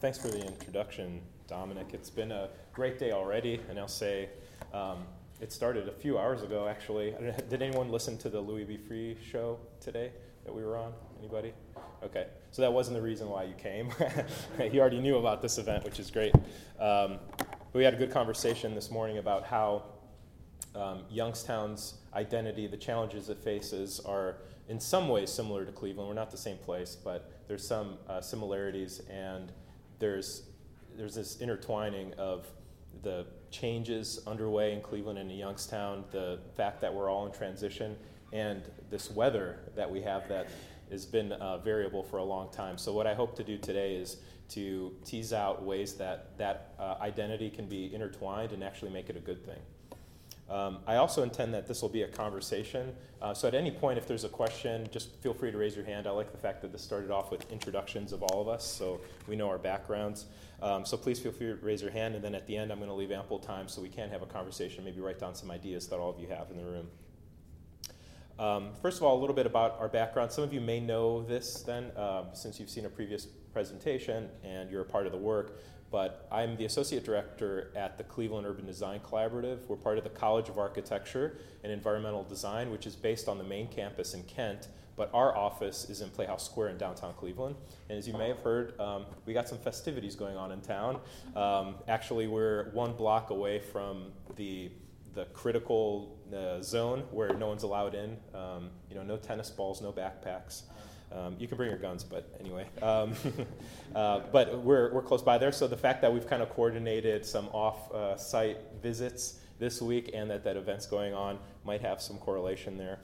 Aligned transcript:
thanks 0.00 0.16
for 0.16 0.28
the 0.28 0.40
introduction, 0.40 1.20
Dominic. 1.46 1.88
It's 1.92 2.08
been 2.08 2.32
a 2.32 2.48
great 2.72 2.98
day 2.98 3.12
already, 3.12 3.60
and 3.68 3.78
I'll 3.78 3.86
say 3.86 4.30
um, 4.72 5.04
it 5.42 5.52
started 5.52 5.88
a 5.88 5.92
few 5.92 6.18
hours 6.18 6.42
ago, 6.42 6.66
actually. 6.66 7.14
Did 7.50 7.60
anyone 7.60 7.90
listen 7.90 8.16
to 8.18 8.30
the 8.30 8.40
Louie 8.40 8.64
B. 8.64 8.78
Free 8.78 9.18
show 9.30 9.58
today 9.78 10.10
that 10.46 10.54
we 10.54 10.64
were 10.64 10.78
on? 10.78 10.94
Anybody? 11.18 11.52
Okay, 12.02 12.28
so 12.50 12.62
that 12.62 12.72
wasn't 12.72 12.96
the 12.96 13.02
reason 13.02 13.28
why 13.28 13.44
you 13.44 13.52
came. 13.54 13.92
you 14.72 14.80
already 14.80 15.00
knew 15.00 15.18
about 15.18 15.42
this 15.42 15.58
event, 15.58 15.84
which 15.84 16.00
is 16.00 16.10
great. 16.10 16.34
Um, 16.78 17.18
we 17.74 17.84
had 17.84 17.92
a 17.92 17.98
good 17.98 18.10
conversation 18.10 18.74
this 18.74 18.90
morning 18.90 19.18
about 19.18 19.44
how 19.44 19.82
um, 20.74 21.02
Youngstown's 21.10 21.96
identity, 22.14 22.66
the 22.66 22.78
challenges 22.78 23.28
it 23.28 23.38
faces, 23.44 24.00
are 24.00 24.38
in 24.70 24.80
some 24.80 25.08
ways 25.08 25.30
similar 25.30 25.66
to 25.66 25.72
Cleveland. 25.72 26.08
We're 26.08 26.14
not 26.14 26.30
the 26.30 26.38
same 26.38 26.56
place, 26.56 26.96
but 26.96 27.30
there's 27.48 27.66
some 27.66 27.98
uh, 28.08 28.22
similarities, 28.22 29.02
and 29.10 29.52
there's 30.00 30.42
there's 30.96 31.14
this 31.14 31.40
intertwining 31.40 32.12
of 32.14 32.46
the 33.02 33.24
changes 33.50 34.20
underway 34.26 34.72
in 34.72 34.80
Cleveland 34.80 35.18
and 35.18 35.30
in 35.30 35.36
Youngstown, 35.38 36.04
the 36.10 36.40
fact 36.56 36.80
that 36.80 36.92
we're 36.92 37.08
all 37.08 37.26
in 37.26 37.32
transition, 37.32 37.96
and 38.32 38.62
this 38.90 39.10
weather 39.10 39.60
that 39.76 39.88
we 39.88 40.02
have 40.02 40.28
that 40.28 40.48
has 40.90 41.06
been 41.06 41.32
uh, 41.32 41.58
variable 41.58 42.02
for 42.02 42.16
a 42.18 42.24
long 42.24 42.50
time. 42.50 42.76
So 42.76 42.92
what 42.92 43.06
I 43.06 43.14
hope 43.14 43.36
to 43.36 43.44
do 43.44 43.56
today 43.56 43.94
is 43.94 44.16
to 44.50 44.92
tease 45.04 45.32
out 45.32 45.64
ways 45.64 45.94
that 45.94 46.36
that 46.38 46.74
uh, 46.78 46.96
identity 47.00 47.50
can 47.50 47.66
be 47.66 47.94
intertwined 47.94 48.52
and 48.52 48.64
actually 48.64 48.90
make 48.90 49.08
it 49.08 49.16
a 49.16 49.20
good 49.20 49.44
thing. 49.46 49.60
Um, 50.50 50.78
I 50.84 50.96
also 50.96 51.22
intend 51.22 51.54
that 51.54 51.68
this 51.68 51.80
will 51.80 51.88
be 51.88 52.02
a 52.02 52.08
conversation. 52.08 52.92
Uh, 53.22 53.32
so 53.32 53.46
at 53.46 53.54
any 53.54 53.70
point, 53.70 53.98
if 53.98 54.08
there's 54.08 54.24
a 54.24 54.28
question, 54.28 54.88
just 54.90 55.14
feel 55.22 55.32
free 55.32 55.52
to 55.52 55.56
raise 55.56 55.76
your 55.76 55.84
hand. 55.84 56.08
I 56.08 56.10
like 56.10 56.32
the 56.32 56.38
fact 56.38 56.60
that 56.62 56.72
this 56.72 56.82
started 56.82 57.12
off 57.12 57.30
with 57.30 57.50
introductions 57.52 58.12
of 58.12 58.24
all 58.24 58.42
of 58.42 58.48
us, 58.48 58.64
so 58.64 59.00
we 59.28 59.36
know 59.36 59.48
our 59.48 59.58
backgrounds. 59.58 60.26
Um, 60.60 60.84
so 60.84 60.96
please 60.96 61.20
feel 61.20 61.30
free 61.30 61.46
to 61.46 61.58
raise 61.62 61.82
your 61.82 61.92
hand, 61.92 62.16
and 62.16 62.24
then 62.24 62.34
at 62.34 62.48
the 62.48 62.56
end, 62.56 62.72
I'm 62.72 62.78
going 62.78 62.90
to 62.90 62.94
leave 62.94 63.12
ample 63.12 63.38
time 63.38 63.68
so 63.68 63.80
we 63.80 63.88
can 63.88 64.10
have 64.10 64.22
a 64.22 64.26
conversation, 64.26 64.84
maybe 64.84 65.00
write 65.00 65.20
down 65.20 65.36
some 65.36 65.52
ideas 65.52 65.86
that 65.86 66.00
all 66.00 66.10
of 66.10 66.18
you 66.18 66.26
have 66.26 66.50
in 66.50 66.56
the 66.56 66.64
room. 66.64 66.88
Um, 68.40 68.70
first 68.80 68.96
of 68.96 69.04
all, 69.04 69.18
a 69.18 69.20
little 69.20 69.36
bit 69.36 69.46
about 69.46 69.78
our 69.78 69.88
background. 69.88 70.32
Some 70.32 70.42
of 70.42 70.52
you 70.52 70.62
may 70.62 70.80
know 70.80 71.22
this 71.22 71.62
then, 71.62 71.92
uh, 71.96 72.32
since 72.32 72.58
you've 72.58 72.70
seen 72.70 72.86
a 72.86 72.88
previous 72.88 73.26
presentation 73.52 74.30
and 74.42 74.70
you're 74.70 74.80
a 74.80 74.86
part 74.86 75.04
of 75.04 75.12
the 75.12 75.18
work 75.18 75.60
but 75.90 76.28
I'm 76.30 76.56
the 76.56 76.64
associate 76.64 77.04
director 77.04 77.72
at 77.74 77.98
the 77.98 78.04
Cleveland 78.04 78.46
Urban 78.46 78.66
Design 78.66 79.00
Collaborative. 79.00 79.66
We're 79.66 79.76
part 79.76 79.98
of 79.98 80.04
the 80.04 80.10
College 80.10 80.48
of 80.48 80.58
Architecture 80.58 81.38
and 81.64 81.72
Environmental 81.72 82.22
Design, 82.24 82.70
which 82.70 82.86
is 82.86 82.94
based 82.94 83.28
on 83.28 83.38
the 83.38 83.44
main 83.44 83.66
campus 83.66 84.14
in 84.14 84.22
Kent, 84.24 84.68
but 84.96 85.10
our 85.12 85.36
office 85.36 85.90
is 85.90 86.00
in 86.00 86.10
Playhouse 86.10 86.44
Square 86.44 86.68
in 86.68 86.78
downtown 86.78 87.14
Cleveland. 87.14 87.56
And 87.88 87.98
as 87.98 88.06
you 88.06 88.14
may 88.14 88.28
have 88.28 88.38
heard, 88.40 88.78
um, 88.78 89.06
we 89.26 89.32
got 89.32 89.48
some 89.48 89.58
festivities 89.58 90.14
going 90.14 90.36
on 90.36 90.52
in 90.52 90.60
town. 90.60 91.00
Um, 91.34 91.76
actually, 91.88 92.28
we're 92.28 92.70
one 92.72 92.92
block 92.92 93.30
away 93.30 93.58
from 93.58 94.12
the 94.36 94.70
the 95.12 95.24
critical 95.26 96.18
uh, 96.32 96.62
zone 96.62 97.02
where 97.10 97.34
no 97.34 97.48
one's 97.48 97.64
allowed 97.64 97.96
in. 97.96 98.16
Um, 98.32 98.70
you 98.88 98.94
know, 98.94 99.02
no 99.02 99.16
tennis 99.16 99.50
balls, 99.50 99.82
no 99.82 99.92
backpacks. 99.92 100.62
Um, 101.12 101.36
you 101.38 101.48
can 101.48 101.56
bring 101.56 101.70
your 101.70 101.78
guns, 101.78 102.04
but 102.04 102.32
anyway. 102.38 102.66
Um, 102.82 103.14
uh, 103.94 104.20
but 104.32 104.62
we're, 104.62 104.92
we're 104.92 105.02
close 105.02 105.22
by 105.22 105.38
there, 105.38 105.52
so 105.52 105.66
the 105.66 105.76
fact 105.76 106.02
that 106.02 106.12
we've 106.12 106.26
kind 106.26 106.42
of 106.42 106.50
coordinated 106.50 107.26
some 107.26 107.48
off 107.48 107.90
uh, 107.92 108.16
site 108.16 108.58
visits 108.80 109.40
this 109.58 109.82
week 109.82 110.10
and 110.14 110.30
that 110.30 110.44
that 110.44 110.56
event's 110.56 110.86
going 110.86 111.12
on 111.12 111.38
might 111.64 111.80
have 111.80 112.00
some 112.00 112.16
correlation 112.18 112.76
there. 112.76 113.00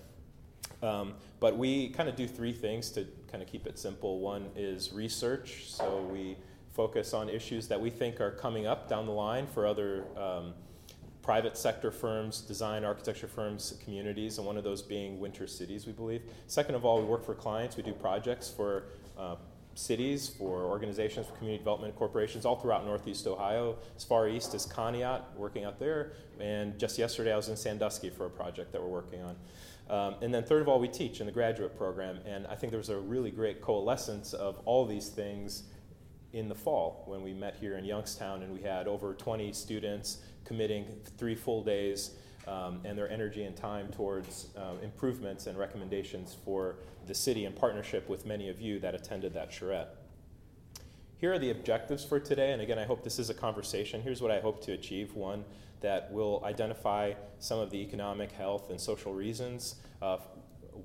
Um, 0.82 1.14
but 1.40 1.56
we 1.56 1.88
kind 1.90 2.08
of 2.08 2.16
do 2.16 2.26
three 2.26 2.52
things 2.52 2.90
to 2.90 3.06
kind 3.30 3.42
of 3.42 3.48
keep 3.48 3.66
it 3.66 3.78
simple. 3.78 4.20
One 4.20 4.50
is 4.56 4.92
research, 4.92 5.64
so 5.66 6.06
we 6.12 6.36
focus 6.72 7.14
on 7.14 7.28
issues 7.28 7.68
that 7.68 7.80
we 7.80 7.90
think 7.90 8.20
are 8.20 8.32
coming 8.32 8.66
up 8.66 8.88
down 8.88 9.06
the 9.06 9.12
line 9.12 9.46
for 9.46 9.66
other 9.66 10.04
um, 10.16 10.52
private 11.26 11.56
sector 11.56 11.90
firms, 11.90 12.40
design 12.40 12.84
architecture 12.84 13.26
firms, 13.26 13.74
communities, 13.82 14.38
and 14.38 14.46
one 14.46 14.56
of 14.56 14.62
those 14.62 14.80
being 14.80 15.18
Winter 15.18 15.44
Cities, 15.44 15.84
we 15.84 15.92
believe. 15.92 16.22
Second 16.46 16.76
of 16.76 16.84
all, 16.84 17.00
we 17.00 17.04
work 17.04 17.26
for 17.26 17.34
clients. 17.34 17.76
We 17.76 17.82
do 17.82 17.92
projects 17.92 18.48
for 18.48 18.84
uh, 19.18 19.34
cities, 19.74 20.28
for 20.28 20.62
organizations, 20.62 21.26
for 21.26 21.32
community 21.32 21.58
development 21.58 21.96
corporations 21.96 22.46
all 22.46 22.54
throughout 22.54 22.86
Northeast 22.86 23.26
Ohio. 23.26 23.76
As 23.96 24.04
far 24.04 24.28
east 24.28 24.54
as 24.54 24.68
Conneaut, 24.68 25.22
working 25.34 25.64
out 25.64 25.80
there. 25.80 26.12
And 26.38 26.78
just 26.78 26.96
yesterday, 26.96 27.32
I 27.32 27.36
was 27.36 27.48
in 27.48 27.56
Sandusky 27.56 28.08
for 28.08 28.26
a 28.26 28.30
project 28.30 28.70
that 28.70 28.80
we're 28.80 28.86
working 28.86 29.20
on. 29.22 29.36
Um, 29.90 30.14
and 30.22 30.32
then, 30.32 30.44
third 30.44 30.62
of 30.62 30.68
all, 30.68 30.78
we 30.78 30.86
teach 30.86 31.18
in 31.18 31.26
the 31.26 31.32
graduate 31.32 31.76
program. 31.76 32.20
And 32.24 32.46
I 32.46 32.54
think 32.54 32.70
there 32.70 32.78
was 32.78 32.90
a 32.90 33.00
really 33.00 33.32
great 33.32 33.60
coalescence 33.60 34.32
of 34.32 34.60
all 34.64 34.86
these 34.86 35.08
things 35.08 35.64
in 36.32 36.48
the 36.48 36.54
fall 36.54 37.02
when 37.06 37.22
we 37.22 37.32
met 37.32 37.56
here 37.58 37.78
in 37.78 37.84
Youngstown 37.84 38.42
and 38.42 38.52
we 38.52 38.60
had 38.60 38.86
over 38.86 39.14
20 39.14 39.52
students 39.52 40.18
committing 40.46 40.86
three 41.18 41.34
full 41.34 41.62
days 41.62 42.12
um, 42.46 42.80
and 42.84 42.96
their 42.96 43.10
energy 43.10 43.44
and 43.44 43.56
time 43.56 43.88
towards 43.88 44.48
uh, 44.56 44.74
improvements 44.82 45.46
and 45.46 45.58
recommendations 45.58 46.36
for 46.44 46.76
the 47.06 47.14
city 47.14 47.44
in 47.44 47.52
partnership 47.52 48.08
with 48.08 48.24
many 48.24 48.48
of 48.48 48.60
you 48.60 48.78
that 48.78 48.94
attended 48.94 49.34
that 49.34 49.52
charrette. 49.52 49.96
Here 51.18 51.32
are 51.32 51.38
the 51.38 51.50
objectives 51.50 52.04
for 52.04 52.20
today, 52.20 52.52
and 52.52 52.60
again, 52.60 52.78
I 52.78 52.84
hope 52.84 53.02
this 53.02 53.18
is 53.18 53.30
a 53.30 53.34
conversation. 53.34 54.02
Here's 54.02 54.20
what 54.20 54.30
I 54.30 54.40
hope 54.40 54.62
to 54.64 54.72
achieve 54.72 55.14
one, 55.14 55.44
that 55.80 56.12
will 56.12 56.42
identify 56.44 57.14
some 57.38 57.58
of 57.58 57.70
the 57.70 57.78
economic, 57.78 58.32
health, 58.32 58.70
and 58.70 58.80
social 58.80 59.12
reasons 59.12 59.76
uh, 60.02 60.18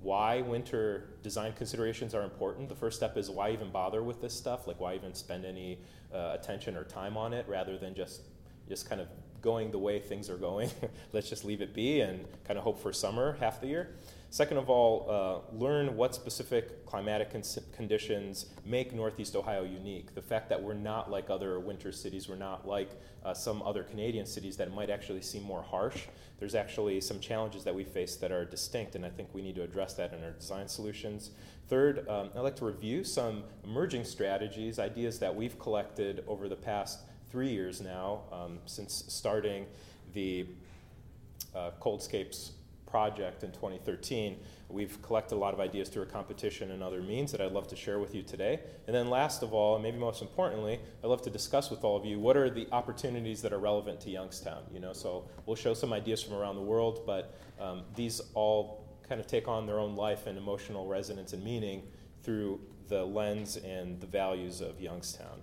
why 0.01 0.41
winter 0.41 1.15
design 1.21 1.53
considerations 1.53 2.15
are 2.15 2.23
important. 2.23 2.69
The 2.69 2.75
first 2.75 2.97
step 2.97 3.17
is 3.17 3.29
why 3.29 3.51
even 3.51 3.71
bother 3.71 4.03
with 4.03 4.21
this 4.21 4.33
stuff? 4.33 4.67
Like, 4.67 4.79
why 4.79 4.95
even 4.95 5.13
spend 5.13 5.45
any 5.45 5.79
uh, 6.13 6.37
attention 6.39 6.75
or 6.75 6.83
time 6.85 7.17
on 7.17 7.33
it 7.33 7.45
rather 7.47 7.77
than 7.77 7.93
just 7.93 8.21
just 8.69 8.87
kind 8.87 9.01
of 9.01 9.07
going 9.41 9.71
the 9.71 9.79
way 9.79 9.99
things 9.99 10.29
are 10.29 10.37
going. 10.37 10.69
Let's 11.13 11.29
just 11.29 11.45
leave 11.45 11.61
it 11.61 11.73
be 11.73 12.01
and 12.01 12.25
kind 12.45 12.57
of 12.57 12.63
hope 12.63 12.81
for 12.81 12.93
summer 12.93 13.37
half 13.39 13.61
the 13.61 13.67
year. 13.67 13.95
Second 14.29 14.57
of 14.57 14.69
all, 14.69 15.07
uh, 15.51 15.57
learn 15.57 15.97
what 15.97 16.15
specific 16.15 16.85
climatic 16.85 17.31
con- 17.31 17.43
conditions 17.75 18.45
make 18.65 18.93
Northeast 18.93 19.35
Ohio 19.35 19.65
unique. 19.65 20.15
The 20.15 20.21
fact 20.21 20.47
that 20.47 20.63
we're 20.63 20.73
not 20.73 21.11
like 21.11 21.29
other 21.29 21.59
winter 21.59 21.91
cities, 21.91 22.29
we're 22.29 22.37
not 22.37 22.65
like 22.65 22.91
uh, 23.25 23.33
some 23.33 23.61
other 23.63 23.83
Canadian 23.83 24.25
cities 24.25 24.55
that 24.55 24.73
might 24.73 24.89
actually 24.89 25.21
seem 25.21 25.43
more 25.43 25.61
harsh. 25.61 26.03
There's 26.39 26.55
actually 26.55 27.01
some 27.01 27.19
challenges 27.19 27.65
that 27.65 27.75
we 27.75 27.83
face 27.83 28.15
that 28.15 28.31
are 28.31 28.45
distinct, 28.45 28.95
and 28.95 29.05
I 29.05 29.09
think 29.09 29.27
we 29.33 29.41
need 29.41 29.55
to 29.55 29.63
address 29.63 29.95
that 29.95 30.13
in 30.13 30.23
our 30.23 30.31
design 30.31 30.69
solutions. 30.69 31.31
Third, 31.67 32.07
um, 32.07 32.29
I'd 32.33 32.39
like 32.39 32.55
to 32.57 32.65
review 32.65 33.03
some 33.03 33.43
emerging 33.65 34.05
strategies, 34.05 34.79
ideas 34.79 35.19
that 35.19 35.35
we've 35.35 35.59
collected 35.59 36.23
over 36.25 36.47
the 36.47 36.55
past 36.55 36.99
three 37.31 37.49
years 37.49 37.81
now 37.81 38.21
um, 38.31 38.59
since 38.65 39.05
starting 39.07 39.65
the 40.13 40.45
uh, 41.55 41.71
Coldscapes 41.79 42.51
project 42.91 43.43
in 43.43 43.51
2013. 43.51 44.37
We've 44.67 45.01
collected 45.01 45.35
a 45.35 45.37
lot 45.37 45.53
of 45.53 45.61
ideas 45.61 45.87
through 45.87 46.03
a 46.03 46.07
competition 46.07 46.71
and 46.71 46.83
other 46.83 47.01
means 47.01 47.31
that 47.31 47.39
I'd 47.39 47.53
love 47.53 47.67
to 47.69 47.75
share 47.75 47.99
with 47.99 48.13
you 48.13 48.21
today. 48.21 48.59
And 48.85 48.95
then, 48.95 49.09
last 49.09 49.43
of 49.43 49.53
all, 49.53 49.75
and 49.75 49.83
maybe 49.83 49.97
most 49.97 50.21
importantly, 50.21 50.79
I'd 51.03 51.07
love 51.07 51.21
to 51.23 51.29
discuss 51.29 51.69
with 51.69 51.85
all 51.85 51.95
of 51.95 52.05
you 52.05 52.19
what 52.19 52.35
are 52.35 52.49
the 52.49 52.67
opportunities 52.71 53.41
that 53.41 53.53
are 53.53 53.59
relevant 53.59 54.01
to 54.01 54.09
Youngstown. 54.09 54.63
You 54.73 54.81
know, 54.81 54.93
so 54.93 55.25
we'll 55.45 55.55
show 55.55 55.73
some 55.73 55.93
ideas 55.93 56.21
from 56.21 56.35
around 56.35 56.55
the 56.55 56.61
world, 56.61 57.03
but 57.05 57.37
um, 57.59 57.83
these 57.95 58.21
all 58.33 58.85
kind 59.07 59.21
of 59.21 59.27
take 59.27 59.47
on 59.47 59.65
their 59.65 59.79
own 59.79 59.95
life 59.95 60.27
and 60.27 60.37
emotional 60.37 60.85
resonance 60.85 61.33
and 61.33 61.43
meaning 61.43 61.83
through 62.23 62.59
the 62.87 63.03
lens 63.03 63.57
and 63.57 63.99
the 64.01 64.07
values 64.07 64.61
of 64.61 64.79
Youngstown. 64.81 65.41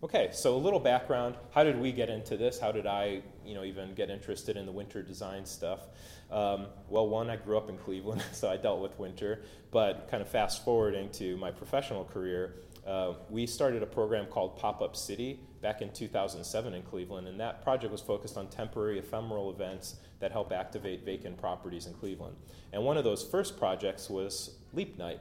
Okay, 0.00 0.28
so 0.32 0.54
a 0.54 0.56
little 0.56 0.78
background. 0.78 1.34
How 1.50 1.64
did 1.64 1.76
we 1.80 1.90
get 1.90 2.08
into 2.08 2.36
this? 2.36 2.60
How 2.60 2.70
did 2.70 2.86
I, 2.86 3.20
you 3.44 3.54
know, 3.54 3.64
even 3.64 3.94
get 3.94 4.10
interested 4.10 4.56
in 4.56 4.64
the 4.64 4.70
winter 4.70 5.02
design 5.02 5.44
stuff? 5.44 5.88
Um, 6.30 6.66
well, 6.88 7.08
one, 7.08 7.28
I 7.28 7.34
grew 7.34 7.58
up 7.58 7.68
in 7.68 7.76
Cleveland, 7.78 8.22
so 8.32 8.48
I 8.48 8.58
dealt 8.58 8.80
with 8.80 8.96
winter. 8.96 9.42
But 9.72 10.06
kind 10.08 10.22
of 10.22 10.28
fast 10.28 10.64
forwarding 10.64 11.10
to 11.14 11.36
my 11.38 11.50
professional 11.50 12.04
career, 12.04 12.60
uh, 12.86 13.14
we 13.28 13.44
started 13.44 13.82
a 13.82 13.86
program 13.86 14.26
called 14.26 14.56
Pop 14.56 14.82
Up 14.82 14.94
City 14.94 15.40
back 15.62 15.82
in 15.82 15.90
2007 15.90 16.74
in 16.74 16.82
Cleveland, 16.82 17.26
and 17.26 17.40
that 17.40 17.64
project 17.64 17.90
was 17.90 18.00
focused 18.00 18.36
on 18.36 18.46
temporary 18.46 19.00
ephemeral 19.00 19.50
events 19.50 19.96
that 20.20 20.30
help 20.30 20.52
activate 20.52 21.04
vacant 21.04 21.36
properties 21.38 21.86
in 21.86 21.94
Cleveland. 21.94 22.36
And 22.72 22.84
one 22.84 22.96
of 22.96 23.02
those 23.02 23.24
first 23.24 23.58
projects 23.58 24.08
was 24.08 24.58
Leap 24.72 24.96
Night. 24.96 25.18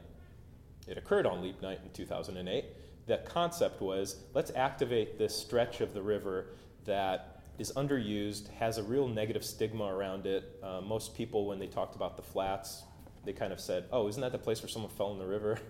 It 0.88 1.00
occurred 1.00 1.25
on 1.25 1.41
Leap 1.41 1.63
Night 1.63 1.80
in 1.83 1.89
2008 1.94 2.65
the 3.07 3.18
concept 3.19 3.81
was 3.81 4.18
let's 4.33 4.51
activate 4.56 5.18
this 5.18 5.36
stretch 5.36 5.81
of 5.81 5.94
the 5.94 6.01
river 6.01 6.48
that 6.86 7.42
is 7.57 7.71
underused, 7.75 8.50
has 8.54 8.77
a 8.77 8.83
real 8.83 9.07
negative 9.07 9.44
stigma 9.44 9.86
around 9.86 10.25
it. 10.25 10.59
Uh, 10.62 10.81
most 10.81 11.15
people, 11.15 11.48
when 11.48 11.57
they 11.57 11.68
talked 11.68 11.95
about 11.95 12.15
the 12.15 12.21
flats, 12.21 12.83
they 13.25 13.33
kind 13.33 13.51
of 13.51 13.59
said, 13.59 13.86
oh, 13.92 14.07
isn't 14.07 14.21
that 14.21 14.31
the 14.31 14.38
place 14.38 14.62
where 14.62 14.69
someone 14.69 14.92
fell 14.92 15.12
in 15.12 15.19
the 15.19 15.25
river? 15.27 15.59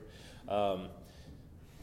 Um, 0.50 0.88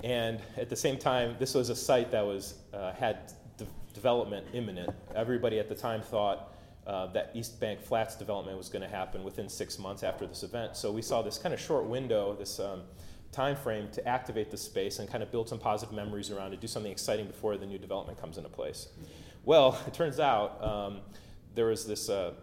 and 0.03 0.41
at 0.57 0.71
the 0.71 0.77
same 0.77 0.97
time, 0.97 1.37
this 1.39 1.53
was 1.53 1.69
a 1.69 1.77
site 1.77 2.11
that 2.13 2.25
was 2.25 2.55
uh, 2.73 2.95
had 2.95 3.31
de- 3.59 3.67
development 3.93 4.47
imminent. 4.55 4.89
Everybody 5.15 5.59
at 5.59 5.69
the 5.69 5.75
time 5.75 6.01
thought 6.01 6.55
uh, 6.87 7.09
that 7.09 7.31
East 7.35 7.61
Bank 7.61 7.83
Flats 7.83 8.17
development 8.17 8.57
was 8.57 8.71
going 8.71 8.81
to 8.81 8.89
happen 8.89 9.23
within 9.23 9.51
six 9.51 9.79
months 9.79 10.03
after 10.03 10.27
this 10.27 10.43
event. 10.45 10.79
So 10.79 10.91
we 10.91 11.03
saw 11.03 11.21
this 11.21 11.37
kind 11.37 11.53
of 11.53 11.61
short 11.61 11.85
window, 11.85 12.35
this 12.35 12.59
um, 12.59 12.85
time 13.35 13.57
frame 13.57 13.89
to 13.91 14.07
activate 14.07 14.51
the 14.51 14.57
space 14.57 15.01
and 15.01 15.11
kind 15.11 15.23
of 15.23 15.33
build 15.33 15.49
some 15.49 15.59
positive 15.59 15.95
memories 15.95 16.31
around 16.31 16.53
it, 16.53 16.61
do 16.61 16.67
something 16.67 16.93
exciting 16.93 17.27
before 17.27 17.57
the 17.57 17.67
new 17.67 17.79
development 17.79 18.21
comes 18.21 18.39
into 18.39 18.49
place. 18.49 18.89
Well, 19.45 19.79
it 19.87 19.93
turns 19.93 20.21
out 20.21 20.63
um, 20.63 21.01
there 21.55 21.67
was 21.67 21.85
this 21.85 22.09
uh, 22.09 22.35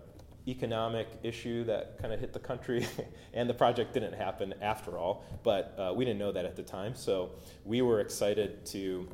economic 0.47 1.07
issue 1.23 1.63
that 1.63 1.97
kind 1.99 2.13
of 2.13 2.19
hit 2.19 2.33
the 2.33 2.39
country, 2.39 2.85
and 3.33 3.49
the 3.49 3.53
project 3.53 3.93
didn't 3.93 4.13
happen 4.13 4.53
after 4.61 4.97
all, 4.97 5.23
but 5.43 5.75
uh, 5.77 5.93
we 5.95 6.03
didn't 6.03 6.19
know 6.19 6.31
that 6.31 6.45
at 6.45 6.55
the 6.55 6.63
time. 6.63 6.93
So 6.93 7.31
we 7.63 7.81
were 7.81 8.01
excited 8.01 8.65
to 8.67 9.07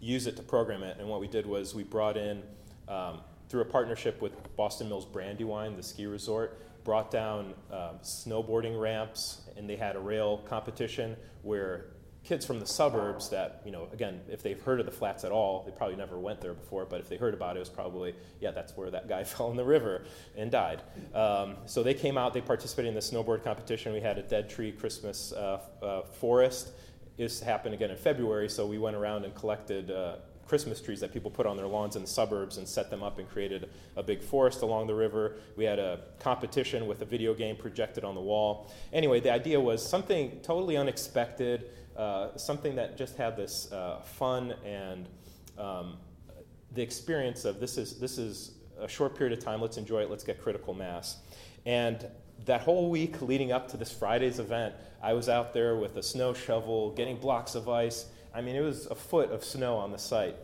use 0.00 0.26
it 0.26 0.36
to 0.36 0.42
program 0.42 0.82
it, 0.82 0.98
and 0.98 1.08
what 1.08 1.20
we 1.20 1.28
did 1.28 1.46
was 1.46 1.74
we 1.74 1.82
brought 1.82 2.16
in, 2.16 2.42
um, 2.88 3.20
through 3.48 3.62
a 3.62 3.66
partnership 3.66 4.22
with 4.22 4.32
Boston 4.56 4.88
Mills 4.88 5.04
Brandywine, 5.04 5.76
the 5.76 5.82
ski 5.82 6.06
resort, 6.06 6.62
brought 6.84 7.10
down 7.10 7.54
um, 7.70 7.98
snowboarding 8.02 8.80
ramps, 8.80 9.42
and 9.56 9.68
they 9.68 9.76
had 9.76 9.96
a 9.96 10.00
rail 10.00 10.38
competition 10.48 11.16
where 11.42 11.86
kids 12.24 12.46
from 12.46 12.60
the 12.60 12.66
suburbs 12.66 13.28
that, 13.30 13.60
you 13.64 13.72
know, 13.72 13.88
again, 13.92 14.20
if 14.28 14.42
they've 14.42 14.60
heard 14.60 14.78
of 14.78 14.86
the 14.86 14.92
flats 14.92 15.24
at 15.24 15.32
all, 15.32 15.64
they 15.64 15.72
probably 15.72 15.96
never 15.96 16.18
went 16.18 16.40
there 16.40 16.54
before, 16.54 16.84
but 16.84 17.00
if 17.00 17.08
they 17.08 17.16
heard 17.16 17.34
about 17.34 17.56
it, 17.56 17.58
it 17.58 17.60
was 17.60 17.68
probably, 17.68 18.14
yeah, 18.40 18.52
that's 18.52 18.76
where 18.76 18.90
that 18.90 19.08
guy 19.08 19.24
fell 19.24 19.50
in 19.50 19.56
the 19.56 19.64
river 19.64 20.04
and 20.36 20.50
died. 20.50 20.82
Um, 21.14 21.56
so 21.66 21.82
they 21.82 21.94
came 21.94 22.16
out, 22.16 22.32
they 22.32 22.40
participated 22.40 22.88
in 22.88 22.94
the 22.94 23.00
snowboard 23.00 23.42
competition. 23.42 23.92
We 23.92 24.00
had 24.00 24.18
a 24.18 24.22
dead 24.22 24.48
tree 24.48 24.70
Christmas 24.70 25.32
uh, 25.32 25.60
uh, 25.82 26.02
forest. 26.02 26.72
This 27.16 27.40
happened 27.40 27.74
again 27.74 27.90
in 27.90 27.96
February, 27.96 28.48
so 28.48 28.66
we 28.66 28.78
went 28.78 28.96
around 28.96 29.24
and 29.24 29.34
collected 29.34 29.90
uh, 29.90 30.16
Christmas 30.52 30.82
trees 30.82 31.00
that 31.00 31.14
people 31.14 31.30
put 31.30 31.46
on 31.46 31.56
their 31.56 31.66
lawns 31.66 31.96
in 31.96 32.02
the 32.02 32.08
suburbs 32.08 32.58
and 32.58 32.68
set 32.68 32.90
them 32.90 33.02
up 33.02 33.18
and 33.18 33.26
created 33.26 33.70
a 33.96 34.02
big 34.02 34.22
forest 34.22 34.60
along 34.60 34.86
the 34.86 34.94
river. 34.94 35.36
We 35.56 35.64
had 35.64 35.78
a 35.78 36.00
competition 36.18 36.86
with 36.86 37.00
a 37.00 37.06
video 37.06 37.32
game 37.32 37.56
projected 37.56 38.04
on 38.04 38.14
the 38.14 38.20
wall. 38.20 38.70
Anyway, 38.92 39.18
the 39.20 39.32
idea 39.32 39.58
was 39.58 39.82
something 39.82 40.40
totally 40.42 40.76
unexpected, 40.76 41.70
uh, 41.96 42.36
something 42.36 42.76
that 42.76 42.98
just 42.98 43.16
had 43.16 43.34
this 43.34 43.72
uh, 43.72 44.02
fun 44.02 44.54
and 44.62 45.08
um, 45.56 45.96
the 46.72 46.82
experience 46.82 47.46
of 47.46 47.58
this 47.58 47.78
is, 47.78 47.98
this 47.98 48.18
is 48.18 48.52
a 48.78 48.86
short 48.86 49.16
period 49.16 49.38
of 49.38 49.42
time, 49.42 49.58
let's 49.62 49.78
enjoy 49.78 50.02
it, 50.02 50.10
let's 50.10 50.22
get 50.22 50.38
critical 50.42 50.74
mass. 50.74 51.16
And 51.64 52.06
that 52.44 52.60
whole 52.60 52.90
week 52.90 53.22
leading 53.22 53.52
up 53.52 53.68
to 53.70 53.78
this 53.78 53.90
Friday's 53.90 54.38
event, 54.38 54.74
I 55.02 55.14
was 55.14 55.30
out 55.30 55.54
there 55.54 55.76
with 55.76 55.96
a 55.96 56.02
snow 56.02 56.34
shovel, 56.34 56.90
getting 56.90 57.16
blocks 57.16 57.54
of 57.54 57.70
ice, 57.70 58.04
I 58.34 58.40
mean, 58.40 58.56
it 58.56 58.60
was 58.60 58.86
a 58.86 58.94
foot 58.94 59.30
of 59.30 59.44
snow 59.44 59.76
on 59.76 59.92
the 59.92 59.98
site. 59.98 60.36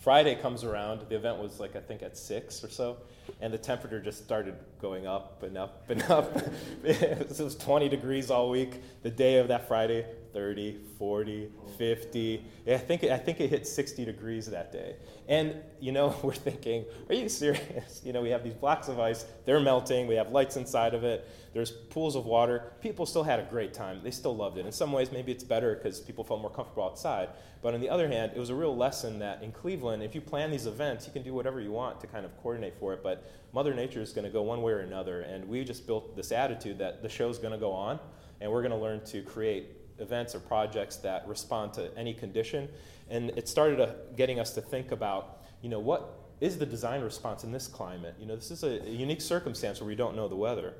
Friday 0.00 0.34
comes 0.34 0.64
around. 0.64 1.08
The 1.08 1.16
event 1.16 1.38
was 1.38 1.60
like, 1.60 1.76
I 1.76 1.80
think, 1.80 2.02
at 2.02 2.16
6 2.16 2.62
or 2.62 2.68
so. 2.68 2.98
And 3.40 3.52
the 3.52 3.58
temperature 3.58 4.00
just 4.00 4.22
started 4.22 4.54
going 4.80 5.06
up 5.06 5.42
and 5.42 5.56
up 5.56 5.88
and 5.88 6.02
up. 6.04 6.36
it 6.84 7.40
was 7.40 7.56
20 7.56 7.88
degrees 7.88 8.30
all 8.30 8.50
week. 8.50 8.82
The 9.02 9.10
day 9.10 9.38
of 9.38 9.48
that 9.48 9.66
Friday, 9.66 10.04
30, 10.34 10.80
40, 10.98 11.48
50. 11.78 12.44
I 12.66 12.76
think, 12.76 13.04
I 13.04 13.16
think 13.16 13.40
it 13.40 13.48
hit 13.48 13.66
60 13.66 14.04
degrees 14.04 14.46
that 14.50 14.72
day. 14.72 14.96
And, 15.28 15.54
you 15.80 15.92
know, 15.92 16.14
we're 16.22 16.34
thinking, 16.34 16.84
are 17.08 17.14
you 17.14 17.28
serious? 17.28 18.02
You 18.04 18.12
know, 18.12 18.20
we 18.20 18.30
have 18.30 18.44
these 18.44 18.54
blocks 18.54 18.88
of 18.88 19.00
ice, 19.00 19.24
they're 19.46 19.60
melting, 19.60 20.06
we 20.06 20.16
have 20.16 20.30
lights 20.30 20.56
inside 20.56 20.92
of 20.92 21.04
it, 21.04 21.26
there's 21.54 21.70
pools 21.70 22.16
of 22.16 22.26
water. 22.26 22.72
People 22.82 23.06
still 23.06 23.22
had 23.22 23.38
a 23.38 23.44
great 23.44 23.72
time. 23.72 24.00
They 24.02 24.10
still 24.10 24.36
loved 24.36 24.58
it. 24.58 24.66
In 24.66 24.72
some 24.72 24.90
ways, 24.90 25.12
maybe 25.12 25.30
it's 25.30 25.44
better 25.44 25.76
because 25.76 26.00
people 26.00 26.24
felt 26.24 26.40
more 26.40 26.50
comfortable 26.50 26.82
outside. 26.82 27.28
But 27.62 27.74
on 27.74 27.80
the 27.80 27.88
other 27.88 28.08
hand, 28.08 28.32
it 28.34 28.38
was 28.40 28.50
a 28.50 28.54
real 28.54 28.76
lesson 28.76 29.20
that 29.20 29.40
in 29.40 29.52
Cleveland, 29.52 30.02
if 30.02 30.16
you 30.16 30.20
plan 30.20 30.50
these 30.50 30.66
events, 30.66 31.06
you 31.06 31.12
can 31.12 31.22
do 31.22 31.32
whatever 31.32 31.60
you 31.60 31.70
want 31.70 32.00
to 32.00 32.08
kind 32.08 32.26
of 32.26 32.36
coordinate 32.42 32.76
for 32.76 32.92
it. 32.92 33.04
But 33.04 33.30
Mother 33.52 33.72
Nature 33.72 34.02
is 34.02 34.12
going 34.12 34.24
to 34.24 34.32
go 34.32 34.42
one 34.42 34.62
way 34.62 34.72
or 34.72 34.80
another. 34.80 35.20
And 35.20 35.48
we 35.48 35.62
just 35.62 35.86
built 35.86 36.16
this 36.16 36.32
attitude 36.32 36.76
that 36.78 37.02
the 37.02 37.08
show's 37.08 37.38
going 37.38 37.52
to 37.52 37.58
go 37.58 37.70
on, 37.70 38.00
and 38.40 38.50
we're 38.50 38.62
going 38.62 38.72
to 38.72 38.76
learn 38.76 39.04
to 39.06 39.22
create 39.22 39.68
events 39.98 40.34
or 40.34 40.40
projects 40.40 40.96
that 40.96 41.26
respond 41.26 41.72
to 41.74 41.90
any 41.96 42.14
condition. 42.14 42.68
And 43.10 43.30
it 43.30 43.48
started 43.48 43.80
uh, 43.80 43.92
getting 44.16 44.40
us 44.40 44.54
to 44.54 44.60
think 44.60 44.92
about, 44.92 45.42
you 45.62 45.68
know, 45.68 45.80
what 45.80 46.20
is 46.40 46.58
the 46.58 46.66
design 46.66 47.02
response 47.02 47.44
in 47.44 47.52
this 47.52 47.66
climate? 47.66 48.14
You 48.18 48.26
know, 48.26 48.36
this 48.36 48.50
is 48.50 48.62
a, 48.62 48.82
a 48.82 48.90
unique 48.90 49.20
circumstance 49.20 49.80
where 49.80 49.88
we 49.88 49.94
don't 49.94 50.16
know 50.16 50.28
the 50.28 50.36
weather. 50.36 50.74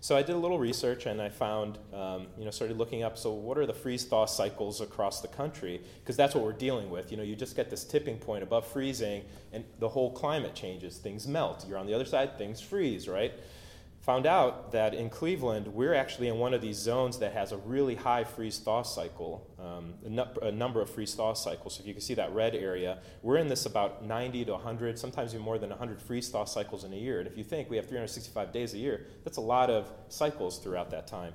So 0.00 0.16
I 0.16 0.22
did 0.22 0.36
a 0.36 0.38
little 0.38 0.58
research 0.58 1.06
and 1.06 1.20
I 1.20 1.28
found, 1.28 1.78
um, 1.92 2.28
you 2.38 2.44
know, 2.44 2.52
started 2.52 2.78
looking 2.78 3.02
up. 3.02 3.18
So 3.18 3.32
what 3.32 3.58
are 3.58 3.66
the 3.66 3.74
freeze 3.74 4.04
thaw 4.04 4.26
cycles 4.26 4.80
across 4.80 5.20
the 5.20 5.26
country? 5.26 5.80
Because 5.98 6.16
that's 6.16 6.32
what 6.32 6.44
we're 6.44 6.52
dealing 6.52 6.90
with. 6.90 7.10
You 7.10 7.16
know, 7.16 7.24
you 7.24 7.34
just 7.34 7.56
get 7.56 7.70
this 7.70 7.82
tipping 7.82 8.18
point 8.18 8.44
above 8.44 8.68
freezing, 8.68 9.24
and 9.52 9.64
the 9.80 9.88
whole 9.88 10.12
climate 10.12 10.54
changes. 10.54 10.98
Things 10.98 11.26
melt. 11.26 11.64
You're 11.68 11.78
on 11.78 11.86
the 11.86 11.94
other 11.94 12.04
side, 12.04 12.38
things 12.38 12.60
freeze, 12.60 13.08
right? 13.08 13.32
Found 14.06 14.24
out 14.24 14.70
that 14.70 14.94
in 14.94 15.10
Cleveland, 15.10 15.66
we're 15.66 15.92
actually 15.92 16.28
in 16.28 16.38
one 16.38 16.54
of 16.54 16.60
these 16.60 16.76
zones 16.76 17.18
that 17.18 17.32
has 17.32 17.50
a 17.50 17.56
really 17.56 17.96
high 17.96 18.22
freeze 18.22 18.56
thaw 18.60 18.84
cycle, 18.84 19.50
um, 19.58 19.94
a, 20.04 20.08
nu- 20.08 20.40
a, 20.48 20.52
number 20.52 20.80
of 20.80 20.88
freeze 20.88 21.12
thaw 21.12 21.34
cycles. 21.34 21.74
So 21.74 21.80
if 21.80 21.88
you 21.88 21.92
can 21.92 22.00
see 22.00 22.14
that 22.14 22.32
red 22.32 22.54
area, 22.54 23.00
we're 23.22 23.38
in 23.38 23.48
this 23.48 23.66
about 23.66 24.04
90 24.04 24.44
to 24.44 24.52
100, 24.52 24.96
sometimes 24.96 25.34
even 25.34 25.44
more 25.44 25.58
than 25.58 25.70
100 25.70 26.00
freeze 26.00 26.28
thaw 26.28 26.44
cycles 26.44 26.84
in 26.84 26.92
a 26.92 26.96
year. 26.96 27.18
And 27.18 27.26
if 27.26 27.36
you 27.36 27.42
think 27.42 27.68
we 27.68 27.74
have 27.78 27.86
365 27.86 28.52
days 28.52 28.74
a 28.74 28.78
year, 28.78 29.06
that's 29.24 29.38
a 29.38 29.40
lot 29.40 29.70
of 29.70 29.90
cycles 30.08 30.60
throughout 30.60 30.88
that 30.92 31.08
time. 31.08 31.32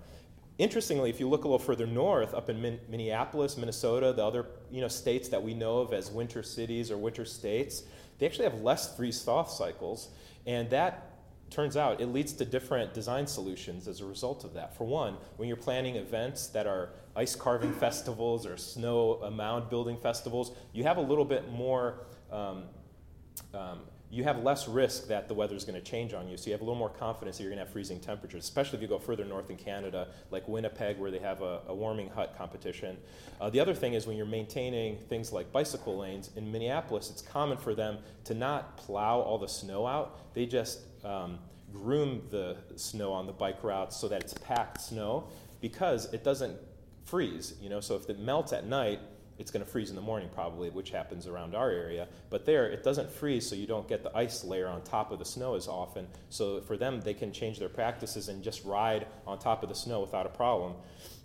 Interestingly, 0.58 1.10
if 1.10 1.20
you 1.20 1.28
look 1.28 1.44
a 1.44 1.48
little 1.48 1.60
further 1.60 1.86
north, 1.86 2.34
up 2.34 2.50
in 2.50 2.62
Min- 2.62 2.80
Minneapolis, 2.88 3.58
Minnesota, 3.58 4.14
the 4.14 4.24
other 4.24 4.46
you 4.72 4.80
know, 4.80 4.88
states 4.88 5.28
that 5.28 5.44
we 5.44 5.54
know 5.54 5.80
of 5.80 5.92
as 5.92 6.10
winter 6.10 6.42
cities 6.42 6.90
or 6.90 6.98
winter 6.98 7.26
states, 7.26 7.84
they 8.18 8.26
actually 8.26 8.46
have 8.46 8.62
less 8.62 8.96
freeze 8.96 9.22
thaw 9.22 9.44
cycles. 9.44 10.08
And 10.48 10.70
that 10.70 11.10
turns 11.52 11.78
out 11.78 12.02
it 12.02 12.08
leads 12.08 12.34
to 12.34 12.46
different 12.46 12.94
design 12.94 13.28
solutions 13.28 13.88
as 13.88 14.02
a 14.02 14.06
result 14.06 14.44
of 14.44 14.54
that. 14.54 14.76
For 14.76 14.86
one, 14.86 15.18
when 15.38 15.48
you're 15.48 15.58
planning 15.58 15.98
events 15.98 16.48
that 16.48 16.66
are 16.66 16.90
ice 17.16 17.36
carving 17.36 17.74
festivals 17.74 18.46
or 18.46 18.58
snow 18.58 19.30
mound 19.36 19.70
building 19.70 19.98
festivals, 19.98 20.56
you 20.74 20.84
have 20.84 20.98
a 20.98 21.02
little 21.02 21.26
bit 21.26 21.52
more. 21.52 22.06
Um, 22.32 22.64
um, 23.54 23.80
you 24.14 24.26
have 24.26 24.44
less 24.44 24.68
risk 24.68 25.08
that 25.08 25.30
the 25.30 25.34
weather 25.34 25.56
is 25.56 25.64
going 25.64 25.82
to 25.82 25.90
change 25.90 26.14
on 26.14 26.28
you, 26.28 26.36
so 26.36 26.48
you 26.48 26.52
have 26.52 26.60
a 26.60 26.66
little 26.66 26.78
more 26.78 26.90
confidence 26.90 27.38
that 27.38 27.44
you're 27.44 27.50
going 27.50 27.60
to 27.60 27.64
have 27.64 27.72
freezing 27.72 28.00
temperatures, 28.02 28.44
especially 28.44 28.76
if 28.76 28.82
you 28.82 28.88
go 28.90 29.00
further 29.00 29.24
north 29.24 29.50
in 29.50 29.56
Canada, 29.56 30.10
like 30.32 30.46
Winnipeg, 30.50 31.00
where 31.00 31.12
they 31.12 31.20
have 31.20 31.42
a, 31.42 31.62
a 31.68 31.74
warming 31.74 32.10
hut 32.10 32.36
competition. 32.38 32.98
Uh, 33.40 33.50
the 33.50 33.60
other 33.62 33.74
thing 33.74 33.94
is 33.94 34.06
when 34.06 34.18
you're 34.18 34.26
maintaining 34.26 34.98
things 34.98 35.32
like 35.32 35.50
bicycle 35.54 35.98
lanes, 35.98 36.30
in 36.36 36.52
Minneapolis, 36.52 37.10
it's 37.10 37.22
common 37.22 37.58
for 37.58 37.74
them 37.74 38.00
to 38.26 38.34
not 38.34 38.76
plow 38.76 39.20
all 39.20 39.38
the 39.38 39.48
snow 39.48 39.88
out, 39.88 40.34
they 40.34 40.46
just 40.46 40.82
um, 41.04 41.40
groom 41.72 42.22
the 42.30 42.58
snow 42.76 43.12
on 43.12 43.26
the 43.26 43.32
bike 43.32 43.64
routes 43.64 43.98
so 43.98 44.08
that 44.08 44.22
it's 44.22 44.34
packed 44.34 44.82
snow 44.82 45.28
because 45.62 46.12
it 46.14 46.24
doesn't 46.24 46.58
freeze. 47.06 47.56
You 47.62 47.70
know, 47.70 47.80
so 47.80 47.96
if 47.96 48.10
it 48.10 48.20
melts 48.20 48.54
at 48.54 48.66
night, 48.66 49.00
it's 49.38 49.50
going 49.50 49.66
to 49.66 49.70
freeze 49.70 49.90
in 49.90 49.96
the 49.96 50.02
morning 50.02 50.30
probably, 50.34 50.70
which 50.70 50.92
happens 50.92 51.26
around 51.26 51.56
our 51.56 51.72
area. 51.72 52.08
But 52.30 52.46
there, 52.46 52.70
it 52.70 52.84
doesn't 52.84 53.10
freeze, 53.10 53.48
so 53.50 53.56
you 53.56 53.66
don't 53.66 53.88
get 53.88 54.04
the 54.04 54.16
ice 54.16 54.44
layer 54.44 54.68
on 54.68 54.84
top 54.84 55.12
of 55.12 55.20
the 55.20 55.26
snow 55.26 55.56
as 55.56 55.68
often. 55.68 56.08
So 56.30 56.62
for 56.62 56.78
them, 56.78 57.02
they 57.02 57.16
can 57.16 57.32
change 57.32 57.58
their 57.58 57.70
practices 57.70 58.30
and 58.30 58.44
just 58.44 58.64
ride 58.64 59.08
on 59.26 59.40
top 59.40 59.64
of 59.64 59.70
the 59.70 59.76
snow 59.76 60.00
without 60.00 60.26
a 60.26 60.30
problem. 60.30 60.74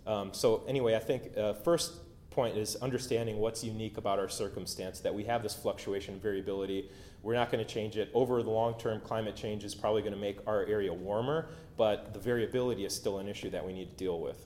Um, 0.07 0.33
so 0.33 0.63
anyway, 0.67 0.95
I 0.95 0.99
think 0.99 1.37
uh, 1.37 1.53
first 1.53 1.93
point 2.31 2.57
is 2.57 2.75
understanding 2.77 3.37
what's 3.37 3.63
unique 3.63 3.97
about 3.97 4.19
our 4.19 4.29
circumstance, 4.29 4.99
that 4.99 5.13
we 5.13 5.23
have 5.23 5.43
this 5.43 5.55
fluctuation 5.55 6.19
variability. 6.19 6.89
We're 7.27 7.33
not 7.33 7.51
going 7.51 7.61
to 7.61 7.69
change 7.69 7.97
it. 7.97 8.09
Over 8.13 8.41
the 8.41 8.51
long 8.51 8.79
term, 8.79 9.01
climate 9.01 9.35
change 9.35 9.65
is 9.65 9.75
probably 9.75 10.01
going 10.01 10.13
to 10.13 10.17
make 10.19 10.37
our 10.47 10.63
area 10.63 10.93
warmer, 10.93 11.49
but 11.75 12.13
the 12.13 12.19
variability 12.19 12.85
is 12.85 12.95
still 12.95 13.17
an 13.17 13.27
issue 13.27 13.49
that 13.49 13.65
we 13.65 13.73
need 13.73 13.89
to 13.89 13.97
deal 13.97 14.21
with. 14.21 14.45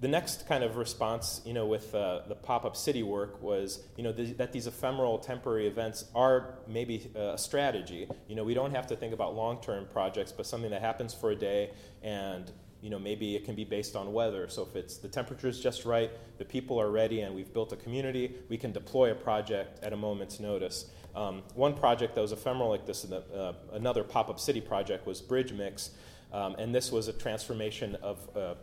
The 0.00 0.06
next 0.06 0.46
kind 0.46 0.62
of 0.62 0.76
response, 0.76 1.40
you 1.44 1.52
know, 1.52 1.66
with 1.66 1.92
uh, 1.96 2.20
the 2.28 2.36
pop-up 2.36 2.76
city 2.76 3.02
work 3.02 3.42
was, 3.42 3.82
you 3.96 4.04
know, 4.04 4.12
th- 4.12 4.36
that 4.36 4.52
these 4.52 4.68
ephemeral, 4.68 5.18
temporary 5.18 5.66
events 5.66 6.04
are 6.14 6.58
maybe 6.68 7.10
a 7.16 7.36
strategy. 7.36 8.06
You 8.28 8.36
know, 8.36 8.44
we 8.44 8.54
don't 8.54 8.72
have 8.72 8.86
to 8.86 8.94
think 8.94 9.12
about 9.12 9.34
long-term 9.34 9.88
projects, 9.92 10.30
but 10.30 10.46
something 10.46 10.70
that 10.70 10.80
happens 10.80 11.12
for 11.12 11.32
a 11.32 11.36
day 11.36 11.72
and 12.04 12.52
you 12.82 12.90
know, 12.90 12.98
maybe 12.98 13.36
it 13.36 13.44
can 13.44 13.54
be 13.54 13.64
based 13.64 13.94
on 13.94 14.12
weather. 14.12 14.48
So 14.48 14.62
if 14.62 14.74
it's 14.74 14.96
the 14.96 15.08
temperature 15.08 15.46
is 15.46 15.60
just 15.60 15.84
right, 15.84 16.10
the 16.38 16.44
people 16.44 16.80
are 16.80 16.90
ready, 16.90 17.20
and 17.20 17.32
we've 17.32 17.52
built 17.52 17.72
a 17.72 17.76
community, 17.76 18.34
we 18.48 18.58
can 18.58 18.72
deploy 18.72 19.12
a 19.12 19.14
project 19.14 19.82
at 19.84 19.92
a 19.92 19.96
moment's 19.96 20.40
notice. 20.40 20.86
Um, 21.14 21.42
one 21.54 21.74
project 21.74 22.14
that 22.14 22.20
was 22.20 22.32
ephemeral 22.32 22.70
like 22.70 22.86
this, 22.86 23.04
uh, 23.10 23.52
another 23.72 24.02
pop-up 24.02 24.40
city 24.40 24.60
project 24.60 25.06
was 25.06 25.20
Bridge 25.20 25.52
Mix, 25.52 25.90
um, 26.32 26.54
and 26.58 26.74
this 26.74 26.90
was 26.90 27.08
a 27.08 27.12
transformation 27.12 27.96
of 27.96 28.36
uh, 28.36 28.54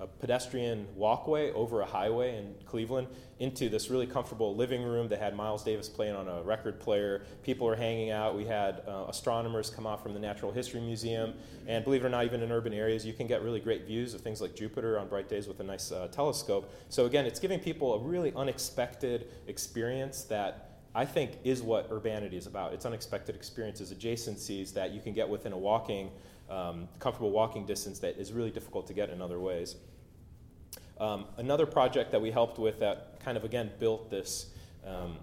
a 0.00 0.06
pedestrian 0.06 0.86
walkway 0.94 1.50
over 1.52 1.80
a 1.80 1.86
highway 1.86 2.36
in 2.36 2.54
Cleveland 2.66 3.08
into 3.40 3.68
this 3.68 3.90
really 3.90 4.06
comfortable 4.06 4.54
living 4.54 4.84
room 4.84 5.08
that 5.08 5.18
had 5.18 5.34
Miles 5.34 5.64
Davis 5.64 5.88
playing 5.88 6.14
on 6.14 6.28
a 6.28 6.40
record 6.42 6.78
player. 6.78 7.22
People 7.42 7.66
were 7.66 7.74
hanging 7.74 8.10
out. 8.10 8.36
We 8.36 8.44
had 8.44 8.82
uh, 8.86 9.06
astronomers 9.08 9.70
come 9.70 9.88
out 9.88 10.00
from 10.00 10.14
the 10.14 10.20
Natural 10.20 10.52
History 10.52 10.80
Museum. 10.80 11.34
And 11.66 11.84
believe 11.84 12.04
it 12.04 12.06
or 12.06 12.10
not, 12.10 12.24
even 12.24 12.42
in 12.42 12.52
urban 12.52 12.72
areas, 12.72 13.04
you 13.04 13.12
can 13.12 13.26
get 13.26 13.42
really 13.42 13.58
great 13.58 13.86
views 13.86 14.14
of 14.14 14.20
things 14.20 14.40
like 14.40 14.54
Jupiter 14.54 15.00
on 15.00 15.08
bright 15.08 15.28
days 15.28 15.48
with 15.48 15.58
a 15.58 15.64
nice 15.64 15.90
uh, 15.90 16.06
telescope. 16.12 16.72
So, 16.88 17.06
again, 17.06 17.26
it's 17.26 17.40
giving 17.40 17.58
people 17.58 17.94
a 17.94 17.98
really 17.98 18.32
unexpected 18.36 19.26
experience 19.48 20.22
that 20.24 20.67
I 20.98 21.04
think 21.04 21.38
is 21.44 21.62
what 21.62 21.86
urbanity 21.92 22.36
is 22.36 22.48
about. 22.48 22.72
It's 22.72 22.84
unexpected 22.84 23.36
experiences, 23.36 23.94
adjacencies 23.94 24.74
that 24.74 24.90
you 24.90 25.00
can 25.00 25.12
get 25.12 25.28
within 25.28 25.52
a 25.52 25.56
walking, 25.56 26.10
um, 26.50 26.88
comfortable 26.98 27.30
walking 27.30 27.64
distance 27.64 28.00
that 28.00 28.18
is 28.18 28.32
really 28.32 28.50
difficult 28.50 28.88
to 28.88 28.94
get 28.94 29.08
in 29.08 29.22
other 29.22 29.38
ways. 29.38 29.76
Um, 30.98 31.26
another 31.36 31.66
project 31.66 32.10
that 32.10 32.20
we 32.20 32.32
helped 32.32 32.58
with 32.58 32.80
that 32.80 33.20
kind 33.24 33.36
of 33.36 33.44
again 33.44 33.70
built 33.78 34.10
this 34.10 34.46
um, 34.84 35.18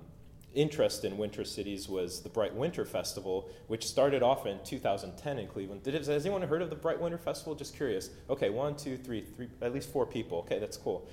interest 0.53 1.03
in 1.03 1.17
winter 1.17 1.43
cities 1.43 1.89
was 1.89 2.21
the 2.21 2.29
Brite 2.29 2.55
Winter 2.55 2.85
Festival, 2.85 3.49
which 3.67 3.85
started 3.85 4.23
off 4.23 4.45
in 4.45 4.59
2010 4.63 5.39
in 5.39 5.47
Cleveland. 5.47 5.83
Did 5.83 5.95
has 5.95 6.07
anyone 6.07 6.41
heard 6.43 6.61
of 6.61 6.69
the 6.69 6.77
Brite 6.77 7.01
Winter 7.01 7.17
Festival? 7.17 7.53
Just 7.53 7.75
curious. 7.75 8.11
Okay, 8.29 8.49
one, 8.49 8.77
two, 8.77 8.95
three, 8.95 9.25
three, 9.35 9.49
at 9.61 9.73
least 9.73 9.89
four 9.89 10.05
people. 10.05 10.37
Okay, 10.37 10.57
that's 10.57 10.77
cool. 10.77 11.05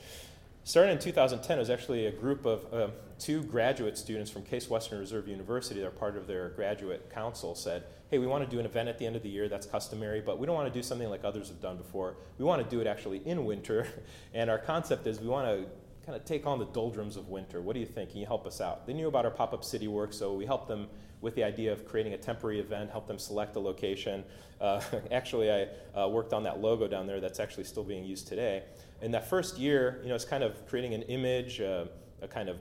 Started 0.65 0.93
in 0.93 0.99
2010, 1.01 1.57
it 1.57 1.61
was 1.61 1.71
actually 1.71 2.07
a 2.07 2.13
group 2.13 2.47
of 2.47 2.73
uh, 2.73 2.89
two 3.19 3.43
graduate 3.43 3.99
students 3.99 4.31
from 4.31 4.45
Case 4.45 4.71
Western 4.71 5.01
Reserve 5.01 5.27
University. 5.27 5.81
They're 5.81 5.91
part 5.91 6.17
of 6.17 6.29
their 6.29 6.51
graduate 6.51 7.11
council. 7.13 7.57
Said, 7.57 7.83
"Hey, 8.13 8.21
we 8.21 8.29
want 8.29 8.45
to 8.45 8.51
do 8.51 8.61
an 8.61 8.67
event 8.67 8.89
at 8.89 8.97
the 8.97 9.05
end 9.05 9.17
of 9.17 9.25
the 9.25 9.29
year. 9.29 9.49
That's 9.49 9.67
customary, 9.67 10.21
but 10.21 10.39
we 10.39 10.47
don't 10.47 10.55
want 10.55 10.73
to 10.73 10.79
do 10.79 10.83
something 10.83 11.11
like 11.11 11.25
others 11.25 11.49
have 11.49 11.61
done 11.61 11.79
before. 11.79 12.15
We 12.39 12.45
want 12.45 12.63
to 12.63 12.71
do 12.71 12.81
it 12.81 12.87
actually 12.87 13.27
in 13.27 13.45
winter. 13.45 13.89
and 14.35 14.49
our 14.49 14.59
concept 14.59 15.05
is 15.09 15.21
we 15.21 15.27
want 15.27 15.49
to 15.49 15.67
kind 16.07 16.17
of 16.17 16.25
take 16.25 16.47
on 16.47 16.61
the 16.61 16.67
doldrums 16.67 17.17
of 17.17 17.29
winter. 17.29 17.61
What 17.61 17.75
do 17.75 17.81
you 17.81 17.87
think? 17.87 18.11
Can 18.11 18.21
you 18.21 18.27
help 18.27 18.47
us 18.47 18.61
out?" 18.61 18.87
They 18.87 18.93
knew 18.93 19.09
about 19.09 19.25
our 19.25 19.33
pop-up 19.33 19.65
city 19.65 19.89
work, 19.89 20.13
so 20.13 20.33
we 20.33 20.47
helped 20.47 20.69
them 20.69 20.87
with 21.23 21.35
the 21.35 21.43
idea 21.43 21.73
of 21.73 21.85
creating 21.89 22.13
a 22.13 22.19
temporary 22.19 22.61
event, 22.61 22.89
helped 22.89 23.09
them 23.09 23.19
select 23.19 23.57
a 23.57 23.61
location. 23.61 24.23
Uh, 24.61 24.81
actually, 25.11 25.51
I 25.51 25.67
uh, 26.01 26.09
worked 26.09 26.33
on 26.33 26.45
that 26.45 26.61
logo 26.61 26.87
down 26.87 27.09
there. 27.09 27.19
That's 27.19 27.41
actually 27.41 27.65
still 27.65 27.85
being 27.85 28.05
used 28.05 28.29
today 28.29 28.63
in 29.03 29.11
that 29.11 29.29
first 29.29 29.59
year, 29.59 30.01
you 30.03 30.09
know, 30.09 30.15
it's 30.15 30.25
kind 30.25 30.45
of 30.45 30.67
creating 30.67 30.95
an 30.95 31.03
image, 31.03 31.61
uh, 31.61 31.87
a 32.23 32.29
kind 32.29 32.49
of 32.49 32.57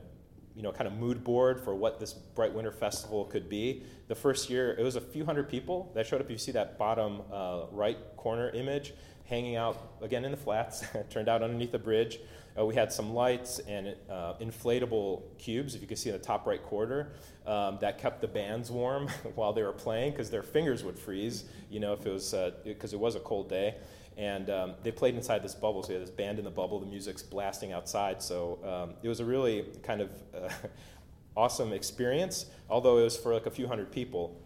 you 0.55 0.63
know, 0.63 0.71
kind 0.71 0.87
of 0.87 0.93
mood 0.93 1.23
board 1.23 1.61
for 1.61 1.73
what 1.73 1.99
this 1.99 2.11
Brite 2.11 2.53
Winter 2.53 2.73
Festival 2.73 3.23
could 3.23 3.47
be. 3.47 3.83
The 4.09 4.15
first 4.15 4.49
year, 4.49 4.75
it 4.77 4.83
was 4.83 4.97
a 4.97 5.01
few 5.01 5.23
hundred 5.23 5.47
people 5.47 5.89
that 5.95 6.05
showed 6.05 6.19
up. 6.19 6.29
You 6.29 6.37
see 6.37 6.51
that 6.51 6.77
bottom 6.77 7.21
uh, 7.31 7.67
right 7.71 7.97
corner 8.17 8.49
image 8.49 8.93
hanging 9.23 9.55
out 9.55 9.93
again 10.01 10.25
in 10.25 10.31
the 10.31 10.37
flats, 10.37 10.83
turned 11.09 11.29
out 11.29 11.41
underneath 11.41 11.73
a 11.73 11.79
bridge. 11.79 12.19
Uh, 12.59 12.65
we 12.65 12.75
had 12.75 12.91
some 12.91 13.13
lights 13.13 13.59
and 13.59 13.95
uh, 14.09 14.33
inflatable 14.41 15.21
cubes, 15.37 15.73
if 15.73 15.81
you 15.81 15.87
can 15.87 15.95
see 15.95 16.09
in 16.09 16.17
the 16.17 16.21
top 16.21 16.45
right 16.45 16.61
corner, 16.61 17.13
um, 17.47 17.77
that 17.79 17.97
kept 17.97 18.19
the 18.19 18.27
bands 18.27 18.69
warm 18.69 19.07
while 19.35 19.53
they 19.53 19.63
were 19.63 19.71
playing 19.71 20.11
because 20.11 20.29
their 20.29 20.43
fingers 20.43 20.83
would 20.83 20.99
freeze, 20.99 21.45
you 21.69 21.79
know, 21.79 21.93
if 21.93 22.05
it 22.05 22.11
was 22.11 22.35
because 22.65 22.93
uh, 22.93 22.97
it 22.97 22.99
was 22.99 23.15
a 23.15 23.21
cold 23.21 23.47
day 23.47 23.75
and 24.17 24.49
um, 24.49 24.73
they 24.83 24.91
played 24.91 25.15
inside 25.15 25.43
this 25.43 25.55
bubble. 25.55 25.83
So 25.83 25.93
you 25.93 25.99
had 25.99 26.07
this 26.07 26.13
band 26.13 26.37
in 26.39 26.45
the 26.45 26.51
bubble. 26.51 26.79
The 26.79 26.85
music's 26.85 27.23
blasting 27.23 27.71
outside. 27.71 28.21
So 28.21 28.59
um, 28.63 28.95
it 29.01 29.07
was 29.07 29.19
a 29.19 29.25
really 29.25 29.65
kind 29.83 30.01
of 30.01 30.11
uh, 30.35 30.49
awesome 31.37 31.73
experience. 31.73 32.45
Although 32.69 32.99
it 32.99 33.03
was 33.03 33.17
for 33.17 33.33
like 33.33 33.45
a 33.45 33.51
few 33.51 33.67
hundred 33.67 33.91
people. 33.91 34.39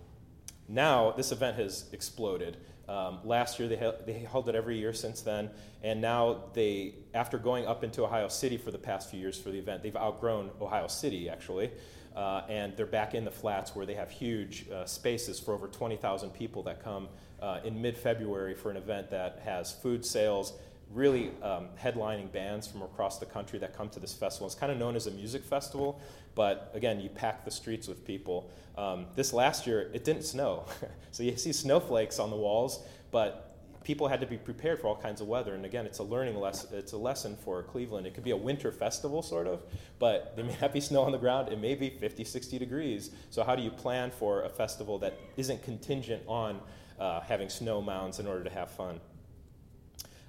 Now 0.67 1.12
this 1.12 1.31
event 1.31 1.57
has 1.57 1.86
exploded. 1.91 2.57
Um, 2.88 3.19
last 3.24 3.60
year 3.60 3.67
they, 3.67 3.75
held, 3.75 4.05
they 4.05 4.13
held 4.13 4.48
it 4.48 4.55
every 4.55 4.77
year 4.77 4.93
since 4.93 5.22
then, 5.22 5.50
and 5.81 6.00
now 6.00 6.43
they, 6.53 6.93
after 7.15 7.39
going 7.39 7.65
up 7.65 7.84
into 7.84 8.03
Ohio 8.03 8.27
City 8.27 8.57
for 8.57 8.69
the 8.69 8.77
past 8.77 9.10
few 9.10 9.19
years 9.19 9.39
for 9.39 9.50
the 9.50 9.57
event, 9.57 9.81
they've 9.81 9.95
outgrown 9.95 10.51
Ohio 10.62 10.88
City 10.88 11.27
actually, 11.27 11.72
uh, 12.15 12.41
and 12.48 12.77
they're 12.77 12.86
back 12.86 13.15
in 13.15 13.25
the 13.25 13.31
flats 13.31 13.75
where 13.75 13.88
they 13.88 13.95
have 13.95 14.12
huge 14.12 14.69
uh, 14.69 14.86
spaces 14.86 15.39
for 15.39 15.55
over 15.55 15.67
20,000 15.67 16.29
people 16.29 16.62
that 16.63 16.84
come 16.84 17.07
uh, 17.46 17.60
in 17.64 17.80
mid 17.80 17.96
February 17.96 18.56
for 18.56 18.72
an 18.72 18.78
event 18.78 19.12
that 19.12 19.40
has 19.46 19.72
food 19.72 20.04
sales, 20.04 20.54
really 20.92 21.30
um, 21.44 21.68
headlining 21.82 22.32
bands 22.32 22.66
from 22.68 22.82
across 22.82 23.20
the 23.20 23.25
country 23.25 23.60
that 23.60 23.78
come 23.78 23.88
to 23.90 24.00
this 24.00 24.16
festival. 24.16 24.48
It's 24.48 24.56
kind 24.56 24.72
of 24.72 24.80
known 24.80 24.96
as 24.96 25.06
a 25.06 25.12
music 25.12 25.44
festival, 25.44 26.02
but 26.34 26.72
again, 26.74 27.00
you 27.00 27.10
pack 27.10 27.46
the 27.46 27.52
streets 27.52 27.88
with 27.88 28.04
people. 28.04 28.50
Um, 28.78 29.06
this 29.16 29.32
last 29.32 29.68
year, 29.68 29.92
it 29.94 30.04
didn't 30.04 30.24
snow. 30.24 30.66
so 31.12 31.22
you 31.22 31.38
see 31.38 31.54
snowflakes 31.54 32.18
on 32.18 32.32
the 32.32 32.36
walls, 32.36 32.84
but 33.12 33.56
people 33.84 34.08
had 34.08 34.20
to 34.22 34.25
be 34.25 34.38
prepared 34.38 34.80
for 34.80 34.88
all 34.88 34.96
kinds 34.96 35.22
of 35.22 35.28
weather. 35.28 35.54
And 35.54 35.66
again, 35.66 35.86
it's 35.86 36.00
a 36.00 36.04
learning 36.04 36.40
lesson. 36.40 36.70
It's 36.74 36.94
a 36.94 36.98
lesson 36.98 37.38
for 37.46 37.62
Cleveland. 37.62 38.08
It 38.08 38.16
could 38.16 38.24
be 38.24 38.32
a 38.32 38.38
winter 38.38 38.72
festival, 38.72 39.22
sort 39.22 39.46
of, 39.46 39.62
but 40.00 40.36
there 40.36 40.44
may 40.44 40.58
not 40.60 40.74
be 40.74 40.82
snow 40.90 41.04
on 41.04 41.12
the 41.12 41.20
ground. 41.20 41.54
It 41.54 41.60
may 41.60 41.75
be 41.75 41.92
50, 41.92 42.24
60 42.24 42.58
degrees. 42.58 43.12
So 43.30 43.44
how 43.44 43.56
do 43.56 43.62
you 43.62 43.70
plan 43.70 44.10
for 44.10 44.42
a 44.42 44.50
festival 44.50 44.98
that 45.00 45.20
isn't 45.38 45.62
contingent 45.62 46.24
on 46.28 46.60
uh, 47.00 47.22
having 47.22 47.50
snow 47.50 47.82
mounds 47.82 48.20
in 48.20 48.28
order 48.28 48.44
to 48.44 48.50
have 48.50 48.72
fun. 48.72 49.00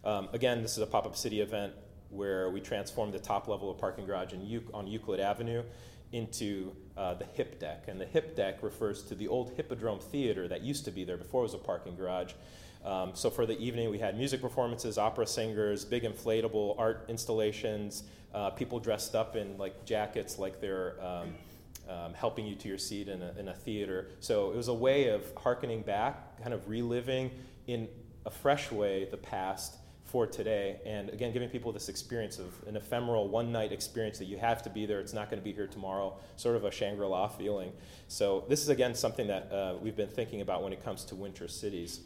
Um, 0.04 0.28
again, 0.32 0.62
this 0.62 0.72
is 0.72 0.78
a 0.78 0.86
pop 0.86 1.06
up 1.06 1.16
city 1.16 1.40
event 1.40 1.72
where 2.10 2.50
we 2.50 2.60
transformed 2.60 3.12
the 3.12 3.18
top 3.18 3.48
level 3.48 3.70
of 3.70 3.78
parking 3.78 4.06
garage 4.06 4.32
in, 4.32 4.64
on 4.72 4.86
Euclid 4.86 5.20
Avenue 5.20 5.62
into 6.12 6.72
uh, 6.96 7.14
the 7.14 7.24
hip 7.24 7.58
deck. 7.58 7.84
And 7.88 8.00
the 8.00 8.04
hip 8.04 8.36
deck 8.36 8.62
refers 8.62 9.02
to 9.04 9.14
the 9.14 9.28
old 9.28 9.50
Hippodrome 9.56 9.98
Theater 9.98 10.46
that 10.48 10.62
used 10.62 10.84
to 10.84 10.90
be 10.90 11.04
there 11.04 11.16
before 11.16 11.40
it 11.40 11.44
was 11.44 11.54
a 11.54 11.58
parking 11.58 11.96
garage. 11.96 12.32
Um, 12.84 13.10
so 13.14 13.30
for 13.30 13.46
the 13.46 13.58
evening, 13.58 13.90
we 13.90 13.98
had 13.98 14.16
music 14.16 14.40
performances, 14.40 14.96
opera 14.96 15.26
singers, 15.26 15.84
big 15.84 16.04
inflatable 16.04 16.78
art 16.78 17.04
installations, 17.08 18.04
uh, 18.32 18.50
people 18.50 18.78
dressed 18.78 19.14
up 19.14 19.34
in 19.34 19.58
like 19.58 19.84
jackets 19.84 20.38
like 20.38 20.60
they're 20.60 20.94
um, 21.04 21.34
um, 21.88 22.14
helping 22.14 22.46
you 22.46 22.54
to 22.56 22.68
your 22.68 22.78
seat 22.78 23.08
in 23.08 23.22
a, 23.22 23.34
in 23.38 23.48
a 23.48 23.54
theater. 23.54 24.08
So 24.20 24.50
it 24.52 24.56
was 24.56 24.68
a 24.68 24.74
way 24.74 25.08
of 25.08 25.24
harkening 25.36 25.82
back, 25.82 26.40
kind 26.42 26.54
of 26.54 26.68
reliving 26.68 27.30
in 27.66 27.88
a 28.24 28.30
fresh 28.30 28.70
way 28.72 29.06
the 29.10 29.16
past 29.16 29.76
for 30.04 30.26
today. 30.26 30.80
And 30.86 31.10
again, 31.10 31.32
giving 31.32 31.48
people 31.48 31.72
this 31.72 31.88
experience 31.88 32.38
of 32.38 32.54
an 32.66 32.76
ephemeral 32.76 33.28
one 33.28 33.50
night 33.50 33.72
experience 33.72 34.18
that 34.18 34.26
you 34.26 34.38
have 34.38 34.62
to 34.62 34.70
be 34.70 34.86
there, 34.86 35.00
it's 35.00 35.12
not 35.12 35.28
going 35.30 35.40
to 35.40 35.44
be 35.44 35.52
here 35.52 35.66
tomorrow, 35.66 36.16
sort 36.36 36.56
of 36.56 36.64
a 36.64 36.70
Shangri 36.70 37.06
La 37.06 37.28
feeling. 37.28 37.72
So, 38.08 38.44
this 38.48 38.62
is 38.62 38.68
again 38.68 38.94
something 38.94 39.26
that 39.26 39.52
uh, 39.52 39.74
we've 39.80 39.96
been 39.96 40.08
thinking 40.08 40.40
about 40.40 40.62
when 40.62 40.72
it 40.72 40.84
comes 40.84 41.04
to 41.06 41.16
winter 41.16 41.48
cities. 41.48 42.00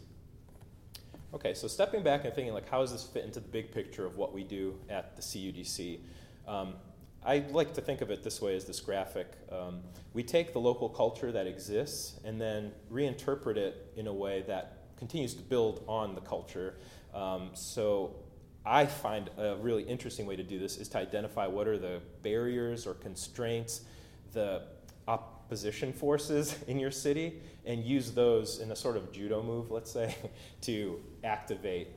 Okay, 1.33 1.55
so 1.55 1.69
stepping 1.69 2.03
back 2.03 2.25
and 2.25 2.35
thinking, 2.35 2.53
like, 2.53 2.69
how 2.69 2.81
does 2.81 2.91
this 2.91 3.05
fit 3.05 3.25
into 3.25 3.39
the 3.39 3.49
big 3.49 3.71
picture 3.71 4.05
of 4.05 4.17
what 4.17 4.33
we 4.33 4.43
do 4.43 4.75
at 4.89 5.15
the 5.15 5.23
CUDC? 5.23 6.01
Um, 6.49 6.75
I 7.25 7.45
like 7.51 7.75
to 7.75 7.81
think 7.83 8.01
of 8.01 8.11
it 8.11 8.23
this 8.23 8.41
way 8.41 8.57
as 8.57 8.65
this 8.65 8.81
graphic. 8.81 9.27
Um, 9.53 9.81
we 10.15 10.23
take 10.23 10.53
the 10.53 10.59
local 10.59 10.89
culture 10.89 11.31
that 11.33 11.47
exists 11.47 12.19
and 12.25 12.41
then 12.41 12.73
reinterpret 12.91 13.57
it 13.57 13.93
in 13.97 14.07
a 14.07 14.13
way 14.13 14.43
that 14.47 14.79
continues 14.97 15.35
to 15.35 15.43
build 15.43 15.85
on 15.87 16.15
the 16.15 16.21
culture. 16.23 16.77
Um, 17.15 17.51
so 17.53 18.17
I 18.65 18.87
find 18.87 19.31
a 19.37 19.57
really 19.57 19.83
interesting 19.83 20.27
way 20.27 20.37
to 20.37 20.43
do 20.43 20.59
this 20.59 20.77
is 20.77 20.89
to 20.91 20.99
identify 20.99 21.47
what 21.47 21.67
are 21.67 21.79
the 21.79 22.01
barriers 22.23 22.87
or 22.87 22.95
constraints, 22.95 23.83
the 24.33 24.63
opposition 25.07 25.93
forces 25.93 26.57
in 26.69 26.79
your 26.79 26.91
city, 26.91 27.41
and 27.67 27.85
use 27.85 28.13
those 28.13 28.61
in 28.61 28.71
a 28.73 28.77
sort 28.77 28.97
of 28.97 29.13
judo 29.13 29.43
move, 29.43 29.71
let's 29.71 29.93
say, 29.93 30.15
to 30.63 31.01
activate 31.23 31.89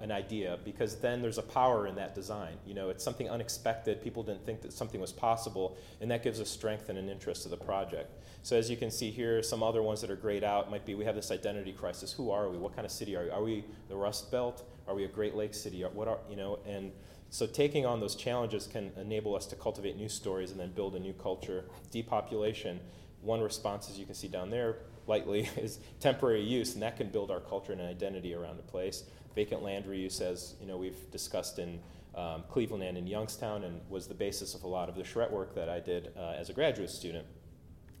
an 0.00 0.12
idea 0.12 0.58
because 0.64 0.96
then 0.96 1.22
there's 1.22 1.38
a 1.38 1.42
power 1.42 1.86
in 1.86 1.94
that 1.96 2.14
design. 2.14 2.56
You 2.66 2.74
know, 2.74 2.90
it's 2.90 3.02
something 3.02 3.28
unexpected. 3.28 4.02
People 4.02 4.22
didn't 4.22 4.44
think 4.44 4.62
that 4.62 4.72
something 4.72 5.00
was 5.00 5.12
possible, 5.12 5.76
and 6.00 6.10
that 6.10 6.22
gives 6.22 6.40
a 6.40 6.46
strength 6.46 6.88
and 6.88 6.98
an 6.98 7.08
interest 7.08 7.42
to 7.44 7.48
the 7.48 7.56
project. 7.56 8.10
So 8.42 8.56
as 8.56 8.70
you 8.70 8.76
can 8.76 8.90
see 8.90 9.10
here, 9.10 9.42
some 9.42 9.62
other 9.62 9.82
ones 9.82 10.00
that 10.02 10.10
are 10.10 10.16
grayed 10.16 10.44
out 10.44 10.70
might 10.70 10.84
be 10.84 10.94
we 10.94 11.04
have 11.04 11.14
this 11.14 11.30
identity 11.30 11.72
crisis. 11.72 12.12
Who 12.12 12.30
are 12.30 12.48
we? 12.48 12.58
What 12.58 12.74
kind 12.74 12.84
of 12.84 12.92
city 12.92 13.16
are 13.16 13.24
we? 13.24 13.30
Are 13.30 13.42
we 13.42 13.64
the 13.88 13.96
Rust 13.96 14.30
Belt? 14.30 14.62
Are 14.86 14.94
we 14.94 15.04
a 15.04 15.08
Great 15.08 15.34
Lakes 15.34 15.58
city? 15.58 15.82
What 15.82 16.08
are 16.08 16.18
you 16.28 16.36
know? 16.36 16.58
And 16.66 16.92
so 17.30 17.46
taking 17.46 17.86
on 17.86 18.00
those 18.00 18.14
challenges 18.14 18.66
can 18.66 18.92
enable 18.96 19.34
us 19.34 19.46
to 19.46 19.56
cultivate 19.56 19.96
new 19.96 20.08
stories 20.08 20.50
and 20.50 20.60
then 20.60 20.72
build 20.72 20.94
a 20.94 21.00
new 21.00 21.14
culture. 21.14 21.64
Depopulation. 21.90 22.80
One 23.22 23.40
response, 23.40 23.88
as 23.88 23.98
you 23.98 24.04
can 24.04 24.14
see 24.14 24.28
down 24.28 24.50
there, 24.50 24.76
lightly, 25.06 25.48
is 25.56 25.78
temporary 25.98 26.42
use, 26.42 26.74
and 26.74 26.82
that 26.82 26.96
can 26.98 27.08
build 27.08 27.30
our 27.30 27.40
culture 27.40 27.72
and 27.72 27.80
identity 27.80 28.34
around 28.34 28.58
a 28.58 28.62
place 28.70 29.04
vacant 29.34 29.62
land 29.62 29.84
reuse, 29.84 30.20
as 30.20 30.54
you 30.60 30.66
know, 30.66 30.76
we've 30.76 31.10
discussed 31.10 31.58
in 31.58 31.80
um, 32.14 32.44
Cleveland 32.48 32.82
and 32.82 32.96
in 32.96 33.06
Youngstown, 33.06 33.64
and 33.64 33.80
was 33.88 34.06
the 34.06 34.14
basis 34.14 34.54
of 34.54 34.62
a 34.62 34.68
lot 34.68 34.88
of 34.88 34.94
the 34.94 35.04
charrette 35.04 35.32
work 35.32 35.54
that 35.54 35.68
I 35.68 35.80
did 35.80 36.12
uh, 36.16 36.34
as 36.38 36.50
a 36.50 36.52
graduate 36.52 36.90
student. 36.90 37.26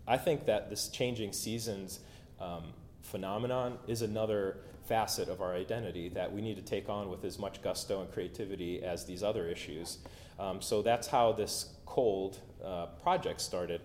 I 0.06 0.16
think 0.16 0.46
that 0.46 0.70
this 0.70 0.88
changing 0.88 1.32
seasons 1.32 2.00
um, 2.40 2.72
phenomenon 3.02 3.78
is 3.86 4.02
another 4.02 4.58
facet 4.86 5.28
of 5.28 5.40
our 5.40 5.54
identity 5.54 6.08
that 6.10 6.32
we 6.32 6.42
need 6.42 6.56
to 6.56 6.62
take 6.62 6.88
on 6.88 7.08
with 7.08 7.24
as 7.24 7.38
much 7.38 7.62
gusto 7.62 8.02
and 8.02 8.12
creativity 8.12 8.82
as 8.82 9.06
these 9.06 9.22
other 9.22 9.46
issues. 9.48 9.98
Um, 10.38 10.60
so 10.60 10.82
that's 10.82 11.06
how 11.06 11.32
this 11.32 11.70
COLD 11.86 12.38
uh, 12.62 12.86
project 13.02 13.40
started 13.40 13.80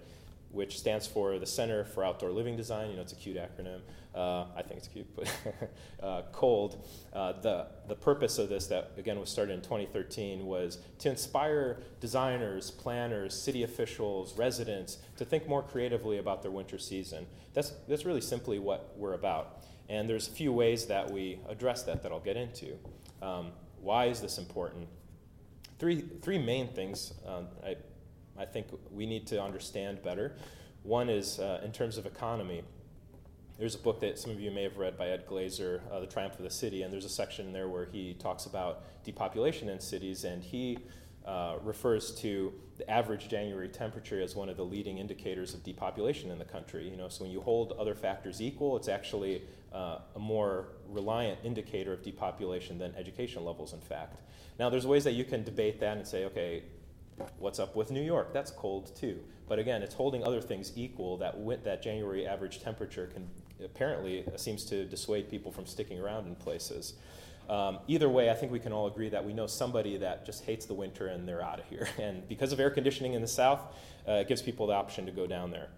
which 0.52 0.80
stands 0.80 1.06
for 1.06 1.38
the 1.38 1.46
Center 1.46 1.86
for 1.86 2.04
Outdoor 2.04 2.32
Living 2.32 2.56
Design. 2.56 2.90
You 2.90 2.96
know, 2.96 3.02
it's 3.02 3.14
a 3.14 3.16
cute 3.16 3.38
acronym. 3.38 3.82
Uh, 4.16 4.46
I 4.56 4.64
think 4.64 4.80
it's 4.80 4.88
cute, 4.88 5.08
but 5.16 5.32
uh, 6.04 6.24
COLD. 6.32 6.84
Uh, 7.14 7.34
the, 7.42 7.68
the 7.88 7.96
purpose 7.96 8.40
of 8.40 8.50
this, 8.50 8.68
that 8.68 8.94
again 8.98 9.20
was 9.20 9.30
started 9.30 9.54
in 9.54 9.62
2013, 9.62 10.46
was 10.46 10.80
to 11.00 11.10
inspire 11.10 11.82
designers, 12.00 12.72
planners, 12.72 13.40
city 13.40 13.64
officials, 13.64 14.36
residents 14.38 14.98
to 15.18 15.26
think 15.26 15.48
more 15.48 15.62
creatively 15.62 16.18
about 16.18 16.42
their 16.42 16.52
winter 16.52 16.80
season. 16.80 17.28
That's, 17.54 17.72
that's 17.88 18.06
really 18.06 18.22
simply 18.22 18.58
what 18.58 18.94
we're 18.98 19.14
about. 19.14 19.64
And 19.90 20.10
there's 20.10 20.28
a 20.28 20.32
few 20.32 20.52
ways 20.52 20.86
that 20.88 21.10
we 21.10 21.40
address 21.48 21.84
that 21.84 22.04
that 22.04 22.12
I'll 22.12 22.20
get 22.20 22.38
into. 22.38 22.78
Um, 23.22 23.52
why 23.82 24.06
is 24.06 24.22
this 24.22 24.38
important? 24.38 24.88
Three, 25.78 26.02
three 26.22 26.38
main 26.38 26.68
things. 26.68 27.14
Um, 27.26 27.48
I 27.64 27.76
I 28.40 28.46
think 28.46 28.68
we 28.92 29.06
need 29.06 29.28
to 29.28 29.42
understand 29.42 30.02
better. 30.02 30.36
One 30.84 31.10
is 31.10 31.40
uh, 31.40 31.62
in 31.64 31.72
terms 31.72 31.98
of 31.98 32.06
economy. 32.06 32.64
there's 33.58 33.76
a 33.76 33.80
book 33.80 34.00
that 34.00 34.18
some 34.18 34.32
of 34.32 34.40
you 34.40 34.50
may 34.50 34.64
have 34.64 34.78
read 34.78 34.98
by 34.98 35.10
Ed 35.10 35.26
Glaeser, 35.28 35.82
uh, 35.92 36.00
The 36.00 36.08
Triumph 36.08 36.38
of 36.38 36.44
the 36.44 36.50
City, 36.50 36.84
and 36.84 36.94
there's 36.94 37.04
a 37.04 37.10
section 37.10 37.52
there 37.52 37.68
where 37.68 37.86
he 37.86 38.14
talks 38.14 38.46
about 38.46 39.04
depopulation 39.04 39.68
in 39.68 39.82
cities, 39.82 40.24
and 40.24 40.42
he 40.42 40.78
uh, 41.26 41.58
refers 41.64 42.16
to 42.16 42.54
the 42.78 42.90
average 42.90 43.28
January 43.28 43.68
temperature 43.68 44.22
as 44.22 44.36
one 44.36 44.48
of 44.48 44.56
the 44.56 44.64
leading 44.64 44.98
indicators 44.98 45.54
of 45.54 45.62
depopulation 45.64 46.32
in 46.32 46.40
the 46.40 46.46
country. 46.46 46.88
You 46.90 46.96
know, 46.96 47.10
so 47.10 47.26
when 47.26 47.32
you 47.32 47.42
hold 47.42 47.74
other 47.74 47.94
factors 47.94 48.42
equal, 48.42 48.78
it's 48.78 48.88
actually 48.88 49.42
uh, 49.74 50.00
a 50.16 50.20
more 50.20 50.70
reliant 50.88 51.40
indicator 51.44 51.92
of 51.92 52.02
depopulation 52.02 52.78
than 52.78 52.96
education 52.96 53.44
levels, 53.44 53.74
in 53.74 53.82
fact. 53.82 54.22
Now, 54.58 54.70
there's 54.70 54.88
ways 54.88 55.04
that 55.04 55.14
you 55.14 55.26
can 55.26 55.44
debate 55.44 55.82
that 55.82 55.98
and 55.98 56.08
say, 56.08 56.24
okay, 56.26 56.64
what's 57.38 57.60
up 57.60 57.76
with 57.76 57.92
New 57.92 58.02
York? 58.02 58.34
That's 58.34 58.52
cold 58.52 58.96
too. 58.96 59.20
But 59.48 59.60
again, 59.60 59.82
it's 59.82 59.96
holding 59.96 60.24
other 60.24 60.42
things 60.42 60.74
equal 60.76 61.18
that 61.18 61.64
that 61.64 61.82
January 61.82 62.28
average 62.28 62.62
temperature 62.62 63.08
can 63.08 63.30
apparently 63.64 64.24
seems 64.38 64.64
to 64.66 64.86
dissuade 64.86 65.30
people 65.30 65.52
from 65.52 65.66
sticking 65.66 66.00
around 66.00 66.28
in 66.28 66.36
places. 66.36 66.94
Um, 67.50 67.80
either 67.88 68.08
way, 68.08 68.30
I 68.30 68.36
think 68.36 68.52
we 68.52 68.60
can 68.60 68.72
all 68.72 68.86
agree 68.86 69.10
that 69.10 69.26
we 69.26 69.34
know 69.34 69.48
somebody 69.48 69.98
that 69.98 70.24
just 70.24 70.46
hates 70.46 70.68
the 70.68 70.76
winter 70.76 71.08
and 71.08 71.28
they're 71.28 71.44
out 71.44 71.60
of 71.60 71.66
here. 71.66 71.88
And 72.00 72.28
because 72.28 72.54
of 72.54 72.60
air 72.60 72.70
conditioning 72.70 73.14
in 73.14 73.22
the 73.22 73.28
south, 73.28 73.62
uh, 74.08 74.14
it 74.14 74.28
gives 74.28 74.42
people 74.42 74.68
the 74.68 74.74
option 74.74 75.06
to 75.08 75.12
go 75.12 75.26
down 75.26 75.50
there. 75.52 75.70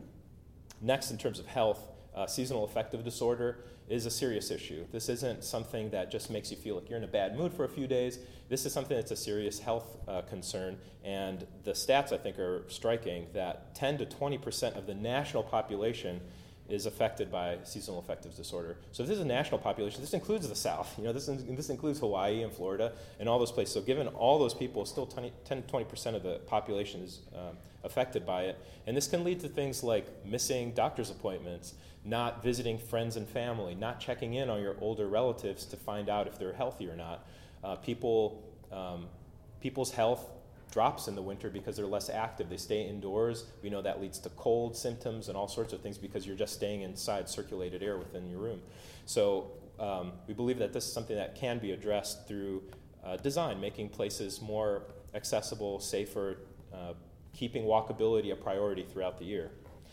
Next, 0.82 1.12
in 1.12 1.18
terms 1.18 1.40
of 1.40 1.46
health, 1.46 1.88
uh, 2.14 2.28
seasonal 2.28 2.66
affective 2.66 3.04
disorder 3.06 3.64
is 3.92 4.06
a 4.06 4.12
serious 4.12 4.52
issue. 4.52 4.86
This 4.92 5.10
isn't 5.10 5.44
something 5.44 5.90
that 5.90 6.12
just 6.12 6.30
makes 6.30 6.50
you 6.50 6.58
feel 6.58 6.76
like 6.76 6.90
you're 6.90 6.98
in 6.98 7.04
a 7.04 7.08
bad 7.08 7.38
mood 7.38 7.54
for 7.54 7.66
a 7.66 7.70
few 7.70 7.88
days. 7.88 8.20
This 8.50 8.66
is 8.66 8.74
something 8.74 8.96
that's 8.96 9.12
a 9.12 9.16
serious 9.16 9.60
health 9.60 9.98
uh, 10.08 10.22
concern. 10.22 10.78
And 11.04 11.46
the 11.64 11.72
stats, 11.72 12.12
I 12.12 12.18
think, 12.18 12.40
are 12.40 12.64
striking 12.68 13.28
that 13.34 13.76
10 13.76 13.98
to 14.00 14.06
20 14.06 14.38
percent 14.38 14.76
of 14.76 14.88
the 14.88 14.94
national 14.94 15.44
population 15.44 16.22
is 16.72 16.86
affected 16.86 17.30
by 17.30 17.58
seasonal 17.64 18.00
affective 18.00 18.34
disorder. 18.36 18.78
So 18.94 19.04
this 19.04 19.12
is 19.12 19.20
a 19.20 19.26
national 19.26 19.60
population. 19.60 20.00
This 20.00 20.14
includes 20.14 20.48
the 20.48 20.56
South. 20.56 20.98
You 20.98 21.04
know, 21.04 21.12
this, 21.12 21.26
this 21.26 21.70
includes 21.70 22.00
Hawaii 22.00 22.44
and 22.44 22.54
Florida 22.54 22.94
and 23.20 23.28
all 23.28 23.40
those 23.40 23.52
places. 23.52 23.74
So 23.74 23.82
given 23.82 24.08
all 24.08 24.40
those 24.40 24.54
people, 24.54 24.86
still 24.86 25.06
20, 25.06 25.34
10 25.44 25.64
to 25.64 25.68
20% 25.68 26.16
of 26.16 26.24
the 26.24 26.40
population 26.48 27.02
is 27.02 27.20
um, 27.36 27.58
affected 27.84 28.26
by 28.26 28.44
it. 28.44 28.58
And 28.88 28.96
this 28.96 29.08
can 29.08 29.26
lead 29.26 29.42
to 29.42 29.50
things 29.50 29.84
like 29.84 30.26
missing 30.26 30.72
doctor's 30.72 31.10
appointments, 31.10 31.74
not 32.04 32.44
visiting 32.44 32.78
friends 32.78 33.16
and 33.16 33.28
family, 33.28 33.76
not 33.76 34.00
checking 34.00 34.34
in 34.34 34.50
on 34.50 34.62
your 34.62 34.76
older 34.82 35.08
relatives 35.08 35.66
to 35.66 35.78
find 35.78 36.10
out 36.10 36.28
if 36.28 36.38
they're 36.40 36.54
healthy 36.54 36.90
or 36.90 36.96
not. 36.96 37.26
Uh, 37.64 37.76
people, 37.76 38.44
um, 38.72 39.08
people's 39.60 39.92
health 39.92 40.26
drops 40.72 41.08
in 41.08 41.16
the 41.16 41.22
winter 41.22 41.50
because 41.50 41.76
they're 41.76 41.86
less 41.86 42.10
active. 42.10 42.50
They 42.50 42.58
stay 42.58 42.88
indoors. 42.88 43.46
We 43.62 43.70
know 43.70 43.82
that 43.82 44.02
leads 44.02 44.18
to 44.20 44.30
cold 44.30 44.76
symptoms 44.76 45.28
and 45.28 45.38
all 45.38 45.48
sorts 45.48 45.74
of 45.74 45.82
things 45.82 45.98
because 45.98 46.26
you're 46.26 46.36
just 46.36 46.54
staying 46.54 46.82
inside 46.82 47.30
circulated 47.30 47.84
air 47.84 47.98
within 47.98 48.30
your 48.30 48.40
room. 48.40 48.62
So 49.06 49.52
um, 49.80 50.14
we 50.28 50.34
believe 50.34 50.58
that 50.60 50.74
this 50.74 50.86
is 50.86 50.94
something 50.94 51.16
that 51.16 51.36
can 51.36 51.60
be 51.60 51.72
addressed 51.72 52.28
through 52.28 52.64
uh, 53.04 53.18
design, 53.18 53.60
making 53.60 53.90
places 53.90 54.42
more 54.42 54.84
accessible, 55.14 55.80
safer, 55.80 56.38
uh, 56.74 56.94
keeping 57.34 57.64
walkability 57.64 58.32
a 58.32 58.36
priority 58.36 58.84
throughout 58.84 59.20
the 59.20 59.26
year. 59.26 59.52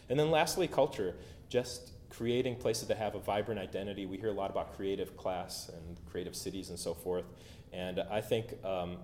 And 0.08 0.18
then 0.18 0.30
lastly, 0.30 0.68
culture. 0.68 1.16
Just 1.48 1.92
creating 2.10 2.56
places 2.56 2.88
that 2.88 2.96
have 2.96 3.14
a 3.14 3.18
vibrant 3.18 3.60
identity. 3.60 4.06
We 4.06 4.16
hear 4.16 4.30
a 4.30 4.32
lot 4.32 4.50
about 4.50 4.76
creative 4.76 5.16
class 5.16 5.68
and 5.68 5.96
creative 6.10 6.34
cities 6.34 6.70
and 6.70 6.78
so 6.78 6.94
forth. 6.94 7.26
And 7.72 8.00
I 8.10 8.20
think 8.20 8.54
um, 8.64 8.96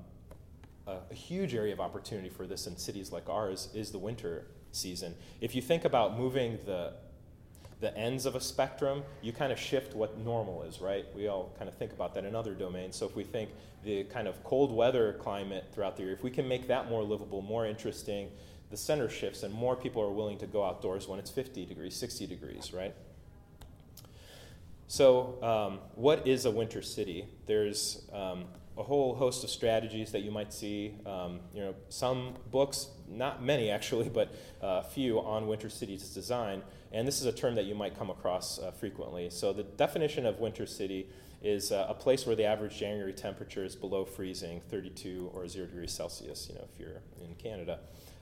a, 0.87 0.99
a 1.11 1.15
huge 1.15 1.55
area 1.55 1.73
of 1.73 1.81
opportunity 1.81 2.29
for 2.29 2.47
this 2.47 2.67
in 2.67 2.77
cities 2.77 3.13
like 3.13 3.29
ours 3.29 3.69
is 3.75 3.91
the 3.91 3.99
winter 3.99 4.47
season. 4.73 5.15
If 5.41 5.55
you 5.55 5.63
think 5.63 5.85
about 5.85 6.19
moving 6.19 6.59
the 6.65 6.95
the 7.81 7.97
ends 7.99 8.25
of 8.25 8.35
a 8.35 8.41
spectrum, 8.41 9.03
you 9.21 9.31
kind 9.33 9.53
of 9.53 9.59
shift 9.59 9.95
what 9.95 10.17
normal 10.19 10.63
is, 10.63 10.81
right? 10.81 11.05
We 11.15 11.29
all 11.29 11.55
kind 11.59 11.69
of 11.69 11.77
think 11.77 11.93
about 11.93 12.15
that 12.15 12.25
in 12.25 12.35
other 12.35 12.55
domains. 12.55 12.97
So 12.97 13.05
if 13.05 13.15
we 13.15 13.25
think 13.25 13.51
the 13.85 14.05
kind 14.05 14.27
of 14.27 14.43
cold 14.43 14.73
weather 14.73 15.13
climate 15.21 15.67
throughout 15.73 15.97
the 15.97 16.05
year, 16.05 16.13
if 16.13 16.23
we 16.23 16.31
can 16.31 16.49
make 16.49 16.67
that 16.69 16.89
more 16.89 17.03
livable, 17.03 17.43
more 17.43 17.67
interesting, 17.67 18.31
the 18.71 18.77
center 18.77 19.09
shifts 19.09 19.43
and 19.43 19.53
more 19.55 19.77
people 19.77 20.03
are 20.03 20.13
willing 20.13 20.39
to 20.39 20.47
go 20.47 20.65
outdoors 20.65 21.07
when 21.07 21.19
it's 21.19 21.31
50 21.31 21.67
degrees, 21.67 21.95
60 21.97 22.27
degrees, 22.27 22.73
right? 22.73 22.95
So, 24.87 25.43
um, 25.43 25.79
what 25.95 26.27
is 26.27 26.45
a 26.45 26.51
winter 26.51 26.83
city? 26.83 27.27
There's 27.47 28.03
um, 28.13 28.45
a 28.77 28.83
whole 28.83 29.15
host 29.15 29.45
of 29.45 29.51
strategies 29.51 30.13
that 30.13 30.21
you 30.21 30.31
might 30.31 30.53
see. 30.53 30.95
Um, 31.07 31.41
you 31.55 31.63
know, 31.63 31.75
some 31.89 32.35
books, 32.51 32.89
not 33.09 33.43
many 33.43 33.71
actually, 33.71 34.09
but 34.09 34.35
a 34.61 34.67
uh, 34.67 34.83
few 34.83 35.21
on 35.21 35.47
winter 35.47 35.71
cities 35.71 36.09
design. 36.11 36.63
And 36.93 37.09
this 37.09 37.21
is 37.21 37.27
a 37.27 37.33
term 37.33 37.55
that 37.55 37.65
you 37.65 37.75
might 37.75 37.99
come 37.99 38.11
across 38.11 38.59
uh, 38.59 38.71
frequently. 38.73 39.31
So 39.31 39.53
the 39.53 39.63
definition 39.63 40.27
of 40.27 40.39
winter 40.39 40.67
city 40.67 41.09
is 41.43 41.73
uh, 41.73 41.87
a 41.89 41.95
place 41.95 42.27
where 42.27 42.37
the 42.37 42.45
average 42.45 42.79
January 42.79 43.13
temperature 43.13 43.65
is 43.65 43.77
below 43.77 44.05
freezing, 44.05 44.61
32 44.71 45.31
or 45.35 45.47
0 45.47 45.67
degrees 45.67 45.93
Celsius. 45.93 46.49
You 46.49 46.57
know, 46.57 46.65
if 46.73 46.81
you're 46.81 47.03
in 47.23 47.35
Canada. 47.37 47.81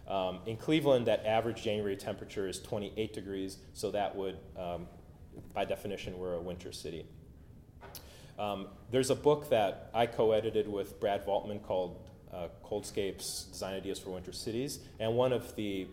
Um, 0.09 0.41
in 0.47 0.57
Cleveland, 0.57 1.07
that 1.07 1.25
average 1.25 1.63
January 1.63 1.97
temperature 1.97 2.49
is 2.49 2.61
28 2.61 3.13
degrees, 3.13 3.59
so 3.73 3.91
that 3.93 4.15
would, 4.17 4.39
um, 4.59 4.87
by 5.55 5.65
definition, 5.65 6.19
we're 6.19 6.35
a 6.35 6.41
winter 6.41 6.73
city. 6.73 7.07
Um, 8.39 8.69
there's 8.91 9.11
a 9.11 9.15
book 9.15 9.51
that 9.51 9.91
I 9.95 10.07
co 10.07 10.33
edited 10.33 10.67
with 10.67 10.99
Brad 10.99 11.25
Valtman 11.25 11.63
called 11.63 12.09
uh, 12.33 12.49
Coldscape's 12.65 13.45
Design 13.45 13.75
Ideas 13.75 13.99
for 13.99 14.11
Winter 14.11 14.33
Cities, 14.33 14.81
and 14.99 15.15
one 15.15 15.33
of 15.33 15.55
the 15.55 15.87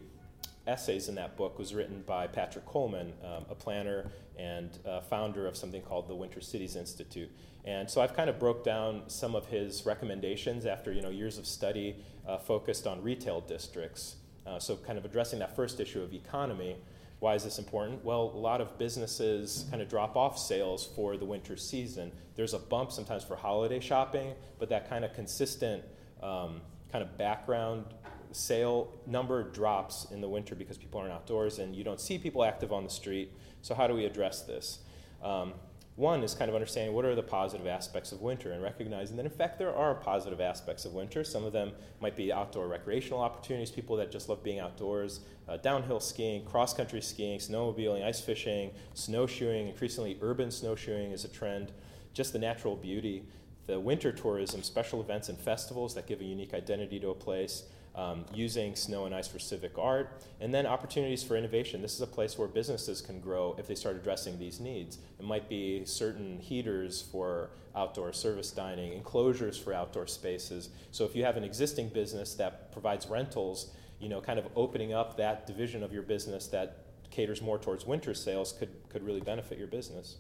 essays 0.70 1.10
in 1.10 1.16
that 1.16 1.36
book 1.36 1.58
was 1.58 1.74
written 1.74 2.04
by 2.06 2.28
Patrick 2.28 2.66
Coleman, 2.66 3.14
um, 3.24 3.46
a 3.50 3.56
planner 3.56 4.12
and 4.38 4.78
uh, 4.88 5.02
founder 5.02 5.48
of 5.48 5.58
something 5.58 5.82
called 5.82 6.08
the 6.08 6.16
Winter 6.16 6.40
Cities 6.40 6.76
Institute. 6.76 7.30
And 7.66 7.90
so 7.90 8.02
I've 8.02 8.16
kind 8.16 8.30
of 8.30 8.40
broke 8.40 8.64
down 8.64 9.04
some 9.08 9.36
of 9.36 9.48
his 9.48 9.86
recommendations 9.86 10.66
after 10.66 10.94
you 10.94 11.02
know 11.02 11.10
years 11.10 11.38
of 11.38 11.46
study 11.46 11.98
uh, 12.28 12.38
focused 12.38 12.88
on 12.88 13.04
retail 13.04 13.42
districts. 13.42 14.16
Uh, 14.48 14.60
so 14.60 14.78
kind 14.78 14.98
of 14.98 15.06
addressing 15.06 15.40
that 15.40 15.56
first 15.56 15.80
issue 15.80 16.02
of 16.02 16.14
economy. 16.14 16.78
Why 17.20 17.36
is 17.36 17.44
this 17.44 17.60
important? 17.60 18.06
Well, 18.06 18.32
a 18.34 18.38
lot 18.38 18.62
of 18.62 18.78
businesses 18.78 19.66
kind 19.70 19.82
of 19.82 19.90
drop 19.90 20.16
off 20.16 20.40
sales 20.40 20.88
for 20.96 21.18
the 21.18 21.26
winter 21.26 21.58
season. 21.58 22.14
There's 22.36 22.54
a 22.54 22.60
bump 22.60 22.94
sometimes 22.94 23.26
for 23.26 23.36
holiday 23.36 23.82
shopping, 23.82 24.34
but 24.58 24.70
that 24.70 24.90
kind 24.90 25.04
of 25.04 25.14
consistent 25.14 25.84
um, 26.24 26.62
kind 26.92 27.04
of 27.04 27.18
background 27.18 27.86
sale 28.32 28.94
number 29.06 29.44
drops 29.44 30.08
in 30.12 30.22
the 30.22 30.30
winter 30.30 30.56
because 30.56 30.78
people 30.78 31.00
aren't 31.00 31.12
outdoors 31.12 31.60
and 31.60 31.76
you 31.76 31.84
don't 31.84 32.00
see 32.00 32.18
people 32.18 32.44
active 32.44 32.72
on 32.72 32.84
the 32.84 32.90
street. 32.90 33.32
So, 33.62 33.76
how 33.76 33.88
do 33.88 33.94
we 33.94 34.06
address 34.06 34.42
this? 34.42 34.80
Um, 35.24 35.54
one 36.00 36.24
is 36.24 36.34
kind 36.34 36.48
of 36.48 36.56
understanding 36.56 36.96
what 36.96 37.04
are 37.04 37.14
the 37.14 37.22
positive 37.22 37.68
aspects 37.68 38.14
of 38.14 38.22
winter 38.22 38.54
and 38.54 38.64
recognizing 38.64 39.18
that, 39.18 39.26
in 39.26 39.32
fact, 39.32 39.60
there 39.60 39.76
are 39.76 39.94
positive 39.94 40.40
aspects 40.40 40.86
of 40.86 40.94
winter. 40.94 41.26
Some 41.26 41.44
of 41.44 41.52
them 41.52 41.74
might 42.00 42.16
be 42.16 42.32
outdoor 42.32 42.70
recreational 42.70 43.20
opportunities, 43.20 43.70
people 43.70 43.98
that 43.98 44.10
just 44.10 44.30
love 44.30 44.42
being 44.42 44.60
outdoors, 44.60 45.20
uh, 45.50 45.58
downhill 45.58 46.00
skiing, 46.00 46.46
cross 46.46 46.74
country 46.74 47.02
skiing, 47.02 47.38
snowmobiling, 47.38 48.06
ice 48.06 48.22
fishing, 48.22 48.72
snowshoeing. 48.94 49.68
Increasingly, 49.68 50.18
urban 50.22 50.52
snowshoeing 50.52 51.12
is 51.12 51.26
a 51.26 51.28
trend, 51.28 51.74
just 52.14 52.32
the 52.32 52.40
natural 52.40 52.78
beauty. 52.78 53.26
The 53.66 53.78
winter 53.78 54.14
tourism, 54.14 54.64
special 54.64 55.02
events 55.02 55.28
and 55.28 55.38
festivals 55.38 55.94
that 55.96 56.08
give 56.08 56.22
a 56.22 56.24
unique 56.24 56.54
identity 56.54 57.02
to 57.02 57.10
a 57.10 57.14
place, 57.14 57.64
um, 57.96 58.26
using 58.34 58.76
snow 58.76 59.06
and 59.06 59.14
ice 59.14 59.28
for 59.28 59.40
civic 59.40 59.78
art, 59.78 60.22
and 60.40 60.54
then 60.54 60.66
opportunities 60.66 61.24
for 61.24 61.36
innovation. 61.36 61.82
This 61.82 61.96
is 61.96 62.02
a 62.02 62.08
place 62.08 62.38
where 62.38 62.48
businesses 62.48 63.02
can 63.02 63.20
grow 63.20 63.56
if 63.58 63.68
they 63.68 63.76
start 63.76 63.96
addressing 63.96 64.40
these 64.40 64.60
needs. 64.60 65.00
It 65.20 65.26
might 65.26 65.50
be 65.50 65.86
certain 65.86 66.40
heaters 66.40 67.02
for 67.12 67.50
outdoor 67.76 68.14
service 68.14 68.52
dining, 68.52 68.94
enclosures 68.94 69.58
for 69.58 69.74
outdoor 69.74 70.08
spaces. 70.08 70.70
So 70.92 71.06
if 71.06 71.16
you 71.16 71.24
have 71.24 71.38
an 71.38 71.44
existing 71.44 71.90
business 71.90 72.34
that 72.36 72.72
provides 72.72 73.08
rentals, 73.08 73.72
you 74.00 74.10
know, 74.10 74.22
kind 74.22 74.40
of 74.40 74.48
opening 74.56 74.94
up 74.94 75.18
that 75.18 75.46
division 75.46 75.84
of 75.84 75.92
your 75.92 76.04
business 76.04 76.48
that 76.48 76.86
caters 77.12 77.42
more 77.42 77.58
towards 77.58 77.86
winter 77.86 78.14
sales 78.14 78.54
could, 78.54 78.70
could 78.90 79.04
really 79.04 79.22
benefit 79.22 79.58
your 79.58 79.68
business. 79.68 80.18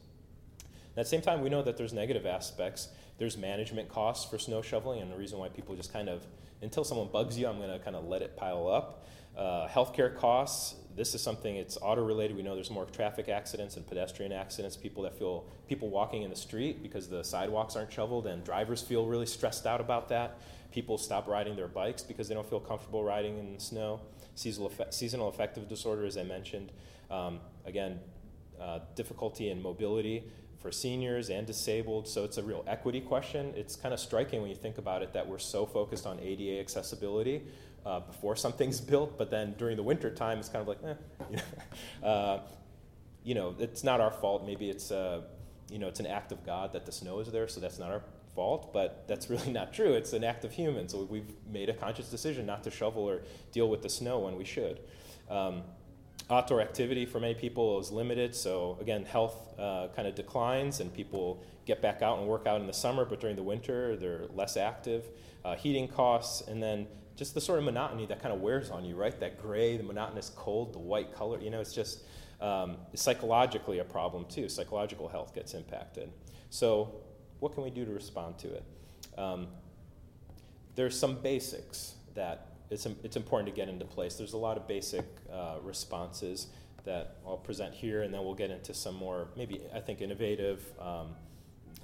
At 0.97 1.05
the 1.05 1.09
same 1.09 1.21
time, 1.21 1.41
we 1.41 1.49
know 1.49 1.61
that 1.61 1.77
there's 1.77 1.93
negative 1.93 2.25
aspects. 2.25 2.89
There's 3.19 3.37
management 3.37 3.89
costs 3.89 4.29
for 4.29 4.37
snow 4.37 4.61
shoveling, 4.61 5.01
and 5.01 5.11
the 5.11 5.15
reason 5.15 5.39
why 5.39 5.49
people 5.49 5.75
just 5.75 5.93
kind 5.93 6.09
of 6.09 6.25
until 6.61 6.83
someone 6.83 7.09
bugs 7.11 7.37
you, 7.37 7.47
I'm 7.47 7.57
going 7.57 7.71
to 7.71 7.79
kind 7.79 7.95
of 7.95 8.05
let 8.05 8.21
it 8.21 8.35
pile 8.35 8.67
up. 8.67 9.05
Uh, 9.37 9.67
healthcare 9.67 10.15
costs. 10.15 10.75
This 10.95 11.15
is 11.15 11.21
something 11.21 11.55
it's 11.55 11.77
auto 11.81 12.03
related. 12.03 12.35
We 12.35 12.43
know 12.43 12.55
there's 12.55 12.71
more 12.71 12.85
traffic 12.85 13.29
accidents 13.29 13.77
and 13.77 13.87
pedestrian 13.87 14.33
accidents. 14.33 14.75
People 14.75 15.03
that 15.03 15.17
feel 15.17 15.45
people 15.67 15.89
walking 15.89 16.23
in 16.23 16.29
the 16.29 16.35
street 16.35 16.83
because 16.83 17.07
the 17.07 17.23
sidewalks 17.23 17.75
aren't 17.75 17.91
shoveled, 17.93 18.27
and 18.27 18.43
drivers 18.43 18.81
feel 18.81 19.05
really 19.05 19.25
stressed 19.25 19.65
out 19.65 19.79
about 19.79 20.09
that. 20.09 20.39
People 20.71 20.97
stop 20.97 21.27
riding 21.27 21.55
their 21.55 21.69
bikes 21.69 22.03
because 22.03 22.27
they 22.27 22.35
don't 22.35 22.49
feel 22.49 22.59
comfortable 22.59 23.03
riding 23.03 23.39
in 23.39 23.53
the 23.53 23.61
snow. 23.61 24.01
Seasonal, 24.35 24.71
seasonal 24.89 25.29
affective 25.29 25.69
disorder, 25.69 26.05
as 26.05 26.17
I 26.17 26.23
mentioned. 26.23 26.71
Um, 27.09 27.39
again, 27.65 27.99
uh, 28.59 28.79
difficulty 28.95 29.49
in 29.49 29.61
mobility 29.61 30.25
for 30.59 30.71
seniors 30.71 31.29
and 31.29 31.47
disabled. 31.47 32.07
So 32.07 32.23
it's 32.23 32.37
a 32.37 32.43
real 32.43 32.63
equity 32.67 33.01
question. 33.01 33.53
It's 33.55 33.75
kind 33.75 33.93
of 33.93 33.99
striking 33.99 34.41
when 34.41 34.49
you 34.49 34.55
think 34.55 34.77
about 34.77 35.01
it 35.01 35.13
that 35.13 35.27
we're 35.27 35.39
so 35.39 35.65
focused 35.65 36.05
on 36.05 36.19
ADA 36.19 36.59
accessibility 36.59 37.43
uh, 37.85 38.01
before 38.01 38.35
something's 38.35 38.81
built, 38.91 39.17
but 39.17 39.29
then 39.29 39.55
during 39.57 39.77
the 39.77 39.83
winter 39.83 40.09
time, 40.09 40.39
it's 40.39 40.49
kind 40.49 40.61
of 40.61 40.67
like, 40.67 40.79
eh. 40.83 42.05
uh, 42.05 42.39
you 43.23 43.35
know, 43.35 43.55
it's 43.59 43.83
not 43.83 44.01
our 44.01 44.11
fault. 44.11 44.45
Maybe 44.45 44.69
it's, 44.69 44.91
uh, 44.91 45.21
you 45.69 45.79
know, 45.79 45.87
it's 45.87 45.99
an 45.99 46.07
act 46.07 46.31
of 46.31 46.45
God 46.45 46.73
that 46.73 46.85
the 46.85 46.91
snow 46.91 47.19
is 47.19 47.31
there, 47.31 47.47
so 47.47 47.59
that's 47.59 47.79
not 47.79 47.91
our 47.91 48.03
fault, 48.35 48.73
but 48.73 49.05
that's 49.07 49.29
really 49.33 49.51
not 49.51 49.73
true. 49.73 49.93
It's 49.93 50.13
an 50.13 50.23
act 50.23 50.43
of 50.43 50.51
humans. 50.51 50.91
So 50.91 51.03
we've 51.03 51.31
made 51.49 51.69
a 51.69 51.73
conscious 51.73 52.09
decision 52.09 52.45
not 52.45 52.63
to 52.63 52.71
shovel 52.71 53.03
or 53.03 53.21
deal 53.51 53.69
with 53.69 53.81
the 53.81 53.89
snow 53.89 54.19
when 54.19 54.35
we 54.35 54.45
should. 54.45 54.81
Um, 55.29 55.63
outdoor 56.29 56.61
activity 56.61 57.05
for 57.05 57.19
many 57.19 57.33
people 57.33 57.79
is 57.79 57.91
limited, 57.91 58.35
so 58.35 58.77
again, 58.79 59.03
health 59.05 59.35
uh, 59.57 59.87
kind 59.95 60.07
of 60.07 60.15
declines, 60.15 60.79
and 60.79 60.93
people 60.93 61.43
get 61.65 61.81
back 61.81 62.01
out 62.01 62.19
and 62.19 62.27
work 62.27 62.45
out 62.45 62.61
in 62.61 62.67
the 62.67 62.73
summer, 62.73 63.05
but 63.05 63.19
during 63.19 63.35
the 63.35 63.43
winter, 63.43 63.95
they're 63.95 64.25
less 64.33 64.57
active. 64.57 65.05
Uh, 65.43 65.55
heating 65.55 65.87
costs, 65.87 66.47
and 66.47 66.61
then 66.61 66.87
just 67.15 67.33
the 67.33 67.41
sort 67.41 67.59
of 67.59 67.65
monotony 67.65 68.05
that 68.05 68.21
kind 68.21 68.33
of 68.33 68.41
wears 68.41 68.69
on 68.69 68.85
you, 68.85 68.95
right? 68.95 69.19
That 69.19 69.41
gray, 69.41 69.75
the 69.75 69.83
monotonous 69.83 70.31
cold, 70.35 70.73
the 70.73 70.79
white 70.79 71.13
color, 71.13 71.39
you 71.39 71.49
know, 71.49 71.59
it's 71.59 71.73
just 71.73 72.03
um, 72.41 72.77
psychologically 72.93 73.79
a 73.79 73.83
problem 73.83 74.25
too. 74.25 74.49
Psychological 74.49 75.07
health 75.07 75.33
gets 75.33 75.53
impacted. 75.53 76.11
So, 76.49 76.95
what 77.39 77.53
can 77.53 77.63
we 77.63 77.69
do 77.69 77.85
to 77.85 77.91
respond 77.91 78.37
to 78.39 78.53
it? 78.53 78.63
Um, 79.17 79.47
there's 80.75 80.97
some 80.97 81.15
basics 81.21 81.95
that 82.15 82.48
it's, 82.69 82.85
it's 83.03 83.15
important 83.15 83.49
to 83.49 83.55
get 83.55 83.69
into 83.69 83.85
place. 83.85 84.15
There's 84.15 84.33
a 84.33 84.37
lot 84.37 84.57
of 84.57 84.67
basic 84.67 85.05
uh, 85.31 85.55
responses 85.63 86.47
that 86.85 87.17
I'll 87.25 87.37
present 87.37 87.73
here, 87.73 88.03
and 88.03 88.13
then 88.13 88.23
we'll 88.23 88.35
get 88.35 88.51
into 88.51 88.73
some 88.73 88.95
more, 88.95 89.27
maybe 89.35 89.61
I 89.73 89.79
think, 89.79 90.01
innovative, 90.01 90.63
um, 90.79 91.15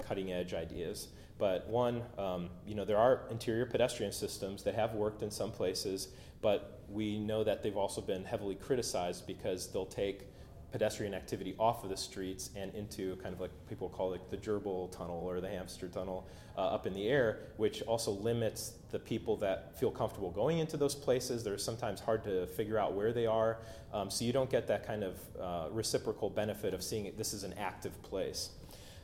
cutting 0.07 0.31
edge 0.31 0.53
ideas. 0.53 1.09
But 1.37 1.67
one, 1.67 2.03
um, 2.17 2.49
you 2.65 2.75
know, 2.75 2.85
there 2.85 2.97
are 2.97 3.21
interior 3.29 3.65
pedestrian 3.65 4.11
systems 4.11 4.63
that 4.63 4.75
have 4.75 4.93
worked 4.93 5.21
in 5.21 5.29
some 5.31 5.51
places, 5.51 6.09
but 6.41 6.79
we 6.89 7.19
know 7.19 7.43
that 7.43 7.61
they've 7.61 7.75
also 7.75 8.01
been 8.01 8.23
heavily 8.23 8.55
criticized 8.55 9.27
because 9.27 9.67
they'll 9.71 9.85
take 9.85 10.27
pedestrian 10.75 11.13
activity 11.13 11.55
off 11.57 11.85
of 11.85 11.89
the 11.89 11.95
streets 11.95 12.49
and 12.53 12.75
into 12.75 13.15
kind 13.23 13.33
of 13.33 13.39
like 13.39 13.51
people 13.69 13.87
call 13.87 14.11
it 14.11 14.19
the 14.29 14.35
gerbil 14.35 14.91
tunnel 14.91 15.21
or 15.23 15.39
the 15.39 15.47
hamster 15.47 15.87
tunnel 15.87 16.27
uh, 16.57 16.63
up 16.63 16.85
in 16.85 16.93
the 16.93 17.07
air, 17.07 17.39
which 17.55 17.81
also 17.83 18.11
limits 18.11 18.73
the 18.91 18.99
people 18.99 19.37
that 19.37 19.79
feel 19.79 19.89
comfortable 19.89 20.29
going 20.31 20.57
into 20.57 20.75
those 20.75 20.93
places. 20.93 21.45
They're 21.45 21.57
sometimes 21.57 22.01
hard 22.01 22.25
to 22.25 22.45
figure 22.47 22.77
out 22.77 22.91
where 22.91 23.13
they 23.13 23.25
are, 23.25 23.59
um, 23.93 24.11
so 24.11 24.25
you 24.25 24.33
don't 24.33 24.49
get 24.49 24.67
that 24.67 24.85
kind 24.85 25.05
of 25.05 25.17
uh, 25.41 25.67
reciprocal 25.71 26.29
benefit 26.29 26.73
of 26.73 26.83
seeing 26.83 27.05
it, 27.05 27.17
this 27.17 27.31
is 27.31 27.45
an 27.45 27.53
active 27.57 28.03
place. 28.03 28.49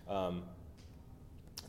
Um, 0.09 0.43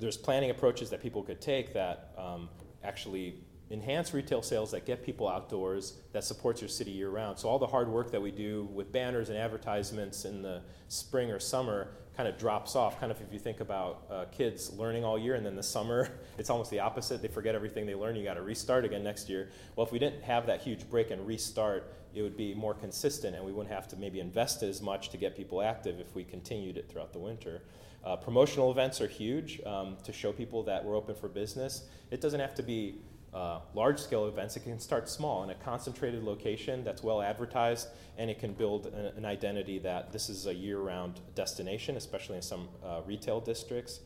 there's 0.00 0.16
planning 0.16 0.50
approaches 0.50 0.90
that 0.90 1.00
people 1.00 1.22
could 1.22 1.40
take 1.40 1.74
that 1.74 2.12
um, 2.18 2.48
actually 2.82 3.36
enhance 3.72 4.12
retail 4.12 4.42
sales 4.42 4.70
that 4.70 4.85
get 4.85 5.02
people 5.02 5.26
outdoors, 5.26 5.94
that 6.12 6.22
supports 6.22 6.61
your 6.61 6.68
city 6.68 6.90
year 6.90 7.08
round. 7.08 7.38
So 7.38 7.48
all 7.48 7.58
the 7.58 7.66
hard 7.66 7.88
work 7.88 8.12
that 8.12 8.20
we 8.20 8.30
do 8.30 8.68
with 8.72 8.92
banners 8.92 9.30
and 9.30 9.38
advertisements 9.38 10.26
in 10.26 10.42
the 10.42 10.61
spring 10.88 11.30
or 11.30 11.40
summer 11.40 11.88
kind 12.14 12.28
of 12.28 12.37
drops 12.37 12.76
off. 12.76 13.00
Kind 13.00 13.11
of 13.11 13.18
if 13.22 13.32
you 13.32 13.38
think 13.38 13.61
about 13.61 14.02
uh, 14.11 14.24
kids 14.26 14.70
learning 14.74 15.04
all 15.04 15.18
year 15.18 15.37
and 15.37 15.44
then 15.44 15.56
the 15.56 15.62
summer, 15.62 16.11
it's 16.38 16.50
almost 16.50 16.70
the 16.70 16.80
opposite. 16.80 17.22
They 17.22 17.28
forget 17.28 17.54
everything 17.54 17.87
they 17.87 17.94
learn. 17.94 18.14
You 18.14 18.24
got 18.24 18.35
to 18.35 18.42
restart 18.42 18.85
again 18.85 19.02
next 19.02 19.30
year. 19.30 19.48
Well, 19.74 19.87
if 19.87 19.92
we 19.92 19.98
didn't 19.98 20.22
have 20.22 20.46
that 20.46 20.61
huge 20.61 20.88
break 20.90 21.11
and 21.11 21.26
restart, 21.26 21.94
it 22.14 22.20
would 22.20 22.37
be 22.37 22.54
more 22.54 22.74
consistent 22.74 23.35
and 23.35 23.42
we 23.42 23.52
wouldn't 23.52 23.74
have 23.74 23.88
to 23.88 23.96
maybe 23.96 24.20
invest 24.20 24.62
as 24.62 24.82
much 24.82 25.08
to 25.08 25.16
get 25.16 25.35
people 25.35 25.62
active 25.62 25.98
if 25.98 26.14
we 26.14 26.24
continued 26.24 26.76
it 26.76 26.90
throughout 26.90 27.14
the 27.14 27.18
winter. 27.18 27.62
Uh, 28.04 28.16
promotional 28.16 28.70
events 28.70 29.00
are 29.00 29.06
huge 29.06 29.62
um, 29.64 29.96
to 30.04 30.12
show 30.12 30.32
people 30.32 30.62
that 30.64 30.85
we're 30.85 30.96
open 30.96 31.14
for 31.14 31.28
business. 31.28 31.85
It 32.11 32.20
doesn't 32.20 32.40
have 32.40 32.54
to 32.56 32.62
be 32.62 32.96
uh, 33.35 33.61
large 33.75 33.99
scale 33.99 34.27
events, 34.27 34.57
it 34.57 34.61
can 34.61 34.79
start 34.79 35.09
small 35.09 35.42
in 35.42 35.51
a 35.51 35.55
concentrated 35.55 36.23
location 36.23 36.85
that's 36.85 37.03
well 37.03 37.23
advertised, 37.23 37.88
and 38.18 38.31
it 38.31 38.38
can 38.38 38.53
build 38.53 38.87
an 38.87 39.25
identity 39.25 39.79
that 39.79 40.12
this 40.12 40.29
is 40.29 40.47
a 40.47 40.55
year 40.55 40.79
round 40.79 41.21
destination, 41.35 41.97
especially 41.97 42.37
in 42.37 42.42
some 42.42 42.68
uh, 42.85 43.01
retail 43.07 43.40
districts. 43.40 44.01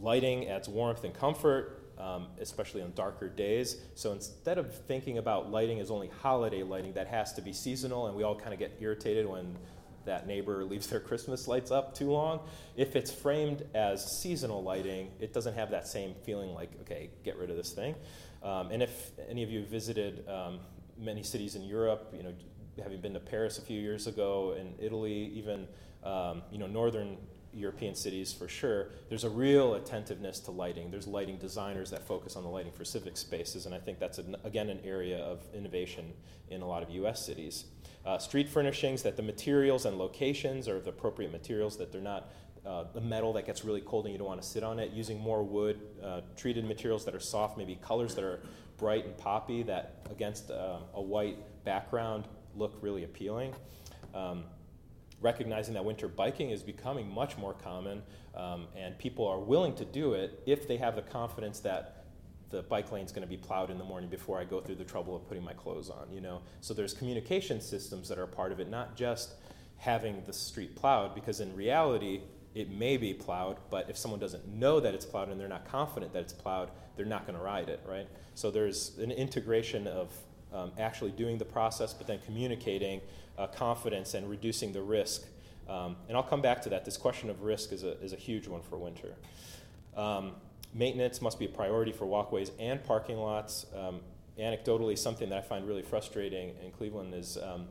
Lighting 0.00 0.48
adds 0.48 0.68
warmth 0.68 1.04
and 1.04 1.14
comfort, 1.14 1.92
um, 1.98 2.26
especially 2.40 2.82
on 2.82 2.92
darker 2.94 3.28
days. 3.28 3.76
So 3.94 4.10
instead 4.12 4.58
of 4.58 4.74
thinking 4.86 5.18
about 5.18 5.50
lighting 5.50 5.78
as 5.78 5.90
only 5.90 6.10
holiday 6.20 6.64
lighting, 6.64 6.94
that 6.94 7.06
has 7.06 7.32
to 7.34 7.42
be 7.42 7.52
seasonal, 7.52 8.08
and 8.08 8.16
we 8.16 8.24
all 8.24 8.34
kind 8.34 8.52
of 8.52 8.58
get 8.58 8.76
irritated 8.80 9.26
when 9.26 9.56
that 10.04 10.26
neighbor 10.26 10.64
leaves 10.70 10.86
their 10.86 11.00
Christmas 11.00 11.48
lights 11.48 11.70
up 11.70 11.94
too 11.94 12.10
long. 12.10 12.40
If 12.76 12.96
it's 12.96 13.10
framed 13.10 13.64
as 13.74 14.20
seasonal 14.20 14.62
lighting, 14.62 15.10
it 15.20 15.32
doesn't 15.32 15.54
have 15.54 15.70
that 15.70 15.86
same 15.86 16.14
feeling 16.24 16.54
like, 16.54 16.70
okay, 16.82 17.10
get 17.24 17.36
rid 17.36 17.50
of 17.50 17.56
this 17.56 17.72
thing. 17.72 17.94
Um, 18.42 18.70
and 18.70 18.82
if 18.82 19.10
any 19.28 19.42
of 19.42 19.50
you 19.50 19.64
visited 19.64 20.26
um, 20.28 20.60
many 20.98 21.22
cities 21.22 21.54
in 21.54 21.62
Europe, 21.62 22.12
you 22.16 22.22
know, 22.22 22.32
having 22.82 23.00
been 23.00 23.14
to 23.14 23.20
Paris 23.20 23.58
a 23.58 23.62
few 23.62 23.80
years 23.80 24.06
ago, 24.06 24.56
and 24.58 24.74
Italy, 24.78 25.32
even 25.34 25.66
um, 26.02 26.42
you 26.50 26.58
know, 26.58 26.66
northern 26.66 27.18
European 27.52 27.94
cities 27.94 28.32
for 28.32 28.48
sure, 28.48 28.90
there's 29.08 29.24
a 29.24 29.30
real 29.30 29.74
attentiveness 29.74 30.40
to 30.40 30.50
lighting. 30.50 30.90
There's 30.90 31.06
lighting 31.06 31.36
designers 31.38 31.90
that 31.90 32.06
focus 32.06 32.36
on 32.36 32.42
the 32.42 32.48
lighting 32.48 32.72
for 32.72 32.84
civic 32.84 33.16
spaces, 33.16 33.66
and 33.66 33.74
I 33.74 33.78
think 33.78 33.98
that's, 33.98 34.18
an, 34.18 34.36
again, 34.44 34.70
an 34.70 34.80
area 34.84 35.18
of 35.18 35.40
innovation 35.54 36.12
in 36.48 36.62
a 36.62 36.66
lot 36.66 36.82
of 36.82 36.90
US 36.90 37.24
cities. 37.24 37.64
Uh, 38.04 38.18
street 38.18 38.48
furnishings, 38.48 39.02
that 39.02 39.16
the 39.16 39.22
materials 39.22 39.84
and 39.84 39.98
locations 39.98 40.68
are 40.68 40.80
the 40.80 40.90
appropriate 40.90 41.30
materials, 41.30 41.76
that 41.76 41.92
they're 41.92 42.00
not 42.00 42.30
uh, 42.64 42.84
the 42.92 43.00
metal 43.00 43.32
that 43.32 43.46
gets 43.46 43.64
really 43.64 43.80
cold 43.80 44.04
and 44.04 44.12
you 44.12 44.18
don't 44.18 44.26
want 44.26 44.40
to 44.40 44.46
sit 44.46 44.62
on 44.62 44.78
it. 44.78 44.92
Using 44.92 45.18
more 45.18 45.42
wood, 45.42 45.80
uh, 46.02 46.20
treated 46.36 46.64
materials 46.64 47.04
that 47.04 47.14
are 47.14 47.20
soft, 47.20 47.56
maybe 47.56 47.78
colors 47.82 48.14
that 48.14 48.24
are 48.24 48.40
bright 48.76 49.04
and 49.04 49.16
poppy 49.16 49.62
that 49.62 50.06
against 50.10 50.50
uh, 50.50 50.78
a 50.94 51.00
white 51.00 51.36
background 51.64 52.24
look 52.56 52.76
really 52.80 53.04
appealing. 53.04 53.54
Um, 54.14 54.44
recognizing 55.20 55.74
that 55.74 55.84
winter 55.84 56.08
biking 56.08 56.50
is 56.50 56.62
becoming 56.62 57.12
much 57.12 57.36
more 57.36 57.52
common 57.52 58.02
um, 58.34 58.66
and 58.76 58.98
people 58.98 59.26
are 59.26 59.38
willing 59.38 59.74
to 59.74 59.84
do 59.84 60.14
it 60.14 60.42
if 60.46 60.66
they 60.66 60.78
have 60.78 60.96
the 60.96 61.02
confidence 61.02 61.60
that 61.60 61.99
the 62.50 62.62
bike 62.62 62.90
lane 62.92 63.04
is 63.04 63.12
going 63.12 63.22
to 63.22 63.28
be 63.28 63.36
plowed 63.36 63.70
in 63.70 63.78
the 63.78 63.84
morning 63.84 64.10
before 64.10 64.38
I 64.38 64.44
go 64.44 64.60
through 64.60 64.74
the 64.76 64.84
trouble 64.84 65.14
of 65.14 65.26
putting 65.28 65.44
my 65.44 65.52
clothes 65.52 65.88
on, 65.88 66.12
you 66.12 66.20
know. 66.20 66.42
So 66.60 66.74
there's 66.74 66.92
communication 66.92 67.60
systems 67.60 68.08
that 68.08 68.18
are 68.18 68.26
part 68.26 68.52
of 68.52 68.60
it, 68.60 68.68
not 68.68 68.96
just 68.96 69.34
having 69.78 70.22
the 70.26 70.32
street 70.32 70.74
plowed, 70.76 71.14
because 71.14 71.40
in 71.40 71.54
reality, 71.56 72.20
it 72.54 72.70
may 72.70 72.96
be 72.96 73.14
plowed, 73.14 73.58
but 73.70 73.88
if 73.88 73.96
someone 73.96 74.18
doesn't 74.18 74.46
know 74.48 74.80
that 74.80 74.94
it's 74.94 75.06
plowed 75.06 75.28
and 75.28 75.40
they're 75.40 75.48
not 75.48 75.64
confident 75.64 76.12
that 76.12 76.22
it's 76.22 76.32
plowed, 76.32 76.70
they're 76.96 77.06
not 77.06 77.26
going 77.26 77.38
to 77.38 77.44
ride 77.44 77.68
it, 77.68 77.80
right? 77.86 78.08
So 78.34 78.50
there's 78.50 78.98
an 78.98 79.12
integration 79.12 79.86
of 79.86 80.12
um, 80.52 80.72
actually 80.78 81.12
doing 81.12 81.38
the 81.38 81.44
process, 81.44 81.94
but 81.94 82.06
then 82.06 82.18
communicating 82.26 83.00
uh, 83.38 83.46
confidence 83.46 84.14
and 84.14 84.28
reducing 84.28 84.72
the 84.72 84.82
risk. 84.82 85.22
Um, 85.68 85.96
and 86.08 86.16
I'll 86.16 86.24
come 86.24 86.42
back 86.42 86.60
to 86.62 86.68
that. 86.70 86.84
This 86.84 86.96
question 86.96 87.30
of 87.30 87.42
risk 87.42 87.72
is 87.72 87.84
a, 87.84 87.98
is 88.00 88.12
a 88.12 88.16
huge 88.16 88.48
one 88.48 88.60
for 88.62 88.76
winter. 88.76 89.14
Um, 89.96 90.32
Maintenance 90.72 91.20
must 91.20 91.38
be 91.38 91.46
a 91.46 91.48
priority 91.48 91.92
for 91.92 92.06
walkways 92.06 92.52
and 92.58 92.82
parking 92.84 93.16
lots. 93.16 93.66
Um, 93.76 94.00
anecdotally, 94.38 94.96
something 94.96 95.28
that 95.30 95.38
I 95.38 95.42
find 95.42 95.66
really 95.66 95.82
frustrating 95.82 96.54
in 96.64 96.70
Cleveland 96.70 97.14
is 97.14 97.36
um, 97.36 97.66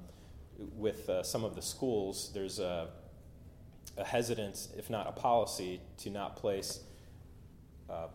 with 0.58 1.10
uh, 1.10 1.24
some 1.24 1.44
of 1.44 1.56
the 1.56 1.62
schools, 1.62 2.32
there's 2.34 2.60
a, 2.60 2.90
a, 3.98 4.04
hesitance, 4.04 4.70
if 4.78 4.90
not 4.90 5.08
a 5.08 5.14
policy, 5.14 5.80
to 5.98 6.10
not 6.10 6.36
place 6.36 6.82
uh, 7.90 8.08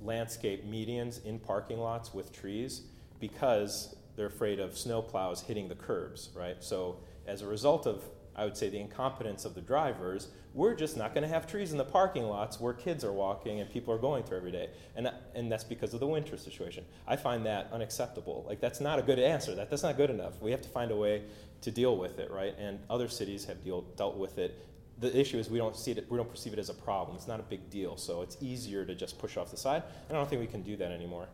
landscape 0.00 0.64
medians 0.66 1.24
in 1.24 1.38
parking 1.38 1.78
lots 1.78 2.14
with 2.14 2.32
trees 2.32 2.82
because 3.20 3.94
they're 4.16 4.26
afraid 4.26 4.60
of 4.60 4.76
snow 4.76 5.02
plows 5.02 5.42
hitting 5.42 5.68
the 5.68 5.74
curbs, 5.74 6.30
right? 6.34 6.62
So, 6.62 7.00
as 7.26 7.42
a 7.42 7.46
result 7.46 7.86
of 7.86 8.02
I 8.36 8.44
would 8.44 8.56
say 8.56 8.68
the 8.68 8.78
incompetence 8.78 9.44
of 9.44 9.54
the 9.54 9.62
drivers, 9.62 10.28
we're 10.52 10.74
just 10.74 10.96
not 10.96 11.14
going 11.14 11.22
to 11.22 11.28
have 11.28 11.46
trees 11.46 11.72
in 11.72 11.78
the 11.78 11.84
parking 11.84 12.24
lots 12.24 12.60
where 12.60 12.74
kids 12.74 13.02
are 13.02 13.12
walking 13.12 13.60
and 13.60 13.70
people 13.70 13.92
are 13.92 13.98
going 13.98 14.24
through 14.24 14.36
every 14.36 14.52
day. 14.52 14.68
And, 14.94 15.10
and 15.34 15.50
that's 15.50 15.64
because 15.64 15.94
of 15.94 16.00
the 16.00 16.06
winter 16.06 16.36
situation. 16.36 16.84
I 17.06 17.16
find 17.16 17.44
that 17.46 17.68
unacceptable. 17.72 18.44
Like, 18.46 18.60
that's 18.60 18.80
not 18.80 18.98
a 18.98 19.02
good 19.02 19.18
answer. 19.18 19.54
That, 19.54 19.70
that's 19.70 19.82
not 19.82 19.96
good 19.96 20.10
enough. 20.10 20.40
We 20.40 20.50
have 20.50 20.62
to 20.62 20.68
find 20.68 20.90
a 20.90 20.96
way 20.96 21.22
to 21.62 21.70
deal 21.70 21.96
with 21.96 22.18
it, 22.18 22.30
right? 22.30 22.54
And 22.58 22.78
other 22.90 23.08
cities 23.08 23.44
have 23.46 23.64
deal, 23.64 23.82
dealt 23.96 24.16
with 24.16 24.38
it. 24.38 24.62
The 24.98 25.18
issue 25.18 25.38
is 25.38 25.50
we 25.50 25.58
don't 25.58 25.76
see 25.76 25.92
it, 25.92 26.06
we 26.10 26.16
don't 26.16 26.30
perceive 26.30 26.52
it 26.52 26.58
as 26.58 26.68
a 26.68 26.74
problem. 26.74 27.16
It's 27.16 27.28
not 27.28 27.40
a 27.40 27.44
big 27.44 27.68
deal, 27.68 27.96
so 27.96 28.22
it's 28.22 28.36
easier 28.40 28.84
to 28.84 28.94
just 28.94 29.18
push 29.18 29.36
off 29.36 29.50
the 29.50 29.56
side. 29.56 29.82
And 30.08 30.16
I 30.16 30.20
don't 30.20 30.28
think 30.28 30.40
we 30.40 30.46
can 30.46 30.62
do 30.62 30.76
that 30.76 30.90
anymore. 30.90 31.28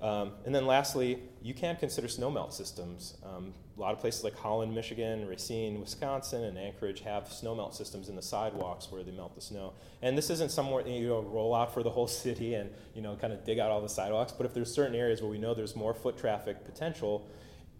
Um, 0.00 0.32
and 0.44 0.54
then 0.54 0.66
lastly, 0.66 1.18
you 1.42 1.54
can 1.54 1.76
consider 1.76 2.06
snowmelt 2.06 2.52
systems. 2.52 3.16
Um, 3.24 3.54
a 3.76 3.80
lot 3.80 3.92
of 3.92 3.98
places 3.98 4.24
like 4.24 4.36
Holland, 4.36 4.74
Michigan, 4.74 5.26
Racine, 5.26 5.80
Wisconsin, 5.80 6.44
and 6.44 6.58
Anchorage 6.58 7.00
have 7.00 7.24
snowmelt 7.24 7.74
systems 7.74 8.08
in 8.08 8.16
the 8.16 8.22
sidewalks 8.22 8.90
where 8.90 9.02
they 9.02 9.10
melt 9.10 9.34
the 9.34 9.40
snow. 9.40 9.72
And 10.02 10.16
this 10.16 10.28
isn't 10.30 10.50
somewhere 10.50 10.86
you 10.86 11.08
know 11.08 11.22
roll 11.22 11.54
out 11.54 11.72
for 11.72 11.82
the 11.82 11.90
whole 11.90 12.06
city 12.24 12.54
and 12.54 12.70
you 12.94 13.02
know 13.02 13.16
kind 13.16 13.32
of 13.32 13.44
dig 13.44 13.58
out 13.58 13.70
all 13.70 13.80
the 13.80 13.88
sidewalks. 13.88 14.32
But 14.32 14.46
if 14.46 14.54
there's 14.54 14.72
certain 14.72 14.94
areas 14.94 15.22
where 15.22 15.30
we 15.30 15.38
know 15.38 15.54
there's 15.54 15.76
more 15.76 15.94
foot 15.94 16.18
traffic 16.18 16.64
potential, 16.64 17.26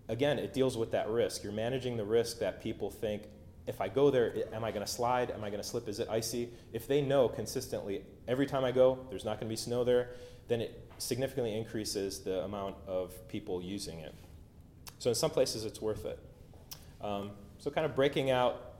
again, 0.08 0.38
it 0.38 0.54
deals 0.54 0.76
with 0.76 0.90
that 0.92 1.08
risk. 1.08 1.42
You're 1.42 1.52
managing 1.52 1.96
the 1.96 2.04
risk 2.04 2.38
that 2.38 2.62
people 2.62 2.90
think, 2.90 3.24
if 3.66 3.80
I 3.80 3.88
go 3.88 4.10
there, 4.10 4.32
am 4.52 4.64
I 4.64 4.70
going 4.70 4.86
to 4.86 4.90
slide? 4.90 5.32
Am 5.32 5.42
I 5.42 5.50
going 5.50 5.60
to 5.60 5.68
slip? 5.68 5.88
Is 5.88 5.98
it 5.98 6.08
icy? 6.08 6.50
If 6.72 6.86
they 6.86 7.02
know 7.02 7.28
consistently 7.28 8.04
every 8.28 8.46
time 8.46 8.64
I 8.64 8.70
go, 8.70 8.98
there's 9.10 9.24
not 9.24 9.40
going 9.40 9.48
to 9.48 9.52
be 9.52 9.56
snow 9.56 9.82
there, 9.82 10.10
then 10.48 10.60
it 10.60 10.88
significantly 10.98 11.56
increases 11.56 12.20
the 12.20 12.44
amount 12.44 12.76
of 12.86 13.12
people 13.28 13.62
using 13.62 14.00
it. 14.00 14.14
So 14.98 15.10
in 15.10 15.14
some 15.14 15.30
places, 15.30 15.64
it's 15.64 15.80
worth 15.80 16.04
it. 16.04 16.18
Um, 17.02 17.30
so 17.58 17.70
kind 17.70 17.84
of 17.84 17.94
breaking 17.94 18.30
out 18.30 18.74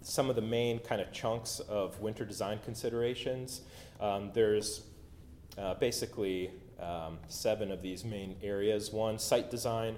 some 0.00 0.28
of 0.28 0.36
the 0.36 0.42
main 0.42 0.80
kind 0.80 1.00
of 1.00 1.12
chunks 1.12 1.60
of 1.60 1.98
winter 2.00 2.24
design 2.24 2.58
considerations. 2.64 3.62
Um, 4.00 4.30
there's 4.34 4.82
uh, 5.56 5.74
basically 5.74 6.50
um, 6.80 7.18
seven 7.28 7.70
of 7.70 7.82
these 7.82 8.04
main 8.04 8.36
areas. 8.42 8.92
One, 8.92 9.18
site 9.18 9.50
design. 9.50 9.96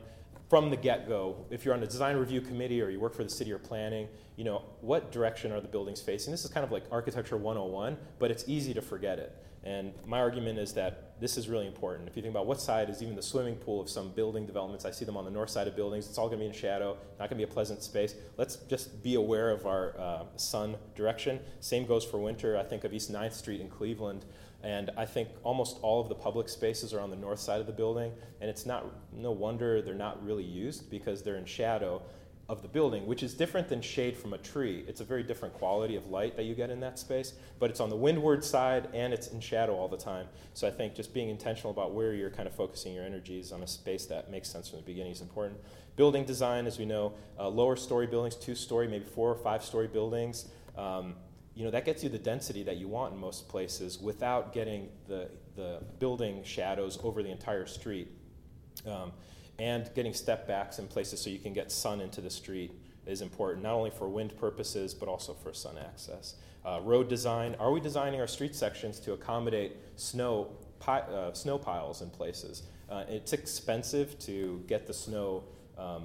From 0.51 0.69
the 0.69 0.77
get-go, 0.77 1.47
if 1.51 1.65
you're 1.65 1.75
on 1.75 1.83
a 1.83 1.87
design 1.87 2.17
review 2.17 2.41
committee 2.43 2.83
or 2.83 2.91
you 2.91 3.01
work 3.01 3.15
for 3.15 3.25
the 3.25 3.31
city 3.31 3.51
or 3.51 3.59
planning, 3.59 4.09
you 4.37 4.45
know 4.45 4.63
what 4.83 5.11
direction 5.11 5.51
are 5.53 5.61
the 5.61 5.69
buildings 5.69 6.03
facing. 6.03 6.31
This 6.31 6.45
is 6.45 6.51
kind 6.51 6.65
of 6.65 6.71
like 6.71 6.85
architecture 6.93 7.37
101, 7.37 7.97
but 8.19 8.31
it's 8.31 8.45
easy 8.47 8.75
to 8.75 8.83
forget 8.83 9.19
it. 9.19 9.35
And 9.65 9.95
my 10.07 10.21
argument 10.21 10.59
is 10.59 10.75
that 10.75 11.19
this 11.21 11.39
is 11.39 11.49
really 11.49 11.67
important. 11.67 12.07
If 12.07 12.17
you 12.17 12.23
think 12.23 12.33
about 12.33 12.47
what 12.47 12.61
side 12.61 12.91
is 12.91 13.03
even 13.03 13.17
the 13.17 13.23
swimming 13.23 13.57
pool 13.57 13.81
of 13.81 13.89
some 13.89 14.11
building 14.11 14.45
developments, 14.45 14.85
I 14.85 14.91
see 14.91 15.07
them 15.07 15.17
on 15.17 15.25
the 15.25 15.31
north 15.31 15.49
side 15.49 15.67
of 15.67 15.75
buildings. 15.75 16.07
It's 16.07 16.19
all 16.19 16.27
going 16.27 16.39
to 16.39 16.43
be 16.43 16.49
in 16.49 16.53
shadow, 16.53 16.99
not 17.19 17.31
going 17.31 17.31
to 17.31 17.35
be 17.37 17.45
a 17.45 17.47
pleasant 17.47 17.83
space. 17.83 18.15
Let's 18.37 18.57
just 18.57 19.03
be 19.03 19.15
aware 19.15 19.51
of 19.51 19.65
our 19.65 19.99
uh, 19.99 20.25
sun 20.37 20.77
direction. 20.95 21.41
Same 21.61 21.87
goes 21.87 22.05
for 22.05 22.19
winter. 22.19 22.59
I 22.59 22.63
think 22.63 22.85
of 22.85 22.93
East 22.93 23.11
9th 23.11 23.33
Street 23.33 23.63
in 23.63 23.69
Cleveland. 23.69 24.27
And 24.63 24.91
I 24.99 25.07
think 25.07 25.29
almost 25.43 25.79
all 25.81 26.01
of 26.01 26.09
the 26.09 26.15
public 26.15 26.49
spaces 26.49 26.93
are 26.93 27.01
on 27.01 27.11
the 27.11 27.17
north 27.17 27.39
side 27.39 27.61
of 27.61 27.67
the 27.67 27.73
building. 27.73 28.13
And 28.43 28.51
it's 28.51 28.67
not, 28.67 28.85
no 29.15 29.31
wonder 29.31 29.81
they're 29.81 29.95
not 29.95 30.23
really 30.23 30.45
used 30.45 30.91
because 30.91 31.23
they're 31.23 31.37
in 31.37 31.47
shadow 31.47 32.03
of 32.49 32.61
the 32.61 32.69
building, 32.69 33.07
which 33.07 33.23
is 33.23 33.33
different 33.33 33.69
than 33.69 33.81
shade 33.81 34.17
from 34.17 34.35
a 34.35 34.39
tree. 34.39 34.85
It's 34.87 35.01
a 35.01 35.05
very 35.05 35.23
different 35.23 35.55
quality 35.55 35.97
of 35.97 36.09
light 36.09 36.37
that 36.37 36.45
you 36.45 36.55
get 36.55 36.69
in 36.69 36.79
that 36.81 36.99
space, 36.99 37.33
but 37.59 37.71
it's 37.71 37.81
on 37.81 37.89
the 37.89 37.97
windward 37.97 38.45
side 38.45 38.89
and 38.93 39.15
it's 39.15 39.29
in 39.29 39.41
shadow 39.41 39.75
all 39.75 39.89
the 39.89 39.97
time. 39.97 40.27
So 40.53 40.69
I 40.69 40.71
think 40.71 40.95
just 40.95 41.15
being 41.15 41.31
intentional 41.31 41.71
about 41.71 41.95
where 41.95 42.13
you're 42.13 42.31
kind 42.31 42.47
of 42.47 42.55
focusing 42.55 42.93
your 42.93 43.05
energies 43.05 43.51
on 43.51 43.63
a 43.63 43.67
space 43.67 44.05
that 44.07 44.31
makes 44.31 44.51
sense 44.51 44.69
from 44.69 44.81
the 44.81 44.85
beginning 44.85 45.13
is 45.13 45.23
important. 45.23 45.59
Building 45.97 46.25
design, 46.25 46.67
as 46.67 46.79
we 46.79 46.85
know, 46.85 47.15
uh, 47.39 47.49
lower 47.49 47.77
story 47.77 48.07
buildings, 48.07 48.37
two 48.37 48.55
story, 48.55 48.89
maybe 48.89 49.07
four 49.07 49.31
or 49.31 49.37
five 49.37 49.65
story 49.65 49.87
buildings. 49.87 50.49
Um, 50.77 51.15
you 51.55 51.65
know 51.65 51.71
that 51.71 51.85
gets 51.85 52.03
you 52.03 52.09
the 52.09 52.19
density 52.19 52.65
that 52.65 52.79
you 52.79 52.89
want 52.89 53.15
in 53.15 53.21
most 53.21 53.49
places 53.49 54.01
without 54.01 54.53
getting 54.53 54.89
the, 55.07 55.31
the 55.55 55.81
building 56.01 56.43
shadows 56.43 56.99
over 57.05 57.23
the 57.23 57.31
entire 57.31 57.65
street. 57.65 58.09
Um, 58.85 59.13
and 59.59 59.91
getting 59.95 60.13
step 60.13 60.47
backs 60.47 60.79
in 60.79 60.87
places 60.87 61.21
so 61.21 61.31
you 61.31 61.39
can 61.39 61.53
get 61.53 61.71
sun 61.71 62.01
into 62.01 62.21
the 62.21 62.31
street 62.31 62.73
is 63.07 63.21
important, 63.21 63.63
not 63.63 63.75
only 63.75 63.91
for 63.91 64.09
wind 64.09 64.37
purposes, 64.37 64.95
but 64.95 65.09
also 65.09 65.35
for 65.35 65.53
sun 65.53 65.77
access. 65.79 66.35
Uh, 66.65 66.81
road 66.83 67.09
design 67.09 67.55
are 67.61 67.71
we 67.71 67.81
designing 67.81 68.21
our 68.21 68.27
street 68.27 68.55
sections 68.55 68.99
to 68.99 69.13
accommodate 69.13 69.77
snow, 69.97 70.51
pi- 70.81 71.01
uh, 71.01 71.33
snow 71.33 71.59
piles 71.59 72.01
in 72.01 72.11
places? 72.11 72.63
Uh, 72.89 73.05
it's 73.09 73.33
expensive 73.33 74.19
to 74.19 74.63
get 74.67 74.87
the 74.87 74.95
snow 74.95 75.45
um, 75.77 76.05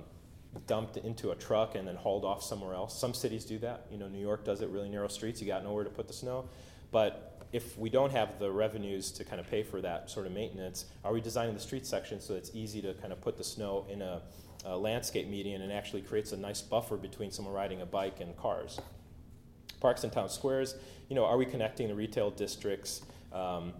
dumped 0.67 0.97
into 0.97 1.31
a 1.31 1.35
truck 1.35 1.75
and 1.75 1.87
then 1.87 1.95
hauled 1.95 2.25
off 2.25 2.43
somewhere 2.43 2.73
else. 2.73 2.97
Some 2.99 3.13
cities 3.13 3.45
do 3.45 3.57
that. 3.59 3.85
You 3.91 3.97
know, 3.97 4.07
New 4.07 4.19
York 4.19 4.43
does 4.43 4.61
it 4.61 4.69
really 4.69 4.89
narrow 4.89 5.07
streets, 5.07 5.41
you 5.41 5.47
got 5.47 5.63
nowhere 5.63 5.83
to 5.83 5.89
put 5.89 6.07
the 6.07 6.13
snow. 6.13 6.49
But 6.91 7.28
if 7.51 7.77
we 7.77 7.89
don't 7.89 8.11
have 8.11 8.37
the 8.39 8.51
revenues 8.51 9.11
to 9.11 9.23
kind 9.23 9.39
of 9.39 9.49
pay 9.49 9.63
for 9.63 9.81
that 9.81 10.09
sort 10.09 10.25
of 10.27 10.31
maintenance, 10.31 10.85
are 11.03 11.11
we 11.11 11.21
designing 11.21 11.53
the 11.53 11.59
street 11.59 11.85
section 11.85 12.19
so 12.19 12.35
it's 12.35 12.51
easy 12.53 12.81
to 12.81 12.93
kind 12.95 13.11
of 13.11 13.21
put 13.21 13.37
the 13.37 13.43
snow 13.43 13.85
in 13.89 14.01
a, 14.01 14.21
a 14.65 14.77
landscape 14.77 15.27
median 15.27 15.61
and 15.61 15.71
actually 15.71 16.01
creates 16.01 16.31
a 16.31 16.37
nice 16.37 16.61
buffer 16.61 16.97
between 16.97 17.31
someone 17.31 17.53
riding 17.53 17.81
a 17.81 17.85
bike 17.85 18.19
and 18.19 18.37
cars? 18.37 18.79
Parks 19.79 20.03
and 20.03 20.13
town 20.13 20.29
squares, 20.29 20.75
you 21.07 21.15
know, 21.15 21.25
are 21.25 21.37
we 21.37 21.45
connecting 21.45 21.87
the 21.87 21.95
retail 21.95 22.29
districts 22.29 23.01
um, 23.33 23.73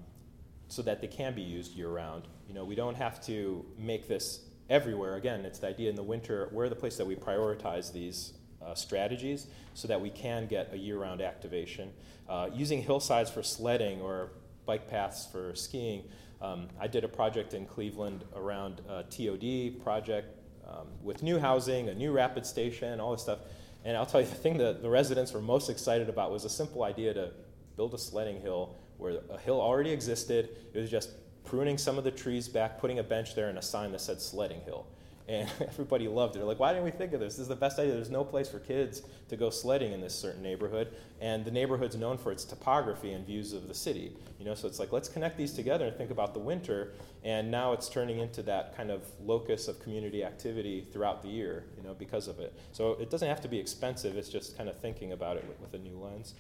so 0.67 0.81
that 0.81 1.01
they 1.01 1.07
can 1.07 1.35
be 1.35 1.41
used 1.41 1.73
year 1.73 1.89
round? 1.89 2.23
You 2.47 2.55
know, 2.55 2.65
we 2.65 2.73
don't 2.73 2.95
have 2.95 3.23
to 3.25 3.63
make 3.77 4.07
this 4.07 4.41
everywhere. 4.69 5.15
Again, 5.15 5.45
it's 5.45 5.59
the 5.59 5.67
idea 5.67 5.89
in 5.89 5.95
the 5.95 6.03
winter, 6.03 6.49
where 6.51 6.65
are 6.65 6.69
the 6.69 6.75
places 6.75 6.97
that 6.97 7.05
we 7.05 7.15
prioritize 7.15 7.91
these 7.91 8.33
uh, 8.65 8.73
strategies 8.73 9.47
so 9.73 9.87
that 9.87 9.99
we 9.99 10.09
can 10.09 10.47
get 10.47 10.73
a 10.73 10.77
year 10.77 10.97
round 10.97 11.21
activation. 11.21 11.91
Uh, 12.29 12.47
using 12.53 12.83
hillsides 12.83 13.31
for 13.31 13.41
sledding 13.41 13.99
or 14.01 14.29
bike 14.67 14.87
paths 14.87 15.25
for 15.31 15.55
skiing. 15.55 16.03
Um, 16.43 16.67
I 16.79 16.85
did 16.85 17.03
a 17.03 17.07
project 17.07 17.55
in 17.55 17.65
Cleveland 17.65 18.23
around 18.35 18.81
a 18.87 19.01
TOD 19.01 19.83
project 19.83 20.37
um, 20.67 20.85
with 21.01 21.23
new 21.23 21.39
housing, 21.39 21.89
a 21.89 21.95
new 21.95 22.11
rapid 22.11 22.45
station, 22.45 22.99
all 22.99 23.13
this 23.13 23.23
stuff. 23.23 23.39
And 23.83 23.97
I'll 23.97 24.05
tell 24.05 24.21
you, 24.21 24.27
the 24.27 24.35
thing 24.35 24.59
that 24.59 24.83
the 24.83 24.89
residents 24.89 25.33
were 25.33 25.41
most 25.41 25.71
excited 25.71 26.07
about 26.07 26.31
was 26.31 26.45
a 26.45 26.49
simple 26.49 26.83
idea 26.83 27.15
to 27.15 27.31
build 27.75 27.95
a 27.95 27.97
sledding 27.97 28.39
hill 28.41 28.75
where 28.99 29.21
a 29.31 29.39
hill 29.39 29.59
already 29.59 29.89
existed. 29.89 30.49
It 30.71 30.77
was 30.77 30.91
just 30.91 31.09
pruning 31.45 31.79
some 31.79 31.97
of 31.97 32.03
the 32.03 32.11
trees 32.11 32.47
back, 32.47 32.79
putting 32.79 32.99
a 32.99 33.03
bench 33.03 33.33
there, 33.33 33.49
and 33.49 33.57
a 33.57 33.63
sign 33.63 33.91
that 33.93 34.01
said 34.01 34.21
sledding 34.21 34.61
hill 34.61 34.85
and 35.29 35.47
everybody 35.61 36.07
loved 36.07 36.35
it. 36.35 36.39
They're 36.39 36.47
like, 36.47 36.59
why 36.59 36.73
didn't 36.73 36.85
we 36.85 36.91
think 36.91 37.13
of 37.13 37.19
this? 37.19 37.35
This 37.35 37.43
is 37.43 37.47
the 37.47 37.55
best 37.55 37.77
idea. 37.77 37.93
There's 37.93 38.09
no 38.09 38.23
place 38.23 38.49
for 38.49 38.59
kids 38.59 39.03
to 39.29 39.37
go 39.37 39.49
sledding 39.49 39.93
in 39.93 40.01
this 40.01 40.15
certain 40.15 40.41
neighborhood, 40.41 40.93
and 41.21 41.45
the 41.45 41.51
neighborhood's 41.51 41.95
known 41.95 42.17
for 42.17 42.31
its 42.31 42.43
topography 42.43 43.13
and 43.13 43.25
views 43.25 43.53
of 43.53 43.67
the 43.67 43.73
city. 43.73 44.11
You 44.39 44.45
know, 44.45 44.55
so 44.55 44.67
it's 44.67 44.79
like 44.79 44.91
let's 44.91 45.07
connect 45.07 45.37
these 45.37 45.53
together 45.53 45.85
and 45.85 45.95
think 45.95 46.09
about 46.09 46.33
the 46.33 46.39
winter. 46.39 46.93
And 47.23 47.51
now 47.51 47.73
it's 47.73 47.89
turning 47.89 48.19
into 48.19 48.41
that 48.43 48.75
kind 48.75 48.89
of 48.89 49.03
locus 49.23 49.67
of 49.67 49.79
community 49.81 50.23
activity 50.23 50.87
throughout 50.91 51.21
the 51.21 51.29
year. 51.29 51.65
You 51.77 51.83
know, 51.83 51.93
because 51.93 52.27
of 52.27 52.39
it. 52.39 52.57
So 52.71 52.93
it 52.93 53.09
doesn't 53.09 53.27
have 53.27 53.41
to 53.41 53.47
be 53.47 53.59
expensive. 53.59 54.17
It's 54.17 54.29
just 54.29 54.57
kind 54.57 54.69
of 54.69 54.79
thinking 54.79 55.11
about 55.11 55.37
it 55.37 55.45
with, 55.47 55.59
with 55.59 55.73
a 55.73 55.83
new 55.83 55.97
lens. 55.97 56.33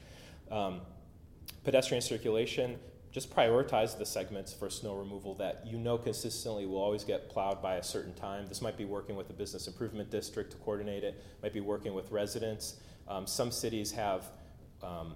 Um, 0.49 0.81
pedestrian 1.63 2.01
circulation 2.01 2.79
just 3.11 3.35
prioritize 3.35 3.97
the 3.97 4.05
segments 4.05 4.53
for 4.53 4.69
snow 4.69 4.95
removal 4.95 5.33
that 5.35 5.63
you 5.65 5.77
know 5.77 5.97
consistently 5.97 6.65
will 6.65 6.77
always 6.77 7.03
get 7.03 7.29
plowed 7.29 7.61
by 7.61 7.75
a 7.75 7.83
certain 7.83 8.13
time. 8.13 8.47
This 8.47 8.61
might 8.61 8.77
be 8.77 8.85
working 8.85 9.15
with 9.15 9.27
the 9.27 9.33
business 9.33 9.67
improvement 9.67 10.11
district 10.11 10.51
to 10.51 10.57
coordinate 10.57 11.03
it, 11.03 11.23
might 11.41 11.53
be 11.53 11.59
working 11.59 11.93
with 11.93 12.11
residents. 12.11 12.75
Um, 13.07 13.25
some 13.25 13.51
cities 13.51 13.91
have, 13.91 14.25
um, 14.83 15.15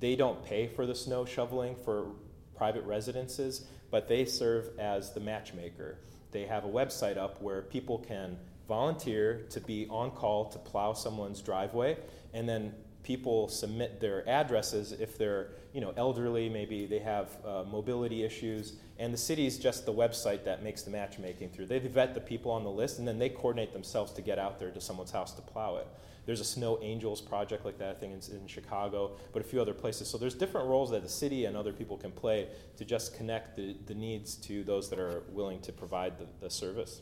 they 0.00 0.16
don't 0.16 0.42
pay 0.42 0.66
for 0.66 0.86
the 0.86 0.94
snow 0.94 1.26
shoveling 1.26 1.76
for 1.76 2.12
private 2.56 2.84
residences, 2.84 3.66
but 3.90 4.08
they 4.08 4.24
serve 4.24 4.70
as 4.78 5.12
the 5.12 5.20
matchmaker. 5.20 5.98
They 6.30 6.46
have 6.46 6.64
a 6.64 6.68
website 6.68 7.18
up 7.18 7.42
where 7.42 7.62
people 7.62 7.98
can 7.98 8.38
volunteer 8.66 9.46
to 9.50 9.60
be 9.60 9.86
on 9.88 10.10
call 10.10 10.46
to 10.46 10.58
plow 10.58 10.94
someone's 10.94 11.42
driveway, 11.42 11.96
and 12.32 12.48
then 12.48 12.74
people 13.08 13.48
submit 13.48 14.00
their 14.00 14.28
addresses 14.28 14.92
if 14.92 15.16
they're 15.16 15.48
you 15.72 15.80
know, 15.80 15.94
elderly, 15.96 16.46
maybe 16.50 16.84
they 16.84 16.98
have 16.98 17.30
uh, 17.42 17.64
mobility 17.64 18.22
issues, 18.22 18.74
and 18.98 19.14
the 19.14 19.18
city 19.18 19.46
is 19.46 19.58
just 19.58 19.86
the 19.86 19.92
website 19.92 20.44
that 20.44 20.62
makes 20.62 20.82
the 20.82 20.90
matchmaking 20.90 21.48
through. 21.48 21.64
They 21.64 21.78
vet 21.78 22.12
the 22.12 22.20
people 22.20 22.50
on 22.50 22.64
the 22.64 22.70
list, 22.70 22.98
and 22.98 23.08
then 23.08 23.18
they 23.18 23.30
coordinate 23.30 23.72
themselves 23.72 24.12
to 24.12 24.20
get 24.20 24.38
out 24.38 24.58
there 24.58 24.70
to 24.70 24.80
someone's 24.80 25.10
house 25.10 25.32
to 25.34 25.42
plow 25.42 25.76
it. 25.76 25.86
There's 26.26 26.40
a 26.40 26.44
Snow 26.44 26.78
Angels 26.82 27.22
project 27.22 27.64
like 27.64 27.78
that, 27.78 27.96
I 27.96 27.98
think, 27.98 28.12
in, 28.12 28.40
in 28.40 28.46
Chicago, 28.46 29.12
but 29.32 29.40
a 29.40 29.44
few 29.44 29.62
other 29.62 29.72
places. 29.72 30.06
So 30.08 30.18
there's 30.18 30.34
different 30.34 30.68
roles 30.68 30.90
that 30.90 31.02
the 31.02 31.08
city 31.08 31.46
and 31.46 31.56
other 31.56 31.72
people 31.72 31.96
can 31.96 32.12
play 32.12 32.48
to 32.76 32.84
just 32.84 33.16
connect 33.16 33.56
the, 33.56 33.74
the 33.86 33.94
needs 33.94 34.34
to 34.36 34.64
those 34.64 34.90
that 34.90 34.98
are 34.98 35.22
willing 35.30 35.60
to 35.62 35.72
provide 35.72 36.18
the, 36.18 36.26
the 36.40 36.50
service 36.50 37.00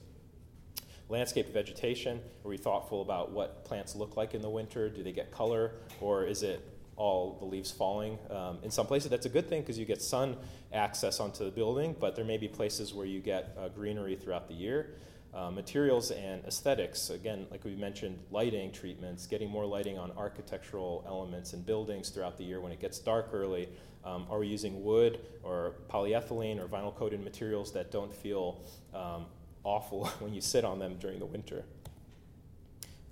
landscape 1.08 1.52
vegetation? 1.52 2.20
Are 2.44 2.48
we 2.48 2.56
thoughtful 2.56 3.02
about 3.02 3.32
what 3.32 3.64
plants 3.64 3.94
look 3.94 4.16
like 4.16 4.34
in 4.34 4.42
the 4.42 4.50
winter? 4.50 4.88
Do 4.88 5.02
they 5.02 5.12
get 5.12 5.30
color, 5.30 5.72
or 6.00 6.24
is 6.24 6.42
it 6.42 6.64
all 6.96 7.36
the 7.38 7.44
leaves 7.44 7.70
falling. 7.70 8.18
Um, 8.30 8.58
in 8.62 8.70
some 8.70 8.86
places, 8.86 9.10
that's 9.10 9.26
a 9.26 9.30
good 9.30 9.48
thing 9.48 9.60
because 9.60 9.78
you 9.78 9.84
get 9.84 10.02
sun 10.02 10.36
access 10.72 11.20
onto 11.20 11.44
the 11.44 11.50
building, 11.50 11.94
but 11.98 12.16
there 12.16 12.24
may 12.24 12.38
be 12.38 12.48
places 12.48 12.94
where 12.94 13.06
you 13.06 13.20
get 13.20 13.56
uh, 13.58 13.68
greenery 13.68 14.16
throughout 14.16 14.48
the 14.48 14.54
year. 14.54 14.94
Uh, 15.34 15.50
materials 15.50 16.10
and 16.12 16.42
aesthetics, 16.46 17.10
again, 17.10 17.46
like 17.50 17.62
we 17.64 17.74
mentioned, 17.74 18.18
lighting 18.30 18.72
treatments, 18.72 19.26
getting 19.26 19.50
more 19.50 19.66
lighting 19.66 19.98
on 19.98 20.10
architectural 20.16 21.04
elements 21.06 21.52
and 21.52 21.66
buildings 21.66 22.08
throughout 22.08 22.38
the 22.38 22.44
year 22.44 22.60
when 22.60 22.72
it 22.72 22.80
gets 22.80 22.98
dark 22.98 23.28
early. 23.34 23.68
Um, 24.02 24.26
are 24.30 24.38
we 24.38 24.46
using 24.46 24.82
wood 24.82 25.18
or 25.42 25.74
polyethylene 25.90 26.58
or 26.58 26.68
vinyl 26.68 26.94
coated 26.94 27.22
materials 27.22 27.72
that 27.72 27.90
don't 27.90 28.12
feel 28.12 28.62
um, 28.94 29.26
awful 29.66 30.06
when 30.20 30.32
you 30.32 30.40
sit 30.40 30.64
on 30.64 30.78
them 30.78 30.96
during 30.98 31.18
the 31.18 31.26
winter? 31.26 31.64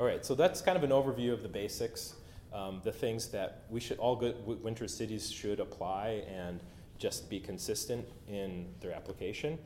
All 0.00 0.06
right, 0.06 0.24
so 0.24 0.34
that's 0.34 0.60
kind 0.60 0.76
of 0.76 0.84
an 0.84 0.90
overview 0.90 1.32
of 1.32 1.42
the 1.42 1.48
basics 1.48 2.14
um, 2.54 2.80
the 2.84 2.92
things 2.92 3.28
that 3.28 3.64
we 3.68 3.80
should 3.80 3.98
all 3.98 4.14
good 4.14 4.36
winter 4.46 4.86
cities 4.86 5.30
should 5.30 5.58
apply 5.58 6.22
and 6.28 6.60
just 6.98 7.28
be 7.28 7.40
consistent 7.40 8.06
in 8.28 8.66
their 8.80 8.92
application. 8.92 9.58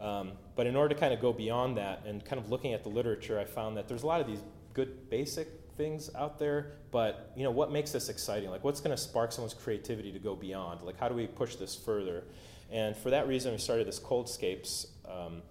Um, 0.00 0.32
but 0.54 0.66
in 0.66 0.76
order 0.76 0.94
to 0.94 1.00
kind 1.00 1.12
of 1.12 1.20
go 1.20 1.32
beyond 1.32 1.76
that 1.76 2.04
and 2.06 2.24
kind 2.24 2.40
of 2.40 2.48
looking 2.48 2.72
at 2.72 2.84
the 2.84 2.88
literature, 2.88 3.38
I 3.38 3.44
found 3.44 3.76
that 3.76 3.88
there's 3.88 4.04
a 4.04 4.06
lot 4.06 4.20
of 4.20 4.28
these 4.28 4.40
good 4.72 5.10
basic 5.10 5.48
things 5.76 6.08
out 6.14 6.38
there, 6.38 6.72
but 6.92 7.32
you 7.36 7.42
know 7.42 7.50
what 7.50 7.72
makes 7.72 7.90
this 7.90 8.08
exciting? 8.08 8.48
Like 8.48 8.62
what's 8.62 8.80
going 8.80 8.96
to 8.96 9.02
spark 9.02 9.32
someone's 9.32 9.54
creativity 9.54 10.12
to 10.12 10.18
go 10.20 10.36
beyond? 10.36 10.82
Like 10.82 10.98
how 10.98 11.08
do 11.08 11.14
we 11.16 11.26
push 11.26 11.56
this 11.56 11.74
further? 11.74 12.22
And 12.70 12.96
for 12.96 13.10
that 13.10 13.26
reason, 13.26 13.50
we 13.50 13.58
started 13.58 13.88
this 13.88 13.98
Coldscapes 13.98 14.86
um, 15.04 15.42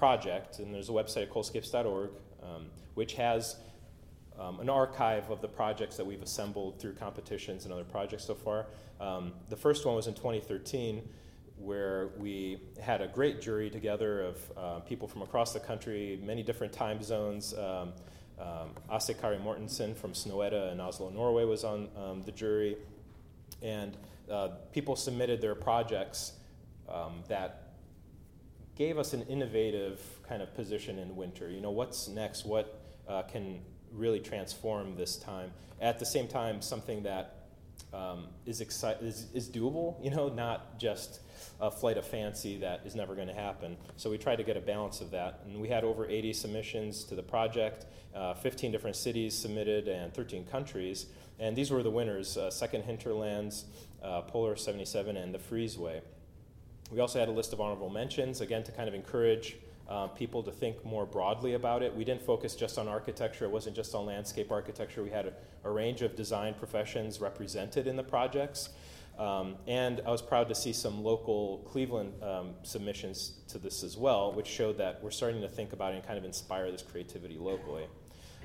project, 0.00 0.58
and 0.58 0.74
there's 0.74 0.88
a 0.88 0.92
website 0.92 1.24
at 1.24 1.30
coldscapes.org, 1.30 2.10
um, 2.42 2.66
which 2.94 3.12
has 3.12 3.56
um, 4.38 4.58
an 4.58 4.70
archive 4.70 5.30
of 5.30 5.42
the 5.42 5.48
projects 5.48 5.96
that 5.98 6.06
we've 6.06 6.22
assembled 6.22 6.80
through 6.80 6.94
competitions 6.94 7.64
and 7.64 7.72
other 7.72 7.84
projects 7.84 8.24
so 8.24 8.34
far. 8.34 8.66
Um, 8.98 9.32
the 9.50 9.56
first 9.56 9.84
one 9.84 9.94
was 9.94 10.06
in 10.06 10.14
2013, 10.14 11.06
where 11.58 12.08
we 12.18 12.58
had 12.80 13.02
a 13.02 13.08
great 13.08 13.42
jury 13.42 13.68
together 13.68 14.22
of 14.22 14.36
uh, 14.56 14.80
people 14.80 15.06
from 15.06 15.20
across 15.20 15.52
the 15.52 15.60
country, 15.60 16.18
many 16.24 16.42
different 16.42 16.72
time 16.72 17.02
zones. 17.02 17.54
Um, 17.54 17.92
Um, 18.40 18.70
Kari 19.20 19.36
Mortensen 19.36 19.94
from 19.94 20.12
Snøhetta 20.12 20.72
in 20.72 20.80
Oslo, 20.80 21.10
Norway 21.10 21.44
was 21.44 21.62
on 21.62 21.88
um, 21.94 22.22
the 22.22 22.32
jury. 22.32 22.78
And 23.60 23.96
uh, 24.30 24.48
people 24.72 24.96
submitted 24.96 25.42
their 25.42 25.54
projects 25.54 26.32
um, 26.88 27.22
that 27.28 27.69
gave 28.80 28.96
us 28.96 29.12
an 29.12 29.20
innovative 29.24 30.00
kind 30.26 30.40
of 30.40 30.54
position 30.54 30.98
in 30.98 31.14
winter. 31.14 31.50
You 31.50 31.60
know, 31.60 31.70
what's 31.70 32.08
next? 32.08 32.46
What 32.46 32.80
uh, 33.06 33.20
can 33.24 33.60
really 33.92 34.20
transform 34.20 34.96
this 34.96 35.16
time? 35.16 35.52
At 35.82 35.98
the 35.98 36.06
same 36.06 36.26
time, 36.26 36.62
something 36.62 37.02
that 37.02 37.44
um, 37.92 38.28
is, 38.46 38.62
exci- 38.62 39.02
is, 39.02 39.26
is 39.34 39.50
doable, 39.50 39.96
you 40.02 40.10
know, 40.10 40.30
not 40.30 40.78
just 40.78 41.20
a 41.60 41.70
flight 41.70 41.98
of 41.98 42.06
fancy 42.06 42.56
that 42.60 42.80
is 42.86 42.94
never 42.94 43.14
going 43.14 43.28
to 43.28 43.34
happen. 43.34 43.76
So 43.98 44.08
we 44.08 44.16
tried 44.16 44.36
to 44.36 44.44
get 44.44 44.56
a 44.56 44.62
balance 44.62 45.02
of 45.02 45.10
that. 45.10 45.40
And 45.44 45.60
we 45.60 45.68
had 45.68 45.84
over 45.84 46.08
80 46.08 46.32
submissions 46.32 47.04
to 47.04 47.14
the 47.14 47.22
project, 47.22 47.84
uh, 48.14 48.32
15 48.32 48.72
different 48.72 48.96
cities 48.96 49.36
submitted, 49.36 49.88
and 49.88 50.14
13 50.14 50.46
countries. 50.46 51.04
And 51.38 51.54
these 51.54 51.70
were 51.70 51.82
the 51.82 51.90
winners 51.90 52.38
uh, 52.38 52.50
Second 52.50 52.84
Hinterlands, 52.84 53.66
uh, 54.02 54.22
Polar 54.22 54.56
77, 54.56 55.18
and 55.18 55.34
the 55.34 55.38
Freezeway. 55.38 56.00
We 56.90 57.00
also 57.00 57.20
had 57.20 57.28
a 57.28 57.32
list 57.32 57.52
of 57.52 57.60
honorable 57.60 57.90
mentions, 57.90 58.40
again, 58.40 58.64
to 58.64 58.72
kind 58.72 58.88
of 58.88 58.94
encourage 58.94 59.56
uh, 59.88 60.08
people 60.08 60.42
to 60.42 60.50
think 60.50 60.84
more 60.84 61.06
broadly 61.06 61.54
about 61.54 61.82
it. 61.82 61.94
We 61.94 62.04
didn't 62.04 62.22
focus 62.22 62.54
just 62.54 62.78
on 62.78 62.88
architecture, 62.88 63.44
it 63.44 63.50
wasn't 63.50 63.76
just 63.76 63.94
on 63.94 64.06
landscape 64.06 64.50
architecture. 64.50 65.02
We 65.02 65.10
had 65.10 65.26
a, 65.26 65.32
a 65.64 65.70
range 65.70 66.02
of 66.02 66.16
design 66.16 66.54
professions 66.54 67.20
represented 67.20 67.86
in 67.86 67.96
the 67.96 68.02
projects. 68.02 68.70
Um, 69.18 69.56
and 69.66 70.00
I 70.06 70.10
was 70.10 70.22
proud 70.22 70.48
to 70.48 70.54
see 70.54 70.72
some 70.72 71.04
local 71.04 71.58
Cleveland 71.70 72.14
um, 72.22 72.54
submissions 72.62 73.34
to 73.48 73.58
this 73.58 73.82
as 73.82 73.96
well, 73.98 74.32
which 74.32 74.46
showed 74.46 74.78
that 74.78 75.02
we're 75.02 75.10
starting 75.10 75.42
to 75.42 75.48
think 75.48 75.72
about 75.72 75.92
and 75.92 76.02
kind 76.02 76.18
of 76.18 76.24
inspire 76.24 76.70
this 76.70 76.82
creativity 76.82 77.36
locally. 77.36 77.84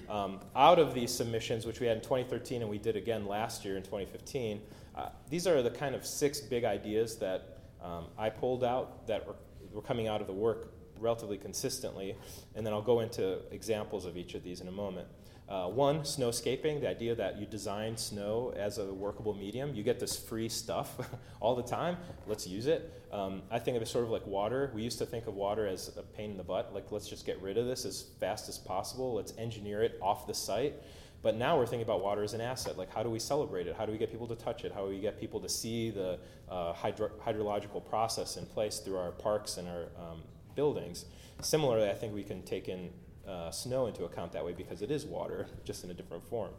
Um, 0.09 0.39
out 0.55 0.77
of 0.77 0.93
these 0.93 1.11
submissions, 1.11 1.65
which 1.65 1.79
we 1.79 1.87
had 1.87 1.97
in 1.97 2.03
2013 2.03 2.61
and 2.61 2.69
we 2.69 2.77
did 2.77 2.95
again 2.95 3.25
last 3.25 3.63
year 3.63 3.77
in 3.77 3.83
2015, 3.83 4.61
uh, 4.95 5.09
these 5.29 5.47
are 5.47 5.61
the 5.61 5.71
kind 5.71 5.95
of 5.95 6.05
six 6.05 6.39
big 6.41 6.65
ideas 6.65 7.15
that 7.17 7.54
um, 7.85 8.05
I 8.17 8.29
pulled 8.29 8.63
out 8.63 9.07
that 9.07 9.27
were, 9.27 9.81
coming 9.81 10.07
out 10.07 10.21
of 10.21 10.27
the 10.27 10.33
work 10.33 10.71
relatively 10.99 11.37
consistently, 11.37 12.15
and 12.55 12.65
then 12.65 12.73
I'll 12.73 12.81
go 12.81 13.01
into 13.01 13.39
examples 13.51 14.05
of 14.05 14.17
each 14.17 14.33
of 14.33 14.43
these 14.43 14.61
in 14.61 14.67
a 14.67 14.71
moment. 14.71 15.07
Uh, 15.47 15.67
one, 15.67 15.99
snowscaping, 15.99 16.81
the 16.81 16.89
idea 16.89 17.13
that 17.13 17.39
you 17.39 17.45
design 17.45 17.95
snow 17.95 18.51
as 18.57 18.79
a 18.79 18.91
workable 18.91 19.35
medium. 19.35 19.75
You 19.75 19.83
get 19.83 19.99
this 19.99 20.17
free 20.17 20.49
stuff 20.49 20.97
all 21.39 21.55
the 21.55 21.61
time. 21.61 21.97
Let's 22.25 22.47
use 22.47 22.65
it. 22.65 23.03
Um, 23.11 23.43
I 23.51 23.59
think 23.59 23.77
of 23.77 23.83
it 23.83 23.87
sort 23.87 24.05
of 24.05 24.09
like 24.09 24.25
water. 24.25 24.71
We 24.73 24.81
used 24.81 24.97
to 24.99 25.05
think 25.05 25.27
of 25.27 25.35
water 25.35 25.67
as 25.67 25.95
a 25.97 26.01
pain 26.01 26.31
in 26.31 26.37
the 26.37 26.43
butt. 26.43 26.73
Like, 26.73 26.91
let's 26.91 27.07
just 27.07 27.27
get 27.27 27.39
rid 27.43 27.59
of 27.59 27.67
this 27.67 27.85
as 27.85 28.05
fast 28.19 28.49
as 28.49 28.57
possible. 28.57 29.13
Let's 29.13 29.33
engineer 29.37 29.83
it 29.83 29.99
off 30.01 30.25
the 30.25 30.33
site. 30.33 30.81
But 31.25 31.37
now 31.37 31.57
we're 31.57 31.65
thinking 31.65 31.81
about 31.81 32.03
water 32.03 32.21
as 32.21 32.35
an 32.35 32.41
asset. 32.41 32.77
Like, 32.77 32.93
how 32.93 33.01
do 33.01 33.09
we 33.09 33.17
celebrate 33.17 33.65
it? 33.65 33.75
How 33.75 33.87
do 33.87 33.91
we 33.91 33.97
get 33.97 34.11
people 34.11 34.27
to 34.27 34.35
touch 34.35 34.63
it? 34.63 34.71
How 34.71 34.83
do 34.83 34.89
we 34.89 34.99
get 34.99 35.19
people 35.19 35.39
to 35.39 35.49
see 35.49 35.89
the 35.89 36.19
uh, 36.47 36.71
hydro- 36.73 37.09
hydrological 37.25 37.83
process 37.83 38.37
in 38.37 38.45
place 38.45 38.77
through 38.77 38.97
our 38.97 39.09
parks 39.09 39.57
and 39.57 39.67
our 39.67 39.85
um, 39.97 40.21
buildings? 40.53 41.05
Similarly, 41.41 41.89
I 41.89 41.95
think 41.95 42.13
we 42.13 42.21
can 42.21 42.43
take 42.43 42.69
in 42.69 42.91
uh, 43.27 43.49
snow 43.49 43.87
into 43.87 44.03
account 44.03 44.33
that 44.33 44.45
way 44.45 44.53
because 44.53 44.83
it 44.83 44.91
is 44.91 45.03
water, 45.03 45.47
just 45.63 45.83
in 45.83 45.89
a 45.89 45.95
different 45.95 46.23
form. 46.29 46.51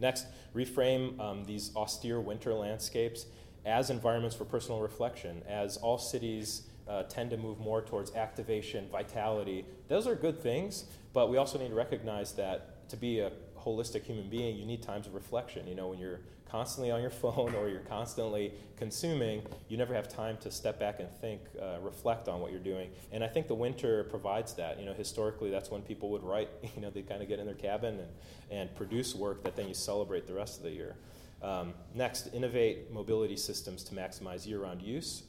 Next, 0.00 0.26
reframe 0.52 1.20
um, 1.20 1.44
these 1.44 1.70
austere 1.76 2.20
winter 2.20 2.54
landscapes 2.54 3.26
as 3.64 3.88
environments 3.90 4.34
for 4.34 4.46
personal 4.46 4.80
reflection. 4.80 5.44
As 5.48 5.76
all 5.76 5.96
cities 5.96 6.62
uh, 6.88 7.04
tend 7.04 7.30
to 7.30 7.36
move 7.36 7.60
more 7.60 7.82
towards 7.82 8.16
activation, 8.16 8.88
vitality, 8.90 9.64
those 9.86 10.08
are 10.08 10.16
good 10.16 10.42
things, 10.42 10.86
but 11.12 11.30
we 11.30 11.36
also 11.36 11.56
need 11.56 11.68
to 11.68 11.76
recognize 11.76 12.32
that 12.32 12.88
to 12.88 12.96
be 12.96 13.20
a 13.20 13.30
holistic 13.66 14.04
human 14.04 14.30
being, 14.30 14.56
you 14.56 14.64
need 14.64 14.82
times 14.82 15.06
of 15.06 15.14
reflection. 15.14 15.66
You 15.66 15.74
know, 15.74 15.88
when 15.88 15.98
you're 15.98 16.20
constantly 16.48 16.92
on 16.92 17.00
your 17.00 17.10
phone 17.22 17.54
or 17.54 17.68
you're 17.68 17.80
constantly 17.80 18.52
consuming, 18.76 19.42
you 19.68 19.76
never 19.76 19.92
have 19.92 20.08
time 20.08 20.36
to 20.38 20.50
step 20.50 20.78
back 20.78 21.00
and 21.00 21.10
think, 21.20 21.40
uh, 21.60 21.78
reflect 21.82 22.28
on 22.28 22.40
what 22.40 22.52
you're 22.52 22.60
doing. 22.60 22.90
And 23.12 23.24
I 23.24 23.26
think 23.26 23.48
the 23.48 23.54
winter 23.54 24.04
provides 24.04 24.54
that. 24.54 24.78
You 24.78 24.86
know, 24.86 24.94
historically, 24.94 25.50
that's 25.50 25.70
when 25.70 25.82
people 25.82 26.10
would 26.10 26.22
write. 26.22 26.48
You 26.76 26.82
know, 26.82 26.90
they 26.90 27.00
kind 27.00 27.22
of 27.22 27.28
get 27.28 27.38
in 27.38 27.46
their 27.46 27.54
cabin 27.54 27.98
and, 27.98 28.08
and 28.50 28.74
produce 28.74 29.14
work 29.14 29.42
that 29.44 29.56
then 29.56 29.66
you 29.66 29.72
celebrate 29.72 30.26
the 30.26 30.34
rest 30.34 30.58
of 30.58 30.64
the 30.64 30.70
year. 30.70 30.94
Um, 31.42 31.72
next, 31.94 32.34
innovate 32.34 32.92
mobility 32.92 33.36
systems 33.36 33.82
to 33.84 33.94
maximize 33.94 34.46
year-round 34.46 34.82
use. 34.82 35.22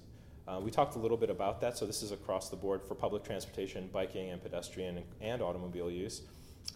Uh, 0.45 0.59
we 0.61 0.71
talked 0.71 0.95
a 0.95 0.99
little 0.99 1.15
bit 1.15 1.29
about 1.29 1.61
that, 1.61 1.77
so 1.77 1.85
this 1.85 2.01
is 2.01 2.11
across 2.11 2.49
the 2.49 2.55
board 2.55 2.81
for 2.83 2.95
public 2.95 3.23
transportation, 3.23 3.89
biking, 3.93 4.29
and 4.29 4.41
pedestrian 4.41 4.97
and, 4.97 5.05
and 5.21 5.41
automobile 5.41 5.91
use. 5.91 6.23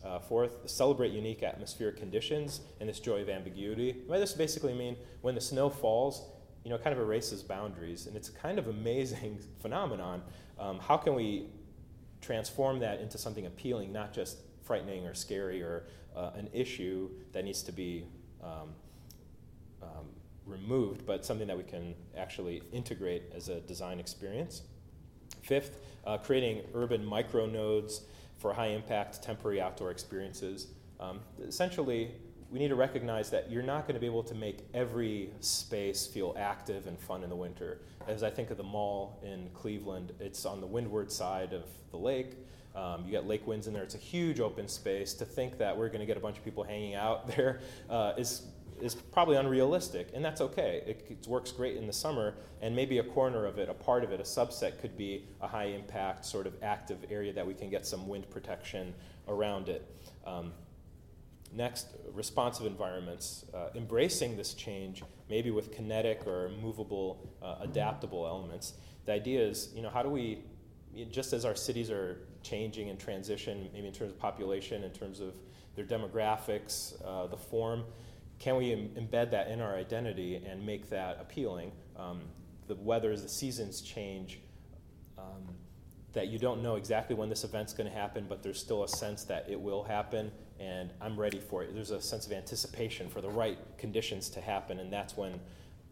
Uh, 0.03 0.19
fourth, 0.19 0.67
celebrate 0.67 1.11
unique 1.11 1.43
atmospheric 1.43 1.95
conditions 1.95 2.61
and 2.79 2.89
this 2.89 2.99
joy 2.99 3.21
of 3.21 3.29
ambiguity. 3.29 3.91
By 4.09 4.17
this 4.17 4.33
basically 4.33 4.73
mean 4.73 4.95
when 5.21 5.35
the 5.35 5.41
snow 5.41 5.69
falls, 5.69 6.23
you 6.63 6.69
know, 6.69 6.75
it 6.75 6.83
kind 6.83 6.93
of 6.93 6.99
erases 6.99 7.43
boundaries, 7.43 8.07
and 8.07 8.15
it's 8.15 8.29
a 8.29 8.33
kind 8.33 8.57
of 8.57 8.67
amazing 8.67 9.39
phenomenon. 9.61 10.23
Um, 10.59 10.79
how 10.79 10.97
can 10.97 11.13
we 11.15 11.47
transform 12.21 12.79
that 12.79 12.99
into 12.99 13.17
something 13.17 13.45
appealing, 13.45 13.91
not 13.91 14.13
just 14.13 14.37
frightening 14.63 15.05
or 15.05 15.13
scary 15.13 15.61
or 15.61 15.83
uh, 16.15 16.31
an 16.35 16.49
issue 16.53 17.09
that 17.33 17.43
needs 17.45 17.63
to 17.63 17.71
be 17.71 18.05
um, 18.43 18.69
um, 19.81 20.05
removed, 20.45 21.05
but 21.05 21.25
something 21.25 21.47
that 21.47 21.57
we 21.57 21.63
can 21.63 21.95
actually 22.15 22.61
integrate 22.71 23.23
as 23.35 23.49
a 23.49 23.59
design 23.61 23.99
experience? 23.99 24.61
Fifth, 25.41 25.81
uh, 26.05 26.17
creating 26.17 26.61
urban 26.73 27.05
micronodes 27.05 28.01
for 28.41 28.51
high 28.53 28.67
impact 28.67 29.21
temporary 29.21 29.61
outdoor 29.61 29.91
experiences. 29.91 30.67
Um, 30.99 31.19
essentially, 31.47 32.11
we 32.49 32.59
need 32.59 32.69
to 32.69 32.75
recognize 32.75 33.29
that 33.29 33.51
you're 33.51 33.63
not 33.63 33.83
going 33.83 33.93
to 33.93 33.99
be 33.99 34.07
able 34.07 34.23
to 34.23 34.35
make 34.35 34.65
every 34.73 35.29
space 35.39 36.07
feel 36.07 36.35
active 36.37 36.87
and 36.87 36.99
fun 36.99 37.23
in 37.23 37.29
the 37.29 37.35
winter. 37.35 37.79
As 38.07 38.23
I 38.23 38.31
think 38.31 38.49
of 38.49 38.57
the 38.57 38.63
mall 38.63 39.19
in 39.23 39.47
Cleveland, 39.53 40.11
it's 40.19 40.45
on 40.45 40.59
the 40.59 40.67
windward 40.67 41.11
side 41.11 41.53
of 41.53 41.63
the 41.91 41.97
lake. 41.97 42.35
Um, 42.75 43.05
you 43.05 43.11
got 43.11 43.27
lake 43.27 43.45
winds 43.45 43.67
in 43.67 43.73
there. 43.73 43.83
It's 43.83 43.95
a 43.95 43.99
huge 43.99 44.39
open 44.39 44.67
space. 44.67 45.13
To 45.15 45.25
think 45.25 45.57
that 45.59 45.77
we're 45.77 45.87
going 45.87 45.99
to 45.99 46.05
get 46.05 46.17
a 46.17 46.21
bunch 46.21 46.37
of 46.37 46.43
people 46.43 46.63
hanging 46.63 46.95
out 46.95 47.27
there 47.35 47.61
uh, 47.89 48.13
is 48.17 48.47
is 48.81 48.95
probably 48.95 49.37
unrealistic, 49.37 50.09
and 50.13 50.23
that's 50.23 50.41
okay. 50.41 50.81
It, 50.85 51.05
it, 51.09 51.27
works 51.27 51.51
great 51.51 51.77
in 51.77 51.87
the 51.87 51.93
summer, 51.93 52.35
and 52.61 52.75
maybe 52.75 52.97
a 52.97 53.03
corner 53.03 53.45
of 53.45 53.59
it, 53.59 53.69
a 53.69 53.73
part 53.73 54.03
of 54.03 54.11
it, 54.11 54.19
a 54.19 54.23
subset 54.23 54.79
could 54.79 54.97
be 54.97 55.25
a 55.41 55.47
high 55.47 55.65
impact, 55.65 56.25
sort 56.25 56.47
of 56.47 56.53
active 56.63 56.97
area 57.09 57.31
that 57.33 57.45
we 57.45 57.53
can 57.53 57.69
get 57.69 57.85
some 57.85 58.07
wind 58.07 58.29
protection 58.29 58.93
around 59.27 59.69
it. 59.69 59.87
Um, 60.25 60.51
next, 61.53 61.87
responsive 62.13 62.65
environments. 62.65 63.45
Uh, 63.53 63.69
embracing 63.75 64.35
this 64.35 64.53
change, 64.53 65.03
maybe 65.29 65.51
with 65.51 65.71
kinetic 65.71 66.25
or 66.25 66.51
movable, 66.61 67.29
uh, 67.41 67.57
adaptable 67.61 68.25
elements. 68.25 68.73
The 69.05 69.13
idea 69.13 69.41
is, 69.41 69.69
you 69.75 69.81
know, 69.81 69.89
how 69.89 70.03
do 70.03 70.09
we, 70.09 70.39
just 71.11 71.33
as 71.33 71.45
our 71.45 71.55
cities 71.55 71.89
are 71.89 72.17
changing 72.43 72.89
and 72.89 72.99
transition, 72.99 73.69
maybe 73.73 73.87
in 73.87 73.93
terms 73.93 74.11
of 74.11 74.19
population, 74.19 74.83
in 74.83 74.91
terms 74.91 75.19
of 75.19 75.35
their 75.75 75.85
demographics, 75.85 76.93
uh, 77.05 77.27
the 77.27 77.37
form, 77.37 77.83
can 78.41 78.55
we 78.55 78.73
Im- 78.73 78.89
embed 78.97 79.29
that 79.31 79.49
in 79.49 79.61
our 79.61 79.75
identity 79.75 80.41
and 80.43 80.65
make 80.65 80.89
that 80.89 81.19
appealing? 81.21 81.71
Um, 81.95 82.21
the 82.67 82.75
weathers, 82.75 83.21
the 83.21 83.29
seasons 83.29 83.81
change. 83.81 84.39
Um, 85.17 85.55
that 86.13 86.27
you 86.27 86.39
don't 86.39 86.61
know 86.61 86.75
exactly 86.75 87.15
when 87.15 87.29
this 87.29 87.43
event's 87.43 87.71
going 87.71 87.89
to 87.89 87.95
happen, 87.95 88.25
but 88.27 88.43
there's 88.43 88.59
still 88.59 88.83
a 88.83 88.87
sense 88.87 89.23
that 89.25 89.45
it 89.47 89.59
will 89.59 89.83
happen, 89.83 90.31
and 90.59 90.91
I'm 90.99 91.17
ready 91.17 91.39
for 91.39 91.63
it. 91.63 91.73
There's 91.73 91.91
a 91.91 92.01
sense 92.01 92.25
of 92.25 92.33
anticipation 92.33 93.07
for 93.07 93.21
the 93.21 93.29
right 93.29 93.57
conditions 93.77 94.27
to 94.31 94.41
happen, 94.41 94.79
and 94.79 94.91
that's 94.91 95.15
when 95.15 95.39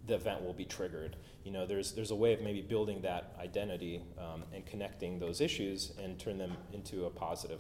the 0.08 0.16
event 0.16 0.44
will 0.44 0.54
be 0.54 0.66
triggered. 0.66 1.16
You 1.46 1.52
know, 1.52 1.66
there's 1.66 1.94
there's 1.94 2.12
a 2.12 2.16
way 2.16 2.34
of 2.34 2.42
maybe 2.42 2.62
building 2.62 3.02
that 3.04 3.36
identity 3.40 4.02
um, 4.18 4.44
and 4.54 4.66
connecting 4.66 5.20
those 5.20 5.40
issues 5.40 5.94
and 6.04 6.20
turn 6.20 6.38
them 6.40 6.58
into 6.74 7.06
a 7.06 7.10
positive. 7.10 7.60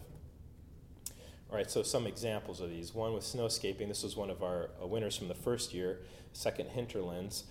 All 1.49 1.55
right, 1.55 1.69
so 1.69 1.81
some 1.81 2.05
examples 2.05 2.61
of 2.61 2.69
these. 2.69 2.93
One 2.93 3.13
with 3.13 3.23
snowscaping. 3.23 3.87
This 3.87 4.03
was 4.03 4.15
one 4.15 4.29
of 4.29 4.43
our 4.43 4.69
uh, 4.81 4.85
winners 4.85 5.17
from 5.17 5.29
the 5.29 5.33
first 5.35 5.73
year. 5.73 6.01
Second, 6.31 6.69
Hinterlands. 6.69 7.45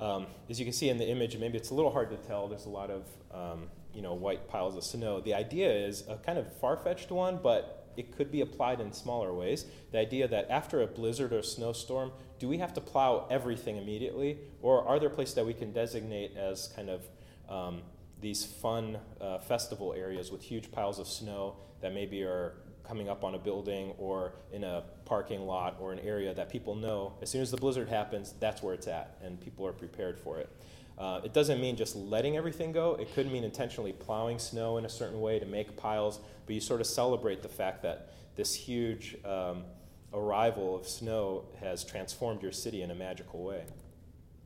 Um, 0.00 0.26
as 0.50 0.58
you 0.58 0.66
can 0.66 0.72
see 0.72 0.88
in 0.88 0.98
the 0.98 1.08
image, 1.08 1.38
maybe 1.38 1.56
it's 1.56 1.70
a 1.70 1.74
little 1.74 1.92
hard 1.92 2.10
to 2.10 2.16
tell. 2.16 2.48
There's 2.48 2.66
a 2.66 2.70
lot 2.70 2.90
of 2.90 3.06
um, 3.32 3.68
you 3.94 4.02
know 4.02 4.14
white 4.14 4.48
piles 4.48 4.76
of 4.76 4.82
snow. 4.82 5.20
The 5.20 5.32
idea 5.34 5.72
is 5.72 6.02
a 6.08 6.16
kind 6.16 6.38
of 6.38 6.52
far-fetched 6.58 7.12
one, 7.12 7.38
but 7.40 7.92
it 7.96 8.16
could 8.16 8.32
be 8.32 8.40
applied 8.40 8.80
in 8.80 8.92
smaller 8.92 9.32
ways. 9.32 9.64
The 9.92 9.98
idea 9.98 10.26
that 10.26 10.50
after 10.50 10.82
a 10.82 10.86
blizzard 10.88 11.32
or 11.32 11.42
snowstorm, 11.42 12.10
do 12.40 12.48
we 12.48 12.58
have 12.58 12.74
to 12.74 12.80
plow 12.80 13.28
everything 13.30 13.76
immediately, 13.76 14.38
or 14.60 14.86
are 14.86 14.98
there 14.98 15.08
places 15.08 15.36
that 15.36 15.46
we 15.46 15.54
can 15.54 15.72
designate 15.72 16.36
as 16.36 16.66
kind 16.74 16.90
of 16.90 17.08
um, 17.48 17.82
these 18.20 18.44
fun 18.44 18.98
uh, 19.20 19.38
festival 19.38 19.94
areas 19.96 20.32
with 20.32 20.42
huge 20.42 20.72
piles 20.72 20.98
of 20.98 21.06
snow 21.06 21.56
that 21.80 21.94
maybe 21.94 22.22
are 22.22 22.54
coming 22.86 23.08
up 23.08 23.24
on 23.24 23.34
a 23.34 23.38
building 23.38 23.92
or 23.98 24.32
in 24.52 24.64
a 24.64 24.84
parking 25.04 25.46
lot 25.46 25.76
or 25.80 25.92
an 25.92 25.98
area 26.00 26.32
that 26.34 26.48
people 26.48 26.74
know 26.74 27.12
as 27.22 27.30
soon 27.30 27.42
as 27.42 27.50
the 27.50 27.56
blizzard 27.56 27.88
happens, 27.88 28.34
that's 28.40 28.62
where 28.62 28.74
it's 28.74 28.86
at, 28.86 29.16
and 29.22 29.40
people 29.40 29.66
are 29.66 29.72
prepared 29.72 30.18
for 30.18 30.38
it. 30.38 30.48
Uh, 30.98 31.20
it 31.24 31.34
doesn't 31.34 31.60
mean 31.60 31.76
just 31.76 31.94
letting 31.94 32.36
everything 32.36 32.72
go. 32.72 32.94
It 32.94 33.14
could 33.14 33.30
mean 33.30 33.44
intentionally 33.44 33.92
plowing 33.92 34.38
snow 34.38 34.78
in 34.78 34.86
a 34.86 34.88
certain 34.88 35.20
way 35.20 35.38
to 35.38 35.44
make 35.44 35.76
piles, 35.76 36.20
but 36.46 36.54
you 36.54 36.60
sort 36.60 36.80
of 36.80 36.86
celebrate 36.86 37.42
the 37.42 37.48
fact 37.48 37.82
that 37.82 38.12
this 38.34 38.54
huge 38.54 39.16
um, 39.24 39.64
arrival 40.14 40.74
of 40.74 40.88
snow 40.88 41.44
has 41.60 41.84
transformed 41.84 42.42
your 42.42 42.52
city 42.52 42.82
in 42.82 42.90
a 42.90 42.94
magical 42.94 43.42
way. 43.42 43.64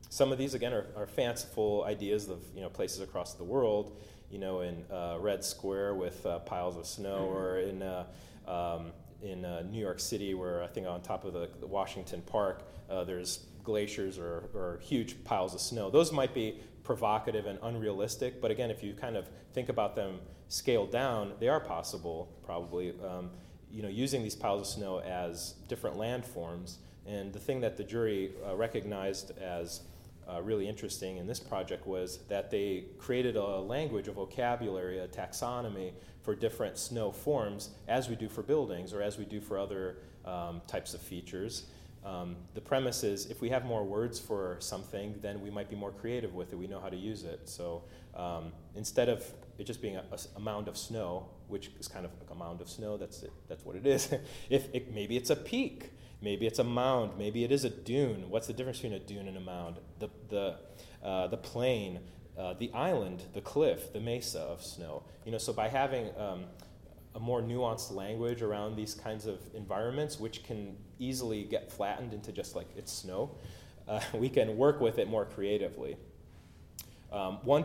Some 0.09 0.33
of 0.33 0.39
these, 0.39 0.55
again, 0.55 0.73
are, 0.73 0.87
are 0.97 1.07
fanciful 1.07 1.85
ideas 1.85 2.29
of 2.29 2.41
you 2.55 2.63
know, 2.63 2.69
places 2.69 3.01
across 3.01 3.35
the 3.35 3.45
world, 3.45 3.97
you 4.29 4.39
know, 4.39 4.63
in 4.63 4.85
uh, 4.91 5.19
Red 5.21 5.45
Square 5.45 5.95
with 5.95 6.27
uh, 6.27 6.41
piles 6.41 6.77
of 6.77 6.85
snow, 6.87 7.29
mm-hmm. 7.29 7.37
or 7.37 7.59
in, 7.59 7.83
uh, 7.83 8.07
um, 8.51 8.93
in 9.23 9.45
uh, 9.45 9.63
New 9.71 9.81
York 9.81 10.01
City, 10.01 10.35
where 10.35 10.63
I 10.63 10.67
think 10.67 10.87
on 10.87 11.03
top 11.03 11.25
of 11.25 11.33
the, 11.33 11.49
the 11.61 11.67
Washington 11.67 12.23
Park, 12.23 12.69
uh, 12.89 13.05
there's 13.05 13.47
glaciers 13.63 14.19
or, 14.19 14.51
or 14.55 14.81
huge 14.83 15.23
piles 15.25 15.55
of 15.55 15.61
snow. 15.61 15.91
Those 15.91 16.13
might 16.13 16.35
be 16.35 16.61
provocative 16.83 17.47
and 17.47 17.59
unrealistic, 17.63 18.41
but 18.41 18.51
again, 18.51 18.71
if 18.71 18.83
you 18.83 18.95
kind 18.95 19.17
of 19.17 19.29
think 19.53 19.69
about 19.69 19.95
them 19.95 20.19
scaled 20.49 20.91
down, 20.91 21.33
they 21.39 21.49
are 21.49 21.61
possible, 21.61 22.29
probably. 22.45 22.95
Um, 23.07 23.31
you 23.73 23.83
know, 23.83 23.89
using 23.89 24.23
these 24.23 24.35
piles 24.35 24.61
of 24.63 24.67
snow 24.67 25.01
as 25.01 25.55
different 25.69 25.97
landforms. 25.97 26.77
And 27.07 27.33
the 27.33 27.39
thing 27.39 27.61
that 27.61 27.77
the 27.77 27.85
jury 27.85 28.33
uh, 28.47 28.57
recognized 28.57 29.33
as 29.39 29.83
uh, 30.29 30.41
really 30.43 30.69
interesting 30.69 31.17
in 31.17 31.27
this 31.27 31.41
project 31.41 31.87
was 31.87 32.19
that 32.29 32.51
they 32.51 32.85
created 32.99 33.37
a 33.37 33.61
language, 33.61 34.09
a 34.09 34.13
vocabulary, 34.13 34.99
a 34.99 35.09
taxonomy 35.09 35.93
for 36.23 36.35
different 36.35 36.79
snow 36.79 37.11
forms, 37.11 37.71
as 37.89 38.09
we 38.09 38.17
do 38.17 38.29
for 38.29 38.43
buildings 38.43 38.93
or 38.93 39.03
as 39.03 39.19
we 39.19 39.25
do 39.25 39.41
for 39.41 39.59
other 39.59 39.97
um, 40.25 40.61
types 40.67 40.95
of 40.95 41.01
features. 41.01 41.65
Um, 42.05 42.37
the 42.55 42.61
premise 42.61 43.05
is 43.05 43.27
if 43.27 43.41
we 43.43 43.51
have 43.51 43.65
more 43.65 43.85
words 43.85 44.19
for 44.19 44.57
something, 44.59 45.15
then 45.21 45.41
we 45.41 45.51
might 45.51 45.69
be 45.69 45.77
more 45.77 45.91
creative 45.91 46.35
with 46.35 46.53
it. 46.53 46.57
We 46.57 46.67
know 46.67 46.81
how 46.81 46.89
to 46.89 46.97
use 46.97 47.25
it. 47.25 47.49
So 47.49 47.83
um, 48.15 48.53
instead 48.75 49.09
of 49.09 49.25
it 49.59 49.65
just 49.65 49.83
being 49.83 49.97
a, 49.97 50.05
a, 50.37 50.41
mound 50.41 50.69
of 50.69 50.79
snow, 50.79 51.27
which 51.49 51.71
is 51.79 51.89
kind 51.89 52.07
of 52.07 52.13
like 52.19 52.31
a 52.31 52.35
mound 52.35 52.63
of 52.63 52.71
snow, 52.71 52.97
that's 52.97 53.23
it, 53.23 53.33
that's 53.49 53.65
what 53.67 53.77
it 53.77 53.87
is. 53.87 54.15
if 54.51 54.75
it, 54.75 54.95
maybe 54.95 55.17
it's 55.17 55.31
a 55.31 55.37
peak, 55.37 55.93
maybe 56.23 56.47
it's 56.47 56.59
a 56.59 56.65
mound, 56.65 57.13
maybe 57.19 57.45
it 57.45 57.53
is 57.53 57.65
a 57.65 57.71
dune. 57.71 58.29
What's 58.31 58.47
the 58.47 58.53
difference 58.53 58.79
between 58.79 58.95
a 58.95 59.05
dune 59.05 59.29
and 59.29 59.37
a 59.37 59.41
mound? 59.41 59.77
The 59.99 60.09
the 60.29 60.57
uh, 61.03 61.27
the 61.29 61.37
plain, 61.37 62.01
uh, 62.39 62.55
the 62.55 62.71
island, 62.73 63.23
the 63.35 63.41
cliff, 63.41 63.93
the 63.93 64.01
mesa 64.01 64.41
of 64.41 64.63
snow. 64.63 65.03
You 65.25 65.33
know, 65.33 65.39
so 65.39 65.53
by 65.53 65.69
having 65.69 66.11
um, 66.19 66.45
a 67.15 67.21
more 67.21 67.43
nuanced 67.43 67.93
language 67.93 68.43
around 68.43 68.77
these 68.77 68.95
kinds 68.95 69.27
of 69.27 69.41
environments, 69.55 70.21
which 70.21 70.45
can 70.45 70.77
easily 70.99 71.45
get 71.45 71.73
flattened 71.73 72.13
into 72.13 72.33
just 72.33 72.55
like 72.55 72.69
it's 72.77 72.93
snow, 72.93 73.35
uh, 73.89 74.01
we 74.15 74.29
can 74.29 74.57
work 74.57 74.81
with 74.81 74.99
it 74.99 75.09
more 75.09 75.25
creatively. 75.25 75.97
Um, 77.13 77.39
one 77.43 77.65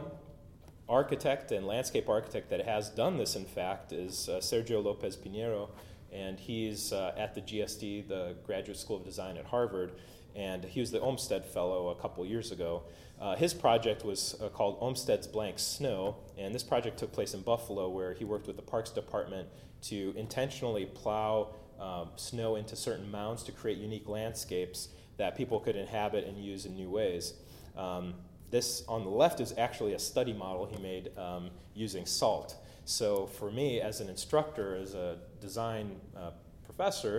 architect 0.88 1.52
and 1.52 1.66
landscape 1.66 2.10
architect 2.10 2.50
that 2.50 2.66
has 2.66 2.90
done 2.90 3.18
this, 3.18 3.36
in 3.36 3.46
fact, 3.46 3.92
is 3.92 4.30
uh, 4.30 4.38
Sergio 4.38 4.84
Lopez 4.84 5.16
Piñeiro, 5.18 5.70
and 6.16 6.40
he's 6.40 6.94
uh, 6.94 7.14
at 7.18 7.36
the 7.36 7.42
GSD, 7.42 8.08
the 8.08 8.36
Graduate 8.46 8.78
School 8.78 8.98
of 8.98 9.04
Design 9.04 9.38
at 9.38 9.46
Harvard, 9.46 9.92
and 10.36 10.64
he 10.64 10.80
was 10.80 10.92
the 10.92 11.00
Olmsted 11.00 11.46
Fellow 11.46 11.90
a 11.90 11.96
couple 11.96 12.26
years 12.26 12.52
ago. 12.52 12.84
Uh, 13.20 13.36
his 13.36 13.54
project 13.54 14.04
was 14.04 14.36
uh, 14.42 14.50
called 14.50 14.78
Olmsted's 14.82 15.28
Blank 15.28 15.60
Snow, 15.60 16.18
and 16.38 16.54
this 16.54 16.64
project 16.64 16.98
took 16.98 17.12
place 17.12 17.34
in 17.34 17.42
Buffalo, 17.42 17.90
where 17.90 18.14
he 18.14 18.26
worked 18.26 18.48
with 18.48 18.56
the 18.56 18.62
Parks 18.62 18.90
Department 18.90 19.48
to 19.84 20.14
intentionally 20.18 20.86
plow 20.86 21.50
um, 21.80 22.10
snow 22.16 22.56
into 22.56 22.76
certain 22.76 23.10
mounds 23.12 23.44
to 23.44 23.52
create 23.52 23.78
unique 23.78 24.08
landscapes 24.08 24.90
that 25.18 25.36
people 25.38 25.60
could 25.60 25.76
inhabit 25.76 26.26
and 26.26 26.38
use 26.38 26.66
in 26.66 26.76
new 26.76 26.90
ways. 26.90 27.34
Um, 27.78 28.16
this 28.52 28.84
on 28.88 29.04
the 29.04 29.10
left 29.10 29.40
is 29.40 29.54
actually 29.58 29.94
a 29.94 30.00
study 30.00 30.34
model 30.34 30.66
he 30.66 30.82
made 30.82 31.18
um, 31.18 31.50
using 31.74 32.06
salt. 32.06 32.56
So 32.86 33.26
for 33.26 33.52
me, 33.52 33.82
as 33.82 34.00
an 34.00 34.10
instructor, 34.10 34.76
as 34.76 34.94
a 34.94 35.18
design 35.46 35.86
uh, 36.18 36.32
professor, 36.64 37.16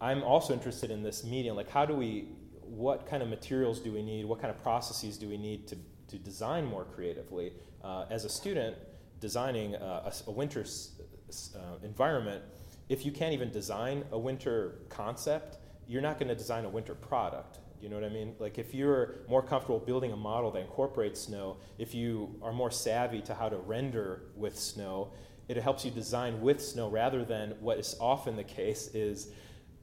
I'm 0.00 0.22
also 0.22 0.52
interested 0.52 0.90
in 0.90 1.02
this 1.02 1.24
medium. 1.24 1.56
Like, 1.56 1.70
how 1.70 1.84
do 1.84 1.94
we, 1.94 2.28
what 2.62 3.06
kind 3.10 3.22
of 3.22 3.28
materials 3.28 3.80
do 3.80 3.92
we 3.92 4.02
need? 4.02 4.24
What 4.24 4.40
kind 4.40 4.52
of 4.54 4.62
processes 4.62 5.18
do 5.18 5.28
we 5.28 5.36
need 5.36 5.68
to, 5.68 5.76
to 6.08 6.16
design 6.18 6.64
more 6.64 6.84
creatively? 6.84 7.52
Uh, 7.84 8.06
as 8.10 8.24
a 8.24 8.28
student, 8.28 8.76
designing 9.20 9.74
a, 9.74 10.12
a 10.26 10.30
winter 10.30 10.64
uh, 10.64 11.58
environment, 11.82 12.42
if 12.88 13.04
you 13.04 13.12
can't 13.12 13.32
even 13.32 13.50
design 13.50 14.04
a 14.12 14.18
winter 14.18 14.78
concept, 14.88 15.58
you're 15.86 16.02
not 16.02 16.18
going 16.18 16.28
to 16.28 16.34
design 16.34 16.64
a 16.64 16.68
winter 16.68 16.94
product. 16.94 17.58
You 17.80 17.88
know 17.88 17.96
what 17.96 18.04
I 18.04 18.08
mean? 18.08 18.34
Like 18.38 18.58
if 18.58 18.74
you're 18.74 19.20
more 19.28 19.42
comfortable 19.42 19.78
building 19.78 20.12
a 20.12 20.16
model 20.16 20.50
that 20.52 20.60
incorporates 20.60 21.20
snow, 21.20 21.58
if 21.78 21.94
you 21.94 22.34
are 22.42 22.52
more 22.52 22.70
savvy 22.70 23.20
to 23.22 23.34
how 23.34 23.48
to 23.48 23.56
render 23.56 24.22
with 24.36 24.58
snow, 24.58 25.12
it 25.48 25.56
helps 25.56 25.84
you 25.84 25.90
design 25.90 26.40
with 26.40 26.62
snow 26.62 26.88
rather 26.88 27.24
than 27.24 27.54
what 27.60 27.78
is 27.78 27.96
often 28.00 28.36
the 28.36 28.44
case 28.44 28.88
is 28.94 29.28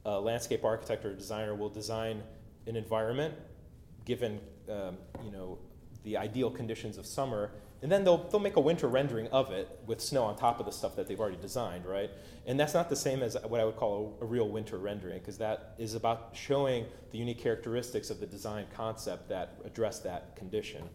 a 0.04 0.20
landscape 0.20 0.64
architect 0.64 1.04
or 1.04 1.14
designer 1.14 1.54
will 1.54 1.68
design 1.68 2.22
an 2.66 2.76
environment 2.76 3.34
given 4.04 4.40
um, 4.70 4.96
you 5.24 5.30
know 5.30 5.58
the 6.04 6.16
ideal 6.16 6.50
conditions 6.50 6.96
of 6.96 7.04
summer 7.04 7.50
and 7.82 7.92
then 7.92 8.04
they'll, 8.04 8.28
they'll 8.28 8.40
make 8.40 8.56
a 8.56 8.60
winter 8.60 8.88
rendering 8.88 9.28
of 9.28 9.50
it 9.50 9.68
with 9.86 10.00
snow 10.00 10.24
on 10.24 10.36
top 10.36 10.60
of 10.60 10.66
the 10.66 10.72
stuff 10.72 10.96
that 10.96 11.06
they've 11.06 11.20
already 11.20 11.36
designed, 11.36 11.84
right? 11.84 12.10
And 12.46 12.58
that's 12.58 12.72
not 12.72 12.88
the 12.88 12.96
same 12.96 13.22
as 13.22 13.36
what 13.46 13.60
I 13.60 13.64
would 13.64 13.76
call 13.76 14.16
a, 14.20 14.24
a 14.24 14.26
real 14.26 14.48
winter 14.48 14.78
rendering, 14.78 15.18
because 15.18 15.36
that 15.38 15.74
is 15.78 15.94
about 15.94 16.30
showing 16.32 16.86
the 17.12 17.18
unique 17.18 17.38
characteristics 17.38 18.08
of 18.08 18.18
the 18.18 18.26
design 18.26 18.66
concept 18.74 19.28
that 19.28 19.60
address 19.64 20.00
that 20.00 20.36
condition. 20.36 20.88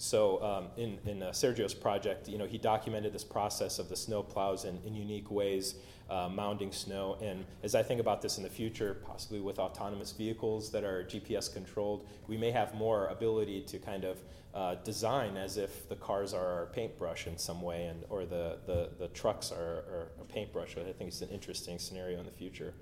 So 0.00 0.42
um, 0.42 0.68
in, 0.78 0.98
in 1.04 1.22
uh, 1.22 1.30
Sergio's 1.30 1.74
project, 1.74 2.26
you 2.26 2.38
know, 2.38 2.46
he 2.46 2.56
documented 2.56 3.12
this 3.12 3.22
process 3.22 3.78
of 3.78 3.90
the 3.90 3.96
snow 3.96 4.22
plows 4.22 4.64
in, 4.64 4.78
in 4.86 4.94
unique 4.94 5.30
ways, 5.30 5.74
uh, 6.08 6.26
mounding 6.30 6.72
snow. 6.72 7.18
And 7.20 7.44
as 7.62 7.74
I 7.74 7.82
think 7.82 8.00
about 8.00 8.22
this 8.22 8.38
in 8.38 8.42
the 8.42 8.48
future, 8.48 8.94
possibly 9.06 9.40
with 9.40 9.58
autonomous 9.58 10.12
vehicles 10.12 10.70
that 10.70 10.84
are 10.84 11.04
GPS 11.04 11.52
controlled, 11.52 12.06
we 12.28 12.38
may 12.38 12.50
have 12.50 12.72
more 12.72 13.08
ability 13.08 13.60
to 13.60 13.78
kind 13.78 14.04
of 14.04 14.22
uh, 14.54 14.76
design 14.76 15.36
as 15.36 15.58
if 15.58 15.86
the 15.90 15.96
cars 15.96 16.32
are 16.32 16.62
a 16.62 16.66
paintbrush 16.68 17.26
in 17.26 17.36
some 17.36 17.60
way, 17.60 17.84
and 17.84 18.02
or 18.08 18.24
the, 18.24 18.56
the, 18.64 18.88
the 18.98 19.08
trucks 19.08 19.52
are, 19.52 19.84
are 19.90 20.08
a 20.18 20.24
paintbrush. 20.24 20.78
I 20.78 20.82
think 20.92 21.08
it's 21.08 21.20
an 21.20 21.28
interesting 21.28 21.78
scenario 21.78 22.18
in 22.18 22.24
the 22.24 22.32
future. 22.32 22.72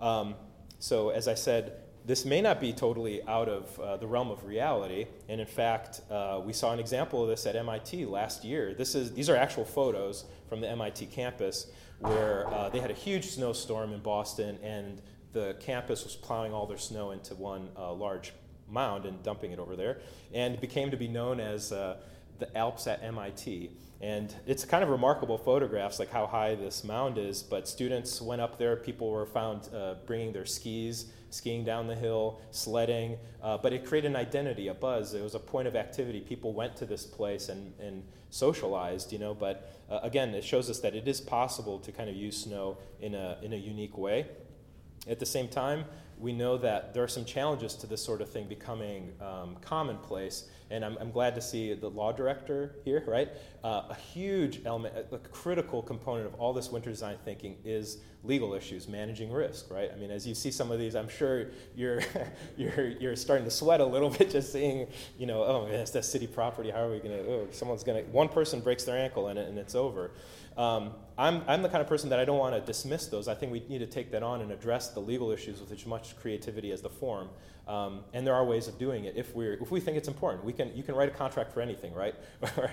Um, 0.00 0.36
so 0.78 1.10
as 1.10 1.28
I 1.28 1.34
said, 1.34 1.74
this 2.10 2.24
may 2.24 2.40
not 2.40 2.60
be 2.60 2.72
totally 2.72 3.22
out 3.28 3.48
of 3.48 3.78
uh, 3.78 3.96
the 3.96 4.06
realm 4.06 4.32
of 4.32 4.44
reality. 4.44 5.06
And 5.28 5.40
in 5.40 5.46
fact, 5.46 6.00
uh, 6.10 6.40
we 6.44 6.52
saw 6.52 6.72
an 6.72 6.80
example 6.80 7.22
of 7.22 7.28
this 7.28 7.46
at 7.46 7.54
MIT 7.54 8.04
last 8.06 8.42
year. 8.42 8.74
This 8.74 8.96
is, 8.96 9.12
these 9.12 9.30
are 9.30 9.36
actual 9.36 9.64
photos 9.64 10.24
from 10.48 10.60
the 10.60 10.68
MIT 10.68 11.06
campus 11.06 11.70
where 12.00 12.48
uh, 12.52 12.68
they 12.68 12.80
had 12.80 12.90
a 12.90 12.94
huge 12.94 13.26
snowstorm 13.30 13.92
in 13.92 14.00
Boston, 14.00 14.58
and 14.60 15.00
the 15.32 15.54
campus 15.60 16.02
was 16.02 16.16
plowing 16.16 16.52
all 16.52 16.66
their 16.66 16.78
snow 16.78 17.12
into 17.12 17.36
one 17.36 17.68
uh, 17.78 17.92
large 17.92 18.32
mound 18.68 19.04
and 19.04 19.22
dumping 19.22 19.52
it 19.52 19.60
over 19.60 19.76
there, 19.76 20.00
and 20.34 20.54
it 20.54 20.60
became 20.60 20.90
to 20.90 20.96
be 20.96 21.06
known 21.06 21.38
as 21.38 21.70
uh, 21.70 21.98
the 22.40 22.56
Alps 22.56 22.88
at 22.88 23.04
MIT. 23.04 23.70
And 24.00 24.34
it's 24.46 24.64
kind 24.64 24.82
of 24.82 24.88
remarkable 24.88 25.38
photographs, 25.38 25.98
like 25.98 26.10
how 26.10 26.26
high 26.26 26.54
this 26.54 26.82
mound 26.82 27.18
is. 27.18 27.42
But 27.42 27.68
students 27.68 28.20
went 28.20 28.40
up 28.40 28.58
there, 28.58 28.74
people 28.76 29.10
were 29.10 29.26
found 29.26 29.68
uh, 29.74 29.96
bringing 30.06 30.32
their 30.32 30.46
skis, 30.46 31.12
skiing 31.30 31.64
down 31.64 31.86
the 31.86 31.94
hill, 31.94 32.40
sledding. 32.50 33.18
Uh, 33.42 33.56
but 33.56 33.72
it 33.72 33.84
created 33.84 34.08
an 34.08 34.16
identity, 34.16 34.68
a 34.68 34.74
buzz. 34.74 35.14
It 35.14 35.22
was 35.22 35.34
a 35.34 35.38
point 35.38 35.66
of 35.68 35.76
activity. 35.76 36.20
People 36.20 36.52
went 36.52 36.76
to 36.76 36.86
this 36.86 37.06
place 37.06 37.48
and, 37.48 37.72
and 37.80 38.02
socialized, 38.30 39.12
you 39.12 39.18
know. 39.18 39.34
But 39.34 39.72
uh, 39.90 40.00
again, 40.02 40.34
it 40.34 40.44
shows 40.44 40.68
us 40.70 40.80
that 40.80 40.94
it 40.94 41.08
is 41.08 41.20
possible 41.20 41.78
to 41.80 41.92
kind 41.92 42.10
of 42.10 42.16
use 42.16 42.42
snow 42.42 42.78
in 43.00 43.14
a, 43.14 43.38
in 43.42 43.52
a 43.52 43.56
unique 43.56 43.96
way. 43.96 44.26
At 45.08 45.18
the 45.18 45.26
same 45.26 45.48
time, 45.48 45.84
we 46.18 46.32
know 46.32 46.58
that 46.58 46.92
there 46.92 47.02
are 47.02 47.08
some 47.08 47.24
challenges 47.24 47.74
to 47.76 47.86
this 47.86 48.04
sort 48.04 48.20
of 48.20 48.28
thing 48.28 48.46
becoming 48.46 49.12
um, 49.20 49.56
commonplace. 49.62 50.44
And 50.70 50.84
I'm, 50.84 50.96
I'm, 50.98 51.10
glad 51.10 51.34
to 51.34 51.40
see 51.40 51.74
the 51.74 51.88
law 51.88 52.12
director 52.12 52.76
here, 52.84 53.02
right? 53.06 53.28
Uh, 53.64 53.82
a 53.90 53.94
huge 53.94 54.60
element, 54.64 54.94
a, 54.96 55.16
a, 55.16 55.18
critical 55.18 55.82
component 55.82 56.26
of 56.26 56.34
all 56.34 56.52
this 56.52 56.70
winter 56.70 56.90
design 56.90 57.16
thinking 57.24 57.56
is 57.64 57.98
legal 58.22 58.54
issues, 58.54 58.86
managing 58.86 59.32
risk, 59.32 59.70
right? 59.70 59.90
I 59.92 59.96
mean, 59.96 60.10
as 60.10 60.26
you 60.26 60.34
see 60.34 60.50
some 60.50 60.70
of 60.70 60.78
these, 60.78 60.94
I'm 60.94 61.08
sure 61.08 61.46
you're, 61.74 62.02
you're, 62.56 62.88
you're 62.88 63.16
starting 63.16 63.44
to 63.44 63.50
sweat 63.50 63.80
a 63.80 63.84
little 63.84 64.10
bit 64.18 64.30
just 64.30 64.52
seeing, 64.52 64.86
you 65.18 65.26
know, 65.26 65.42
oh, 65.42 65.66
it's 65.70 65.90
that 65.90 66.04
city 66.04 66.26
property. 66.26 66.70
How 66.70 66.84
are 66.84 66.90
we 66.90 66.98
going 67.00 67.16
to, 67.16 67.30
oh, 67.30 67.48
someone's 67.50 67.82
going 67.82 68.04
to, 68.04 68.10
one 68.10 68.28
person 68.28 68.60
breaks 68.60 68.84
their 68.84 68.96
ankle 68.96 69.28
and, 69.28 69.38
it, 69.38 69.48
and 69.48 69.58
it's 69.58 69.74
over. 69.74 70.12
Um, 70.56 70.92
I'm, 71.16 71.42
I'm 71.46 71.62
the 71.62 71.68
kind 71.68 71.80
of 71.80 71.86
person 71.86 72.10
that 72.10 72.18
I 72.18 72.24
don't 72.24 72.38
want 72.38 72.54
to 72.54 72.60
dismiss 72.60 73.06
those. 73.06 73.28
I 73.28 73.34
think 73.34 73.52
we 73.52 73.62
need 73.68 73.78
to 73.78 73.86
take 73.86 74.10
that 74.12 74.22
on 74.22 74.40
and 74.40 74.52
address 74.52 74.88
the 74.88 75.00
legal 75.00 75.30
issues 75.30 75.60
with 75.60 75.72
as 75.72 75.86
much 75.86 76.16
creativity 76.18 76.72
as 76.72 76.82
the 76.82 76.90
form. 76.90 77.28
Um, 77.68 78.00
and 78.12 78.26
there 78.26 78.34
are 78.34 78.44
ways 78.44 78.66
of 78.66 78.78
doing 78.78 79.04
it 79.04 79.14
if, 79.16 79.34
we're, 79.34 79.54
if 79.54 79.70
we 79.70 79.80
think 79.80 79.96
it's 79.96 80.08
important. 80.08 80.44
We 80.44 80.52
can, 80.52 80.74
you 80.76 80.82
can 80.82 80.94
write 80.94 81.08
a 81.08 81.12
contract 81.12 81.52
for 81.52 81.60
anything, 81.60 81.94
right? 81.94 82.14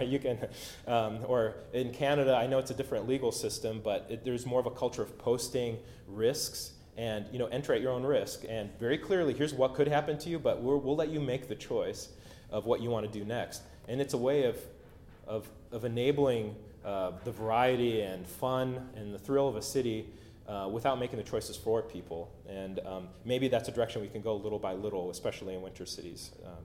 you 0.02 0.18
can, 0.20 0.40
um, 0.88 1.20
or 1.28 1.56
in 1.74 1.92
Canada, 1.94 2.36
I 2.36 2.48
know 2.48 2.58
it's 2.58 2.72
a 2.72 2.74
different 2.74 3.08
legal 3.08 3.32
system, 3.32 3.82
but 3.84 4.08
it, 4.10 4.26
there's 4.26 4.46
more 4.46 4.60
of 4.60 4.66
a 4.66 4.72
culture 4.72 5.04
of 5.04 5.18
posting 5.20 5.78
risks 6.08 6.72
and 6.98 7.26
you 7.32 7.38
know, 7.38 7.46
enter 7.48 7.74
at 7.74 7.82
your 7.82 7.92
own 7.92 8.04
risk. 8.04 8.44
And 8.50 8.72
very 8.80 8.98
clearly, 8.98 9.34
here's 9.34 9.54
what 9.54 9.76
could 9.76 9.88
happen 9.88 10.18
to 10.18 10.30
you, 10.30 10.40
but 10.40 10.64
we 10.64 10.76
will 10.76 10.96
let 10.96 11.10
you 11.10 11.20
make 11.20 11.48
the 11.48 11.56
choice. 11.56 12.10
of 12.50 12.66
what 12.66 12.82
you 12.82 12.90
want 12.90 13.06
to 13.06 13.20
do 13.20 13.26
next. 13.26 13.62
And 13.88 14.02
it's 14.02 14.14
a 14.14 14.18
way 14.18 14.44
of, 14.44 14.58
of, 15.28 15.50
of 15.72 15.86
enabling 15.86 16.56
uh, 16.86 17.12
the 17.24 17.32
variety 17.32 18.02
and 18.02 18.26
fun 18.26 18.90
and 18.96 19.14
the 19.14 19.20
thrill 19.20 19.48
of 19.48 19.56
a 19.56 19.62
city 19.62 20.08
uh, 20.48 20.70
without 20.72 21.00
making 21.00 21.18
the 21.18 21.24
choices 21.24 21.58
for 21.58 21.82
people. 21.82 22.32
And 22.48 22.80
um, 22.86 23.08
maybe 23.26 23.48
that's 23.48 23.68
a 23.70 23.72
direction 23.72 24.02
we 24.02 24.08
can 24.08 24.22
go 24.22 24.36
little 24.36 24.60
by 24.60 24.74
little, 24.74 25.10
especially 25.10 25.56
in 25.56 25.62
winter 25.62 25.86
cities. 25.86 26.32
Um, 26.46 26.64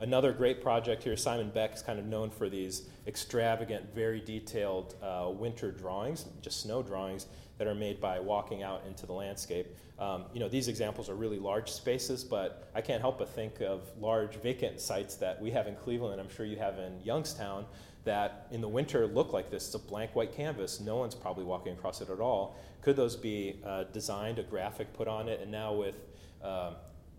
another 0.00 0.32
great 0.32 0.62
project 0.62 1.02
here, 1.02 1.16
Simon 1.16 1.50
Beck 1.50 1.74
is 1.74 1.82
kind 1.82 1.98
of 1.98 2.06
known 2.06 2.30
for 2.30 2.48
these 2.48 2.88
extravagant, 3.06 3.94
very 3.94 4.20
detailed 4.20 4.94
uh, 5.02 5.30
winter 5.30 5.70
drawings, 5.70 6.26
just 6.40 6.60
snow 6.60 6.82
drawings 6.82 7.26
that 7.58 7.66
are 7.66 7.74
made 7.74 8.00
by 8.00 8.18
walking 8.18 8.62
out 8.62 8.82
into 8.86 9.06
the 9.06 9.12
landscape. 9.12 9.76
Um, 9.98 10.24
you 10.32 10.40
know, 10.40 10.48
these 10.48 10.66
examples 10.66 11.08
are 11.08 11.14
really 11.14 11.38
large 11.38 11.70
spaces, 11.70 12.24
but 12.24 12.68
I 12.74 12.80
can't 12.80 13.00
help 13.00 13.18
but 13.18 13.28
think 13.28 13.60
of 13.60 13.82
large 14.00 14.34
vacant 14.36 14.80
sites 14.80 15.14
that 15.16 15.40
we 15.40 15.52
have 15.52 15.68
in 15.68 15.76
Cleveland, 15.76 16.20
I'm 16.20 16.28
sure 16.28 16.44
you 16.46 16.56
have 16.56 16.78
in 16.78 17.00
Youngstown, 17.04 17.64
that 18.04 18.46
in 18.50 18.60
the 18.60 18.68
winter 18.68 19.06
look 19.06 19.32
like 19.32 19.50
this. 19.50 19.66
It's 19.66 19.74
a 19.74 19.78
blank 19.78 20.14
white 20.14 20.34
canvas. 20.34 20.80
No 20.80 20.96
one's 20.96 21.14
probably 21.14 21.44
walking 21.44 21.72
across 21.72 22.00
it 22.00 22.10
at 22.10 22.20
all. 22.20 22.56
Could 22.82 22.96
those 22.96 23.16
be 23.16 23.60
uh, 23.64 23.84
designed, 23.92 24.38
a 24.38 24.42
graphic 24.42 24.92
put 24.92 25.08
on 25.08 25.28
it, 25.28 25.40
and 25.40 25.50
now 25.50 25.72
with 25.72 25.94
uh, 26.42 26.74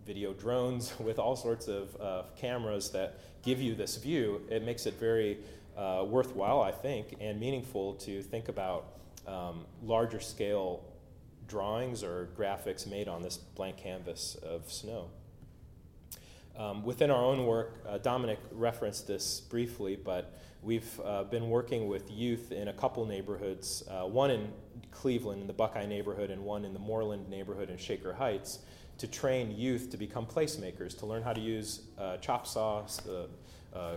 video 0.06 0.32
drones, 0.32 0.92
with 1.00 1.18
all 1.18 1.36
sorts 1.36 1.68
of 1.68 2.00
uh, 2.00 2.22
cameras 2.36 2.90
that 2.90 3.18
give 3.42 3.60
you 3.60 3.74
this 3.74 3.96
view, 3.96 4.40
it 4.48 4.64
makes 4.64 4.86
it 4.86 4.94
very 4.94 5.38
uh, 5.76 6.04
worthwhile, 6.06 6.62
I 6.62 6.72
think, 6.72 7.16
and 7.20 7.38
meaningful 7.38 7.94
to 7.94 8.22
think 8.22 8.48
about 8.48 8.86
um, 9.26 9.66
larger 9.82 10.20
scale 10.20 10.84
drawings 11.48 12.02
or 12.02 12.28
graphics 12.36 12.86
made 12.86 13.08
on 13.08 13.22
this 13.22 13.36
blank 13.36 13.76
canvas 13.76 14.36
of 14.36 14.70
snow. 14.72 15.10
Um, 16.56 16.84
within 16.84 17.10
our 17.10 17.22
own 17.22 17.44
work, 17.44 17.82
uh, 17.86 17.98
Dominic 17.98 18.38
referenced 18.50 19.06
this 19.06 19.40
briefly, 19.40 19.94
but 19.94 20.38
we've 20.66 21.00
uh, 21.04 21.22
been 21.22 21.48
working 21.48 21.86
with 21.86 22.10
youth 22.10 22.50
in 22.50 22.66
a 22.66 22.72
couple 22.72 23.06
neighborhoods, 23.06 23.84
uh, 23.88 24.04
one 24.04 24.32
in 24.32 24.52
Cleveland, 24.90 25.40
in 25.40 25.46
the 25.46 25.52
Buckeye 25.52 25.86
neighborhood, 25.86 26.28
and 26.28 26.42
one 26.42 26.64
in 26.64 26.74
the 26.74 26.80
Moreland 26.80 27.30
neighborhood 27.30 27.70
in 27.70 27.78
Shaker 27.78 28.12
Heights, 28.12 28.58
to 28.98 29.06
train 29.06 29.56
youth 29.56 29.90
to 29.90 29.96
become 29.96 30.26
placemakers, 30.26 30.98
to 30.98 31.06
learn 31.06 31.22
how 31.22 31.32
to 31.32 31.40
use 31.40 31.82
uh, 31.98 32.16
chop 32.16 32.48
saws, 32.48 33.00
uh, 33.72 33.94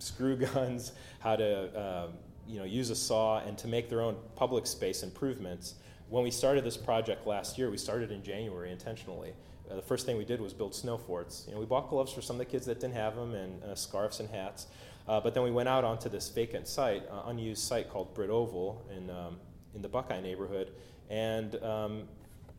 screw 0.00 0.36
guns, 0.54 0.92
how 1.20 1.36
to 1.36 1.80
um, 1.80 2.10
you 2.48 2.58
know, 2.58 2.64
use 2.64 2.90
a 2.90 2.96
saw, 2.96 3.38
and 3.38 3.56
to 3.58 3.68
make 3.68 3.88
their 3.88 4.02
own 4.02 4.16
public 4.34 4.66
space 4.66 5.04
improvements. 5.04 5.74
When 6.08 6.24
we 6.24 6.32
started 6.32 6.64
this 6.64 6.76
project 6.76 7.24
last 7.24 7.56
year, 7.56 7.70
we 7.70 7.76
started 7.76 8.10
in 8.10 8.24
January 8.24 8.72
intentionally 8.72 9.32
uh, 9.70 9.76
the 9.76 9.82
first 9.82 10.06
thing 10.06 10.16
we 10.16 10.24
did 10.24 10.40
was 10.40 10.52
build 10.52 10.74
snow 10.74 10.98
forts. 10.98 11.44
You 11.46 11.54
know, 11.54 11.60
we 11.60 11.66
bought 11.66 11.88
gloves 11.88 12.12
for 12.12 12.22
some 12.22 12.34
of 12.34 12.38
the 12.38 12.44
kids 12.44 12.66
that 12.66 12.80
didn't 12.80 12.94
have 12.94 13.16
them 13.16 13.34
and 13.34 13.62
uh, 13.62 13.74
scarves 13.74 14.20
and 14.20 14.28
hats. 14.28 14.66
Uh, 15.06 15.20
but 15.20 15.34
then 15.34 15.42
we 15.42 15.50
went 15.50 15.68
out 15.68 15.84
onto 15.84 16.08
this 16.08 16.28
vacant 16.28 16.68
site, 16.68 17.02
uh, 17.10 17.22
unused 17.26 17.62
site 17.62 17.90
called 17.90 18.14
Brit 18.14 18.30
Oval 18.30 18.86
in, 18.96 19.10
um, 19.10 19.38
in 19.74 19.82
the 19.82 19.88
Buckeye 19.88 20.20
neighborhood, 20.20 20.72
and 21.08 21.56
um, 21.64 22.02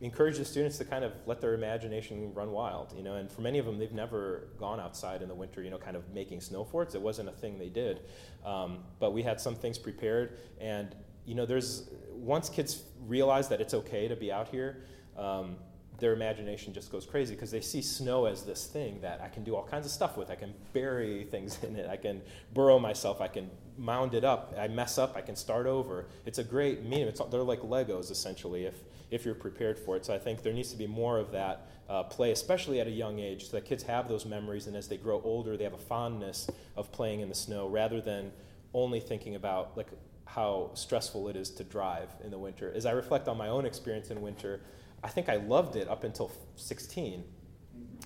encouraged 0.00 0.38
the 0.38 0.44
students 0.44 0.76
to 0.78 0.84
kind 0.84 1.04
of 1.04 1.12
let 1.26 1.40
their 1.40 1.54
imagination 1.54 2.34
run 2.34 2.50
wild. 2.50 2.92
You 2.96 3.02
know, 3.02 3.14
and 3.14 3.30
for 3.30 3.40
many 3.40 3.58
of 3.58 3.66
them, 3.66 3.78
they've 3.78 3.92
never 3.92 4.48
gone 4.58 4.80
outside 4.80 5.22
in 5.22 5.28
the 5.28 5.34
winter. 5.34 5.62
You 5.62 5.70
know, 5.70 5.78
kind 5.78 5.96
of 5.96 6.08
making 6.12 6.40
snow 6.40 6.64
forts. 6.64 6.94
It 6.94 7.00
wasn't 7.00 7.28
a 7.28 7.32
thing 7.32 7.58
they 7.58 7.68
did, 7.68 8.00
um, 8.44 8.80
but 8.98 9.12
we 9.12 9.22
had 9.22 9.40
some 9.40 9.54
things 9.54 9.78
prepared. 9.78 10.38
And 10.60 10.94
you 11.24 11.34
know, 11.34 11.46
there's 11.46 11.88
once 12.10 12.48
kids 12.48 12.82
realize 13.06 13.48
that 13.48 13.60
it's 13.60 13.74
okay 13.74 14.08
to 14.08 14.16
be 14.16 14.32
out 14.32 14.48
here. 14.48 14.84
Um, 15.16 15.56
their 16.02 16.12
imagination 16.12 16.74
just 16.74 16.90
goes 16.90 17.06
crazy 17.06 17.32
because 17.32 17.52
they 17.52 17.60
see 17.60 17.80
snow 17.80 18.26
as 18.26 18.42
this 18.42 18.66
thing 18.66 19.00
that 19.02 19.20
I 19.20 19.28
can 19.28 19.44
do 19.44 19.54
all 19.54 19.64
kinds 19.64 19.86
of 19.86 19.92
stuff 19.92 20.16
with. 20.16 20.30
I 20.30 20.34
can 20.34 20.52
bury 20.72 21.28
things 21.30 21.62
in 21.62 21.76
it. 21.76 21.88
I 21.88 21.96
can 21.96 22.20
burrow 22.52 22.80
myself. 22.80 23.20
I 23.20 23.28
can 23.28 23.48
mound 23.78 24.14
it 24.14 24.24
up. 24.24 24.52
I 24.58 24.66
mess 24.66 24.98
up. 24.98 25.16
I 25.16 25.20
can 25.20 25.36
start 25.36 25.66
over. 25.66 26.06
It's 26.26 26.38
a 26.38 26.44
great 26.44 26.82
medium. 26.82 27.08
It's, 27.08 27.20
they're 27.30 27.44
like 27.44 27.60
Legos 27.60 28.10
essentially 28.10 28.64
if, 28.64 28.74
if 29.12 29.24
you're 29.24 29.36
prepared 29.36 29.78
for 29.78 29.96
it. 29.96 30.04
So 30.04 30.12
I 30.12 30.18
think 30.18 30.42
there 30.42 30.52
needs 30.52 30.72
to 30.72 30.76
be 30.76 30.88
more 30.88 31.20
of 31.20 31.30
that 31.30 31.68
uh, 31.88 32.02
play, 32.02 32.32
especially 32.32 32.80
at 32.80 32.88
a 32.88 32.90
young 32.90 33.20
age, 33.20 33.46
so 33.46 33.52
that 33.52 33.64
kids 33.64 33.84
have 33.84 34.08
those 34.08 34.26
memories 34.26 34.66
and 34.66 34.76
as 34.76 34.88
they 34.88 34.96
grow 34.96 35.22
older, 35.22 35.56
they 35.56 35.64
have 35.64 35.72
a 35.72 35.78
fondness 35.78 36.50
of 36.76 36.90
playing 36.90 37.20
in 37.20 37.28
the 37.28 37.34
snow 37.36 37.68
rather 37.68 38.00
than 38.00 38.32
only 38.74 38.98
thinking 38.98 39.36
about 39.36 39.76
like 39.76 39.90
how 40.24 40.70
stressful 40.74 41.28
it 41.28 41.36
is 41.36 41.48
to 41.50 41.62
drive 41.62 42.08
in 42.24 42.32
the 42.32 42.38
winter. 42.38 42.72
As 42.74 42.86
I 42.86 42.90
reflect 42.90 43.28
on 43.28 43.38
my 43.38 43.46
own 43.46 43.66
experience 43.66 44.10
in 44.10 44.20
winter, 44.20 44.62
I 45.02 45.08
think 45.08 45.28
I 45.28 45.36
loved 45.36 45.76
it 45.76 45.88
up 45.88 46.04
until 46.04 46.30
16. 46.56 47.24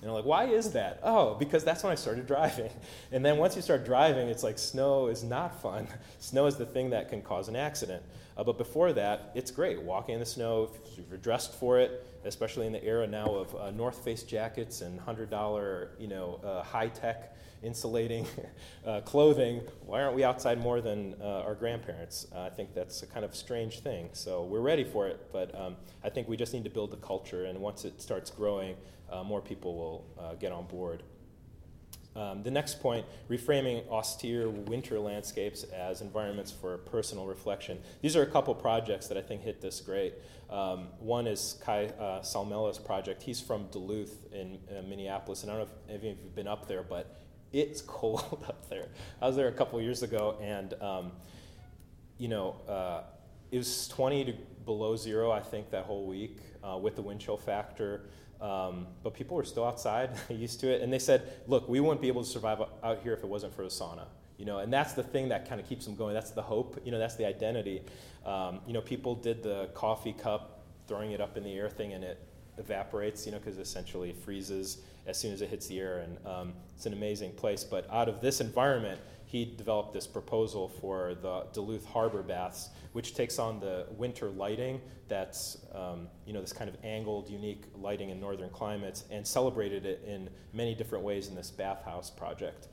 And 0.01 0.09
I'm 0.09 0.15
like, 0.15 0.25
why 0.25 0.45
is 0.45 0.71
that? 0.73 0.99
Oh, 1.01 1.35
because 1.35 1.63
that's 1.63 1.83
when 1.83 1.91
I 1.91 1.95
started 1.95 2.27
driving. 2.27 2.69
And 3.11 3.25
then 3.25 3.37
once 3.37 3.55
you 3.55 3.61
start 3.61 3.85
driving, 3.85 4.27
it's 4.27 4.43
like 4.43 4.59
snow 4.59 5.07
is 5.07 5.23
not 5.23 5.61
fun. 5.61 5.87
Snow 6.19 6.45
is 6.45 6.57
the 6.57 6.65
thing 6.65 6.89
that 6.89 7.09
can 7.09 7.21
cause 7.21 7.47
an 7.47 7.55
accident. 7.55 8.03
Uh, 8.35 8.43
but 8.43 8.57
before 8.57 8.91
that, 8.93 9.31
it's 9.33 9.49
great. 9.49 9.81
Walking 9.81 10.15
in 10.15 10.19
the 10.19 10.25
snow, 10.25 10.69
if 10.85 11.09
you're 11.09 11.17
dressed 11.17 11.53
for 11.55 11.79
it, 11.79 12.06
especially 12.25 12.67
in 12.67 12.73
the 12.73 12.83
era 12.83 13.07
now 13.07 13.25
of 13.25 13.55
uh, 13.55 13.71
North 13.71 14.03
Face 14.03 14.23
jackets 14.23 14.81
and 14.81 14.99
$100, 14.99 15.87
you 15.99 16.07
know, 16.07 16.39
uh, 16.43 16.63
high 16.63 16.87
tech 16.87 17.35
insulating 17.63 18.25
uh, 18.85 19.01
clothing. 19.01 19.61
Why 19.85 20.03
aren't 20.03 20.15
we 20.15 20.23
outside 20.23 20.59
more 20.59 20.81
than 20.81 21.15
uh, 21.21 21.41
our 21.41 21.55
grandparents? 21.55 22.27
Uh, 22.33 22.41
I 22.41 22.49
think 22.49 22.73
that's 22.73 23.03
a 23.03 23.07
kind 23.07 23.25
of 23.25 23.35
strange 23.35 23.79
thing. 23.79 24.09
So 24.13 24.43
we're 24.43 24.61
ready 24.61 24.83
for 24.83 25.07
it, 25.07 25.27
but 25.31 25.53
um, 25.59 25.75
I 26.03 26.09
think 26.09 26.27
we 26.27 26.37
just 26.37 26.53
need 26.53 26.63
to 26.65 26.69
build 26.69 26.91
the 26.91 26.97
culture, 26.97 27.45
and 27.45 27.59
once 27.59 27.85
it 27.85 28.01
starts 28.01 28.29
growing, 28.29 28.75
more 29.25 29.41
people 29.41 29.75
will 29.75 30.35
get 30.39 30.51
on 30.51 30.65
board. 30.65 31.01
Um, 32.17 32.41
the 32.41 32.49
next 32.49 32.79
point, 32.81 33.05
reframing 33.29 33.87
austere 33.89 34.49
winter 34.49 34.99
landscapes 34.99 35.63
as 35.65 36.01
environments 36.01 36.51
for 36.51 36.79
personal 36.79 37.27
reflection. 37.27 37.77
These 38.01 38.15
are 38.15 38.23
a 38.23 38.25
couple 38.25 38.55
projects 38.55 39.07
that 39.07 39.17
I 39.17 39.21
think 39.21 39.43
hit 39.43 39.61
this 39.61 39.79
great. 39.79 40.15
Um, 40.49 40.87
one 40.99 41.27
is 41.27 41.59
Kai 41.63 41.85
uh, 41.99 42.23
project. 42.85 43.21
He's 43.21 43.41
from 43.41 43.67
Duluth 43.67 44.31
in 44.31 44.59
uh, 44.69 44.81
Minneapolis, 44.81 45.43
and 45.43 45.51
I 45.51 45.57
don't 45.57 45.67
know 45.67 45.73
if 45.73 45.89
any 45.89 45.97
of 45.97 46.03
you 46.03 46.23
have 46.23 46.35
been 46.35 46.47
up 46.47 46.67
there, 46.67 46.83
but 46.83 47.17
it's 47.51 47.81
cold 47.87 48.45
up 48.47 48.69
there. 48.69 48.87
I 49.21 49.27
was 49.27 49.35
there 49.35 49.47
a 49.47 49.53
couple 49.53 49.81
years 49.81 50.03
ago, 50.03 50.37
and 50.41 50.73
um, 50.81 51.11
you 52.17 52.27
know, 52.27 52.55
uh, 52.67 53.03
it 53.51 53.57
was 53.57 53.87
20 53.89 54.25
to 54.25 54.33
below 54.65 54.95
zero, 54.95 55.31
I 55.31 55.39
think, 55.39 55.69
that 55.71 55.85
whole 55.85 56.05
week 56.05 56.39
uh, 56.63 56.77
with 56.77 56.95
the 56.95 57.01
wind 57.01 57.19
chill 57.19 57.37
factor. 57.37 58.09
Um, 58.39 58.87
but 59.03 59.13
people 59.13 59.35
were 59.35 59.43
still 59.43 59.65
outside, 59.65 60.11
used 60.29 60.59
to 60.59 60.67
it, 60.67 60.81
and 60.81 60.93
they 60.93 60.99
said, 60.99 61.27
"Look, 61.47 61.67
we 61.67 61.79
wouldn't 61.79 62.01
be 62.01 62.07
able 62.07 62.23
to 62.23 62.29
survive 62.29 62.61
out 62.83 62.99
here 63.01 63.13
if 63.13 63.23
it 63.23 63.27
wasn't 63.27 63.55
for 63.55 63.63
the 63.63 63.69
sauna." 63.69 64.05
You 64.37 64.45
know, 64.45 64.59
and 64.59 64.71
that's 64.71 64.93
the 64.93 65.03
thing 65.03 65.29
that 65.29 65.49
kind 65.49 65.59
of 65.59 65.67
keeps 65.67 65.85
them 65.85 65.95
going. 65.95 66.13
That's 66.13 66.31
the 66.31 66.41
hope. 66.41 66.79
You 66.85 66.91
know, 66.91 66.99
that's 66.99 67.15
the 67.15 67.25
identity. 67.25 67.81
Um, 68.25 68.59
you 68.67 68.73
know, 68.73 68.81
people 68.81 69.15
did 69.15 69.41
the 69.41 69.69
coffee 69.73 70.13
cup, 70.13 70.63
throwing 70.87 71.11
it 71.11 71.21
up 71.21 71.37
in 71.37 71.43
the 71.43 71.53
air 71.53 71.69
thing, 71.69 71.93
and 71.93 72.03
it 72.03 72.19
evaporates. 72.57 73.25
You 73.25 73.31
know, 73.31 73.39
because 73.39 73.57
essentially 73.57 74.11
it 74.11 74.17
freezes 74.17 74.79
as 75.07 75.17
soon 75.17 75.33
as 75.33 75.41
it 75.41 75.49
hits 75.49 75.67
the 75.67 75.79
air, 75.79 75.99
and 75.99 76.17
um, 76.27 76.53
it's 76.75 76.85
an 76.85 76.93
amazing 76.93 77.31
place. 77.31 77.63
But 77.63 77.89
out 77.91 78.09
of 78.09 78.21
this 78.21 78.39
environment, 78.41 78.99
he 79.25 79.43
developed 79.43 79.93
this 79.93 80.05
proposal 80.07 80.69
for 80.69 81.15
the 81.21 81.45
Duluth 81.51 81.85
Harbor 81.85 82.21
Baths, 82.21 82.69
which 82.93 83.15
takes 83.15 83.39
on 83.39 83.59
the 83.59 83.87
winter 83.97 84.29
lighting 84.29 84.81
that's 85.07 85.57
um, 85.73 86.07
you 86.25 86.33
know 86.33 86.41
this 86.41 86.53
kind 86.53 86.69
of 86.69 86.77
angled, 86.83 87.29
unique 87.29 87.63
lighting 87.75 88.09
in 88.09 88.19
northern 88.19 88.49
climates, 88.49 89.05
and 89.09 89.25
celebrated 89.25 89.85
it 89.85 90.03
in 90.05 90.29
many 90.53 90.75
different 90.75 91.03
ways 91.03 91.27
in 91.27 91.35
this 91.35 91.49
bathhouse 91.49 92.09
project. 92.09 92.67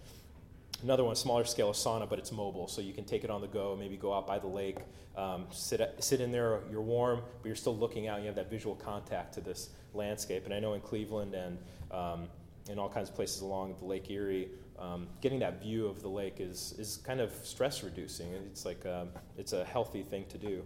Another 0.84 1.02
one, 1.02 1.16
smaller 1.16 1.44
scale 1.44 1.70
of 1.70 1.76
sauna, 1.76 2.06
but 2.06 2.18
it's 2.18 2.30
mobile, 2.30 2.68
so 2.68 2.82
you 2.82 2.92
can 2.92 3.04
take 3.06 3.24
it 3.24 3.30
on 3.30 3.40
the 3.40 3.46
go. 3.46 3.74
Maybe 3.74 3.96
go 3.96 4.12
out 4.12 4.26
by 4.26 4.38
the 4.38 4.46
lake, 4.46 4.76
um, 5.16 5.46
sit 5.50 5.80
sit 6.00 6.20
in 6.20 6.30
there. 6.30 6.60
You're 6.70 6.82
warm, 6.82 7.22
but 7.40 7.46
you're 7.46 7.56
still 7.56 7.74
looking 7.74 8.06
out. 8.06 8.16
And 8.16 8.24
You 8.24 8.26
have 8.26 8.36
that 8.36 8.50
visual 8.50 8.74
contact 8.74 9.32
to 9.34 9.40
this 9.40 9.70
landscape. 9.94 10.44
And 10.44 10.52
I 10.52 10.60
know 10.60 10.74
in 10.74 10.82
Cleveland 10.82 11.34
and 11.34 11.56
um, 11.90 12.28
in 12.68 12.78
all 12.78 12.90
kinds 12.90 13.08
of 13.08 13.14
places 13.14 13.40
along 13.40 13.76
the 13.78 13.86
Lake 13.86 14.10
Erie, 14.10 14.50
um, 14.78 15.06
getting 15.22 15.38
that 15.38 15.62
view 15.62 15.86
of 15.86 16.02
the 16.02 16.08
lake 16.08 16.36
is, 16.38 16.74
is 16.78 16.98
kind 16.98 17.22
of 17.22 17.32
stress 17.42 17.82
reducing. 17.82 18.30
It's 18.34 18.66
like 18.66 18.84
um, 18.84 19.08
it's 19.38 19.54
a 19.54 19.64
healthy 19.64 20.02
thing 20.02 20.26
to 20.28 20.36
do. 20.36 20.62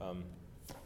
Um, 0.00 0.22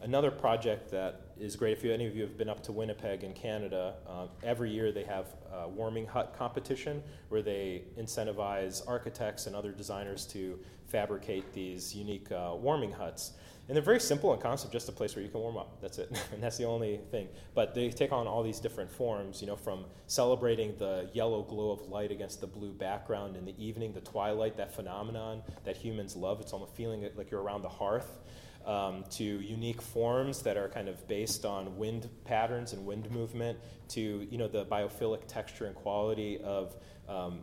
another 0.00 0.30
project 0.30 0.90
that 0.92 1.29
is 1.40 1.56
great, 1.56 1.76
if 1.76 1.82
you, 1.82 1.92
any 1.92 2.06
of 2.06 2.14
you 2.14 2.22
have 2.22 2.36
been 2.36 2.48
up 2.48 2.62
to 2.64 2.72
Winnipeg 2.72 3.24
in 3.24 3.32
Canada, 3.32 3.94
uh, 4.06 4.26
every 4.42 4.70
year 4.70 4.92
they 4.92 5.04
have 5.04 5.26
a 5.52 5.68
warming 5.68 6.06
hut 6.06 6.34
competition 6.36 7.02
where 7.30 7.42
they 7.42 7.82
incentivize 7.98 8.86
architects 8.86 9.46
and 9.46 9.56
other 9.56 9.72
designers 9.72 10.26
to 10.26 10.58
fabricate 10.86 11.52
these 11.52 11.94
unique 11.94 12.30
uh, 12.30 12.52
warming 12.54 12.92
huts. 12.92 13.32
And 13.68 13.76
they're 13.76 13.84
very 13.84 14.00
simple 14.00 14.34
in 14.34 14.40
concept, 14.40 14.72
just 14.72 14.88
a 14.88 14.92
place 14.92 15.14
where 15.14 15.24
you 15.24 15.30
can 15.30 15.40
warm 15.40 15.56
up. 15.56 15.80
That's 15.80 15.98
it. 15.98 16.10
and 16.32 16.42
that's 16.42 16.56
the 16.56 16.64
only 16.64 17.00
thing. 17.10 17.28
But 17.54 17.74
they 17.74 17.88
take 17.90 18.10
on 18.10 18.26
all 18.26 18.42
these 18.42 18.58
different 18.58 18.90
forms, 18.90 19.40
you 19.40 19.46
know, 19.46 19.54
from 19.54 19.84
celebrating 20.08 20.74
the 20.78 21.08
yellow 21.12 21.42
glow 21.42 21.70
of 21.70 21.88
light 21.88 22.10
against 22.10 22.40
the 22.40 22.48
blue 22.48 22.72
background 22.72 23.36
in 23.36 23.44
the 23.44 23.54
evening, 23.64 23.92
the 23.92 24.00
twilight, 24.00 24.56
that 24.56 24.74
phenomenon 24.74 25.42
that 25.64 25.76
humans 25.76 26.16
love. 26.16 26.40
It's 26.40 26.52
almost 26.52 26.74
feeling 26.74 27.08
like 27.14 27.30
you're 27.30 27.42
around 27.42 27.62
the 27.62 27.68
hearth. 27.68 28.18
Um, 28.66 29.04
to 29.10 29.24
unique 29.24 29.80
forms 29.80 30.42
that 30.42 30.56
are 30.56 30.68
kind 30.68 30.88
of 30.88 31.06
based 31.08 31.44
on 31.44 31.76
wind 31.76 32.08
patterns 32.24 32.72
and 32.72 32.84
wind 32.84 33.10
movement, 33.10 33.58
to 33.88 34.26
you 34.30 34.38
know 34.38 34.48
the 34.48 34.64
biophilic 34.66 35.26
texture 35.26 35.66
and 35.66 35.74
quality 35.74 36.38
of 36.38 36.76
um, 37.08 37.40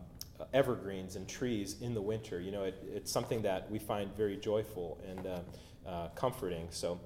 evergreens 0.54 1.16
and 1.16 1.28
trees 1.28 1.76
in 1.82 1.94
the 1.94 2.02
winter. 2.02 2.40
You 2.40 2.52
know, 2.52 2.64
it, 2.64 2.84
it's 2.94 3.12
something 3.12 3.42
that 3.42 3.70
we 3.70 3.80
find 3.80 4.16
very 4.16 4.38
joyful 4.38 5.00
and 5.08 5.28
uh, 5.28 5.40
uh, 5.88 6.08
comforting. 6.10 6.68
So. 6.70 7.00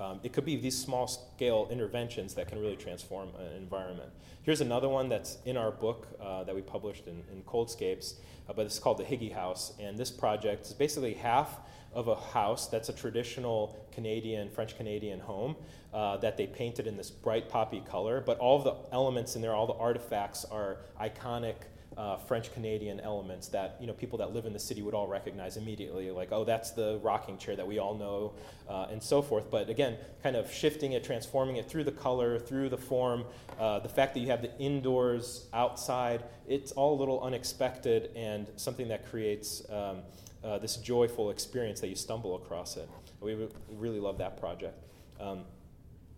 Um, 0.00 0.20
it 0.22 0.32
could 0.32 0.44
be 0.44 0.54
these 0.54 0.78
small 0.78 1.08
scale 1.08 1.66
interventions 1.72 2.32
that 2.34 2.46
can 2.46 2.60
really 2.60 2.76
transform 2.76 3.30
an 3.36 3.56
environment. 3.56 4.10
Here's 4.42 4.60
another 4.60 4.88
one 4.88 5.08
that's 5.08 5.38
in 5.44 5.56
our 5.56 5.72
book 5.72 6.06
uh, 6.20 6.44
that 6.44 6.54
we 6.54 6.62
published 6.62 7.08
in, 7.08 7.24
in 7.32 7.42
Coldscapes, 7.42 8.14
uh, 8.48 8.52
but 8.54 8.64
it's 8.64 8.78
called 8.78 8.98
the 8.98 9.04
Higgy 9.04 9.32
House. 9.32 9.72
And 9.80 9.98
this 9.98 10.10
project 10.10 10.66
is 10.66 10.72
basically 10.72 11.14
half 11.14 11.58
of 11.98 12.06
a 12.06 12.14
house 12.14 12.68
that's 12.68 12.88
a 12.88 12.92
traditional 12.92 13.76
Canadian, 13.90 14.48
French 14.48 14.76
Canadian 14.76 15.18
home 15.18 15.56
uh, 15.92 16.16
that 16.18 16.36
they 16.36 16.46
painted 16.46 16.86
in 16.86 16.96
this 16.96 17.10
bright 17.10 17.48
poppy 17.48 17.82
color. 17.90 18.22
But 18.24 18.38
all 18.38 18.62
the 18.62 18.76
elements 18.92 19.34
in 19.34 19.42
there, 19.42 19.52
all 19.52 19.66
the 19.66 19.74
artifacts 19.74 20.44
are 20.44 20.76
iconic 21.00 21.56
uh, 21.96 22.16
French 22.16 22.54
Canadian 22.54 23.00
elements 23.00 23.48
that 23.48 23.76
you 23.80 23.88
know 23.88 23.92
people 23.92 24.16
that 24.18 24.32
live 24.32 24.46
in 24.46 24.52
the 24.52 24.58
city 24.60 24.80
would 24.82 24.94
all 24.94 25.08
recognize 25.08 25.56
immediately, 25.56 26.12
like 26.12 26.28
oh 26.30 26.44
that's 26.44 26.70
the 26.70 27.00
rocking 27.02 27.36
chair 27.36 27.56
that 27.56 27.66
we 27.66 27.80
all 27.80 27.96
know, 27.96 28.32
uh, 28.68 28.86
and 28.92 29.02
so 29.02 29.20
forth. 29.20 29.50
But 29.50 29.68
again, 29.68 29.96
kind 30.22 30.36
of 30.36 30.52
shifting 30.52 30.92
it, 30.92 31.02
transforming 31.02 31.56
it 31.56 31.68
through 31.68 31.82
the 31.82 31.90
color, 31.90 32.38
through 32.38 32.68
the 32.68 32.78
form, 32.78 33.24
uh, 33.58 33.80
the 33.80 33.88
fact 33.88 34.14
that 34.14 34.20
you 34.20 34.28
have 34.28 34.42
the 34.42 34.56
indoors, 34.60 35.46
outside, 35.52 36.22
it's 36.46 36.70
all 36.70 36.94
a 36.94 36.98
little 36.98 37.20
unexpected 37.20 38.10
and 38.14 38.46
something 38.54 38.86
that 38.86 39.10
creates. 39.10 39.68
Um, 39.68 40.02
uh, 40.44 40.58
this 40.58 40.76
joyful 40.76 41.30
experience 41.30 41.80
that 41.80 41.88
you 41.88 41.94
stumble 41.94 42.36
across 42.36 42.76
it. 42.76 42.88
We 43.20 43.34
re- 43.34 43.48
really 43.70 44.00
love 44.00 44.18
that 44.18 44.36
project. 44.36 44.78
Um, 45.20 45.40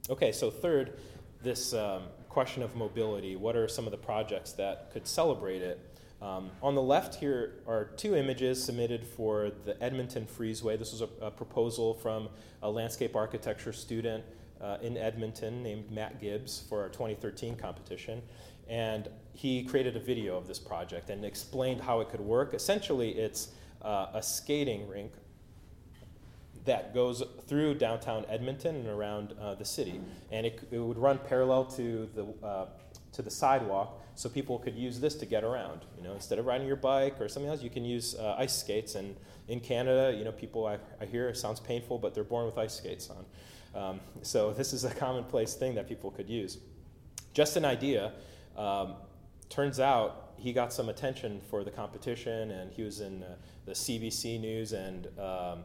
okay, 0.08 0.32
so 0.32 0.50
third, 0.50 0.98
this 1.42 1.72
um, 1.72 2.02
question 2.28 2.62
of 2.62 2.76
mobility. 2.76 3.36
What 3.36 3.56
are 3.56 3.68
some 3.68 3.86
of 3.86 3.90
the 3.90 3.98
projects 3.98 4.52
that 4.52 4.90
could 4.92 5.06
celebrate 5.06 5.62
it? 5.62 5.86
Um, 6.22 6.50
on 6.62 6.74
the 6.74 6.82
left 6.82 7.14
here 7.14 7.62
are 7.66 7.86
two 7.96 8.14
images 8.14 8.62
submitted 8.62 9.06
for 9.06 9.50
the 9.64 9.82
Edmonton 9.82 10.26
Freezeway. 10.26 10.78
This 10.78 10.92
was 10.92 11.00
a, 11.00 11.08
a 11.24 11.30
proposal 11.30 11.94
from 11.94 12.28
a 12.62 12.70
landscape 12.70 13.16
architecture 13.16 13.72
student 13.72 14.22
uh, 14.60 14.76
in 14.82 14.98
Edmonton 14.98 15.62
named 15.62 15.90
Matt 15.90 16.20
Gibbs 16.20 16.62
for 16.68 16.82
our 16.82 16.90
2013 16.90 17.56
competition. 17.56 18.20
And 18.68 19.08
he 19.32 19.64
created 19.64 19.96
a 19.96 20.00
video 20.00 20.36
of 20.36 20.46
this 20.46 20.58
project 20.58 21.08
and 21.08 21.24
explained 21.24 21.80
how 21.80 22.00
it 22.00 22.10
could 22.10 22.20
work. 22.20 22.52
Essentially, 22.52 23.12
it's 23.12 23.48
uh, 23.82 24.06
a 24.14 24.22
skating 24.22 24.88
rink 24.88 25.12
that 26.64 26.94
goes 26.94 27.22
through 27.46 27.74
downtown 27.74 28.24
Edmonton 28.28 28.76
and 28.76 28.88
around 28.88 29.34
uh, 29.40 29.54
the 29.54 29.64
city, 29.64 30.00
and 30.30 30.46
it, 30.46 30.60
it, 30.70 30.78
would 30.78 30.98
run 30.98 31.18
parallel 31.18 31.64
to 31.64 32.08
the 32.14 32.46
uh, 32.46 32.66
to 33.12 33.22
the 33.22 33.30
sidewalk, 33.30 34.00
so 34.14 34.28
people 34.28 34.58
could 34.58 34.76
use 34.76 35.00
this 35.00 35.14
to 35.16 35.26
get 35.26 35.42
around. 35.42 35.80
You 35.96 36.04
know, 36.04 36.12
instead 36.12 36.38
of 36.38 36.46
riding 36.46 36.66
your 36.66 36.76
bike 36.76 37.20
or 37.20 37.28
something 37.28 37.50
else, 37.50 37.62
you 37.62 37.70
can 37.70 37.84
use 37.84 38.14
uh, 38.14 38.36
ice 38.38 38.56
skates. 38.58 38.94
And 38.94 39.16
in 39.48 39.60
Canada, 39.60 40.16
you 40.16 40.24
know, 40.24 40.32
people 40.32 40.66
I, 40.66 40.78
I 41.00 41.06
hear 41.06 41.28
it 41.28 41.36
sounds 41.36 41.60
painful, 41.60 41.98
but 41.98 42.14
they're 42.14 42.24
born 42.24 42.46
with 42.46 42.58
ice 42.58 42.74
skates 42.74 43.10
on. 43.10 43.24
Um, 43.74 44.00
so 44.22 44.52
this 44.56 44.72
is 44.72 44.84
a 44.84 44.94
commonplace 44.94 45.54
thing 45.54 45.74
that 45.76 45.88
people 45.88 46.10
could 46.10 46.28
use. 46.28 46.58
Just 47.32 47.56
an 47.56 47.64
idea. 47.64 48.12
Um, 48.56 48.94
turns 49.48 49.80
out 49.80 50.34
he 50.36 50.52
got 50.52 50.72
some 50.72 50.88
attention 50.88 51.40
for 51.50 51.64
the 51.64 51.70
competition, 51.70 52.50
and 52.50 52.72
he 52.72 52.82
was 52.82 53.00
in 53.00 53.22
uh, 53.22 53.36
the 53.70 53.76
CBC 53.76 54.40
News 54.40 54.72
and 54.72 55.06
um, 55.16 55.64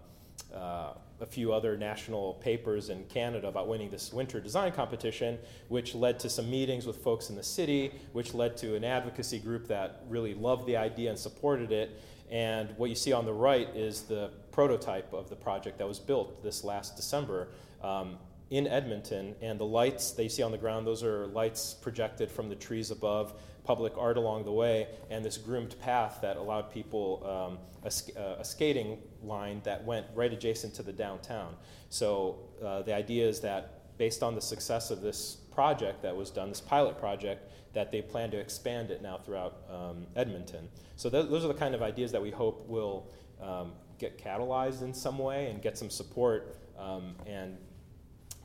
uh, 0.53 0.93
a 1.22 1.26
few 1.26 1.51
other 1.51 1.76
national 1.76 2.36
papers 2.36 2.89
in 2.89 3.03
Canada 3.06 3.47
about 3.47 3.68
winning 3.68 3.89
this 3.89 4.14
winter 4.14 4.39
design 4.39 4.72
competition, 4.72 5.39
which 5.70 5.95
led 5.95 6.20
to 6.20 6.30
some 6.30 6.47
meetings 6.49 6.86
with 6.86 6.97
folks 6.97 7.32
in 7.32 7.36
the 7.36 7.43
city, 7.43 7.91
which 8.14 8.36
led 8.36 8.56
to 8.58 8.76
an 8.76 8.84
advocacy 8.84 9.39
group 9.39 9.68
that 9.68 10.03
really 10.08 10.36
loved 10.36 10.68
the 10.68 10.78
idea 10.78 11.10
and 11.10 11.18
supported 11.18 11.72
it. 11.72 11.99
And 12.30 12.70
what 12.78 12.91
you 12.91 12.95
see 12.95 13.12
on 13.12 13.26
the 13.26 13.34
right 13.34 13.70
is 13.76 14.03
the 14.03 14.30
prototype 14.51 15.12
of 15.12 15.28
the 15.28 15.36
project 15.36 15.80
that 15.80 15.88
was 15.88 15.97
built 15.97 16.43
this 16.43 16.64
last 16.64 16.95
December. 16.95 17.47
Um, 17.82 18.20
in 18.51 18.68
Edmonton, 18.68 19.34
and 19.41 19.60
the 19.60 19.66
lights 19.66 20.12
that 20.12 20.22
you 20.22 20.30
see 20.30 20.43
on 20.43 20.51
the 20.51 20.58
ground, 20.60 20.86
those 20.86 21.03
are 21.03 21.26
lights 21.28 21.74
projected 21.74 22.30
from 22.30 22.49
the 22.49 22.56
trees 22.56 22.91
above 22.91 23.34
public 23.66 23.97
art 23.97 24.18
along 24.18 24.45
the 24.45 24.51
way, 24.51 24.88
and 25.09 25.26
this 25.26 25.38
groomed 25.38 25.76
path 25.80 26.20
that 26.22 26.38
allowed 26.38 26.72
people 26.72 27.22
um, 27.26 27.57
a, 27.84 28.20
uh, 28.20 28.39
a, 28.39 28.45
skating 28.45 28.99
line 29.24 29.61
that 29.63 29.84
went 29.84 30.05
right 30.16 30.32
adjacent 30.32 30.74
to 30.76 30.84
the 30.84 30.93
downtown. 30.93 31.55
So 31.89 32.39
uh, 32.63 32.84
the 32.84 32.93
idea 32.93 33.28
is 33.28 33.41
that 33.41 33.97
based 33.97 34.24
on 34.24 34.36
the 34.36 34.41
success 34.41 34.91
of 34.91 35.01
this 35.01 35.38
project 35.53 36.01
that 36.03 36.16
was 36.16 36.30
done, 36.30 36.49
this 36.49 36.61
pilot 36.61 36.99
project, 36.99 37.51
that 37.74 37.91
they 37.91 38.01
plan 38.01 38.32
to 38.32 38.38
expand 38.38 38.91
it 38.91 39.01
now 39.01 39.18
throughout 39.18 39.57
um, 39.70 40.05
Edmonton. 40.16 40.70
So 40.95 41.09
th- 41.09 41.30
those 41.30 41.43
are 41.43 41.49
the 41.49 41.53
kind 41.53 41.76
of 41.76 41.82
ideas 41.82 42.11
that 42.11 42.22
we 42.22 42.32
hope 42.32 42.68
will 42.68 43.09
um, 43.41 43.74
get 43.99 44.18
catalyzed 44.18 44.82
in 44.82 44.93
some 44.93 45.18
way 45.18 45.49
and 45.49 45.61
get 45.61 45.78
some 45.78 45.89
support 45.89 46.57
um, 46.78 47.16
and 47.26 47.57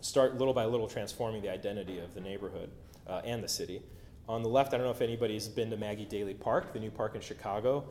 start 0.01 0.39
little 0.39 0.55
by 0.55 0.65
little 0.65 0.89
transforming 0.89 1.43
the 1.43 1.51
identity 1.51 1.99
of 1.99 2.15
the 2.15 2.21
neighborhood 2.21 2.71
uh, 3.07 3.21
and 3.25 3.43
the 3.43 3.49
city. 3.49 3.83
On 4.29 4.43
the 4.43 4.49
left, 4.49 4.73
I 4.73 4.77
don't 4.77 4.87
know 4.87 4.93
if 4.93 5.03
anybody's 5.03 5.49
been 5.49 5.71
to 5.71 5.77
Maggie 5.77 6.05
Daley 6.05 6.35
Park, 6.35 6.73
the 6.73 6.79
new 6.79 6.91
park 6.91 7.15
in 7.15 7.21
Chicago. 7.21 7.85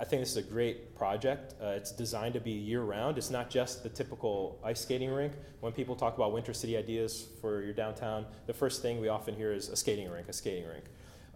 I 0.00 0.04
think 0.04 0.22
this 0.22 0.30
is 0.30 0.36
a 0.36 0.42
great 0.42 0.94
project. 0.94 1.54
Uh, 1.60 1.68
it's 1.70 1.90
designed 1.90 2.34
to 2.34 2.40
be 2.40 2.52
year 2.52 2.82
round. 2.82 3.18
It's 3.18 3.30
not 3.30 3.50
just 3.50 3.82
the 3.82 3.88
typical 3.88 4.60
ice 4.62 4.80
skating 4.80 5.10
rink. 5.10 5.32
When 5.60 5.72
people 5.72 5.96
talk 5.96 6.14
about 6.14 6.32
winter 6.32 6.52
city 6.52 6.76
ideas 6.76 7.26
for 7.40 7.62
your 7.62 7.72
downtown, 7.72 8.26
the 8.46 8.52
first 8.52 8.80
thing 8.80 9.00
we 9.00 9.08
often 9.08 9.34
hear 9.34 9.52
is 9.52 9.68
a 9.68 9.76
skating 9.76 10.08
rink, 10.08 10.28
a 10.28 10.32
skating 10.32 10.68
rink. 10.68 10.84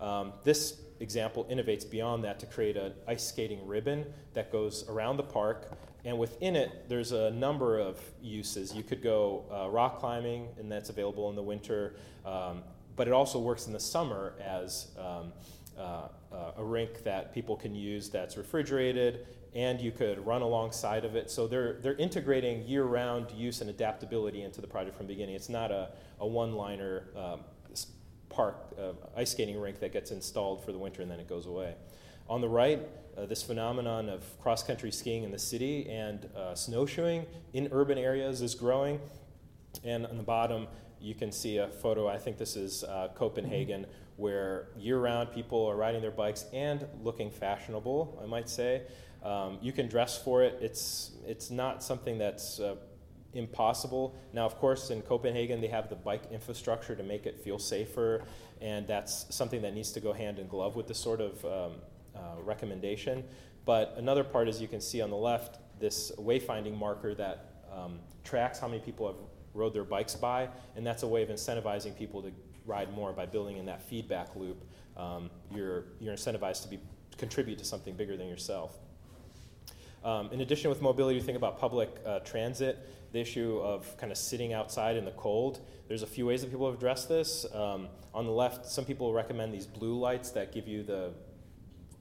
Um, 0.01 0.33
this 0.45 0.81
example 1.01 1.45
innovates 1.51 1.89
beyond 1.89 2.23
that 2.25 2.39
to 2.41 2.47
create 2.47 2.77
an 2.77 2.93
ice 3.09 3.25
skating 3.25 3.67
ribbon 3.67 4.07
that 4.35 4.53
goes 4.53 4.89
around 4.89 5.17
the 5.17 5.25
park. 5.25 5.77
And 6.05 6.19
within 6.19 6.55
it, 6.55 6.89
there's 6.89 7.11
a 7.11 7.31
number 7.33 7.79
of 7.79 8.01
uses. 8.21 8.75
You 8.75 8.83
could 8.85 9.03
go 9.03 9.45
uh, 9.53 9.71
rock 9.71 9.99
climbing, 9.99 10.49
and 10.59 10.71
that's 10.71 10.89
available 10.89 11.31
in 11.31 11.37
the 11.37 11.43
winter. 11.43 11.95
Um, 12.25 12.63
but 12.97 13.07
it 13.09 13.13
also 13.13 13.39
works 13.39 13.67
in 13.67 13.73
the 13.73 13.81
summer 13.81 14.35
as 14.41 14.89
um, 14.99 15.33
uh, 15.79 16.09
uh, 16.33 16.53
a 16.57 16.65
rink 16.65 17.03
that 17.05 17.33
people 17.33 17.57
can 17.57 17.75
use 17.75 18.09
that's 18.09 18.37
refrigerated 18.37 19.27
and 19.55 19.81
you 19.81 19.91
could 19.91 20.25
run 20.25 20.43
alongside 20.43 21.05
of 21.05 21.15
it. 21.15 21.31
So 21.31 21.47
they're, 21.47 21.75
they're 21.83 21.97
integrating 21.97 22.67
year 22.67 22.85
round 22.85 23.31
use 23.33 23.61
and 23.61 23.69
adaptability 23.69 24.43
into 24.43 24.61
the 24.61 24.67
project 24.67 24.97
from 24.97 25.07
the 25.07 25.13
beginning. 25.13 25.35
It's 25.35 25.49
not 25.49 25.71
a, 25.71 25.91
a 26.21 26.27
one 26.27 26.55
liner 26.55 27.05
um, 27.17 27.41
park, 28.29 28.57
uh, 28.79 28.93
ice 29.17 29.33
skating 29.33 29.61
rink 29.61 29.79
that 29.81 29.93
gets 29.93 30.11
installed 30.11 30.65
for 30.65 30.73
the 30.73 30.79
winter 30.79 31.03
and 31.03 31.11
then 31.11 31.21
it 31.21 31.29
goes 31.29 31.47
away. 31.47 31.75
On 32.29 32.41
the 32.41 32.49
right, 32.49 32.81
uh, 33.17 33.27
this 33.27 33.43
phenomenon 33.43 34.09
of 34.09 34.25
cross 34.41 34.63
country 34.63 34.91
skiing 34.91 35.23
in 35.23 35.31
the 35.31 35.39
city 35.39 35.89
and 35.91 36.29
uh, 36.35 36.55
snowshoeing 36.55 37.27
in 37.53 37.69
urban 37.73 37.99
areas 37.99 38.41
is 38.41 38.55
growing. 38.55 39.01
And 39.85 40.07
on 40.07 40.17
the 40.17 40.23
bottom, 40.23 40.67
you 41.03 41.15
can 41.15 41.33
see 41.33 41.59
a 41.59 41.69
photo, 41.69 42.09
I 42.09 42.17
think 42.17 42.39
this 42.39 42.57
is 42.57 42.85
uh, 42.85 43.09
Copenhagen, 43.15 43.87
where 44.17 44.69
year 44.79 44.99
round 45.01 45.33
people 45.33 45.67
are 45.67 45.77
riding 45.77 46.01
their 46.01 46.13
bikes 46.13 46.45
and 46.53 46.87
looking 47.03 47.31
fashionable, 47.31 48.21
I 48.23 48.27
might 48.27 48.49
say. 48.49 48.83
Um, 49.23 49.59
you 49.61 49.73
can 49.73 49.89
dress 49.89 50.17
for 50.17 50.43
it. 50.43 50.59
It's, 50.61 51.13
it's 51.27 51.51
not 51.51 51.83
something 51.83 52.19
that's 52.19 52.61
uh, 52.61 52.77
impossible. 53.35 54.15
Now, 54.33 54.47
of 54.47 54.57
course, 54.59 54.91
in 54.91 55.03
Copenhagen, 55.03 55.61
they 55.61 55.69
have 55.69 55.89
the 55.89 55.97
bike 55.97 56.23
infrastructure 56.31 56.95
to 56.95 57.03
make 57.03 57.27
it 57.27 57.39
feel 57.39 57.59
safer, 57.59 58.23
and 58.61 58.87
that's 58.87 59.35
something 59.35 59.63
that 59.63 59.75
needs 59.75 59.91
to 59.93 60.01
go 60.01 60.13
hand 60.13 60.39
in 60.39 60.47
glove 60.47 60.77
with 60.77 60.87
this 60.87 60.99
sort 60.99 61.21
of 61.21 61.45
um, 61.45 61.73
uh, 62.15 62.41
recommendation. 62.43 63.25
But 63.65 63.95
another 63.97 64.25
part, 64.25 64.49
is 64.49 64.61
you 64.61 64.69
can 64.69 64.81
see 64.81 65.01
on 65.01 65.11
the 65.11 65.17
left, 65.17 65.59
this 65.81 66.13
wayfinding 66.19 66.77
marker 66.77 67.15
that 67.15 67.65
um, 67.73 67.99
tracks 68.23 68.59
how 68.59 68.69
many 68.69 68.81
people 68.81 69.07
have 69.07 69.17
rode 69.55 69.75
their 69.75 69.85
bikes 69.85 70.15
by, 70.15 70.49
and 70.77 70.87
that's 70.87 71.03
a 71.03 71.09
way 71.09 71.23
of 71.23 71.29
incentivizing 71.29 71.97
people 71.97 72.23
to 72.23 72.33
ride 72.67 72.93
more 72.95 73.13
by 73.13 73.27
building 73.27 73.59
in 73.59 73.67
that 73.67 73.83
feedback 73.83 74.35
loop. 74.37 74.65
Um, 74.97 75.31
you're, 75.55 75.85
you're 76.01 76.15
incentivized 76.15 76.63
to 76.63 76.69
be, 76.69 76.81
contribute 77.19 77.59
to 77.59 77.65
something 77.65 77.95
bigger 77.95 78.17
than 78.17 78.29
yourself. 78.29 78.79
Um, 80.05 80.31
in 80.33 80.41
addition, 80.41 80.69
with 80.69 80.83
mobility, 80.83 81.17
you 81.17 81.23
think 81.23 81.37
about 81.37 81.61
public 81.61 81.91
uh, 82.05 82.21
transit, 82.21 82.79
the 83.13 83.21
issue 83.21 83.59
of 83.59 83.97
kind 83.99 84.11
of 84.11 84.19
sitting 84.19 84.53
outside 84.53 84.97
in 84.97 85.05
the 85.05 85.13
cold. 85.13 85.61
There's 85.87 86.03
a 86.03 86.07
few 86.07 86.27
ways 86.27 86.41
that 86.43 86.51
people 86.51 86.67
have 86.67 86.77
addressed 86.77 87.09
this. 87.09 87.47
Um, 87.55 87.89
on 88.15 88.27
the 88.27 88.33
left, 88.33 88.67
some 88.67 88.85
people 88.85 89.13
recommend 89.13 89.55
these 89.55 89.67
blue 89.67 89.99
lights 89.99 90.31
that 90.31 90.53
give 90.53 90.67
you 90.67 90.83
the 90.83 91.13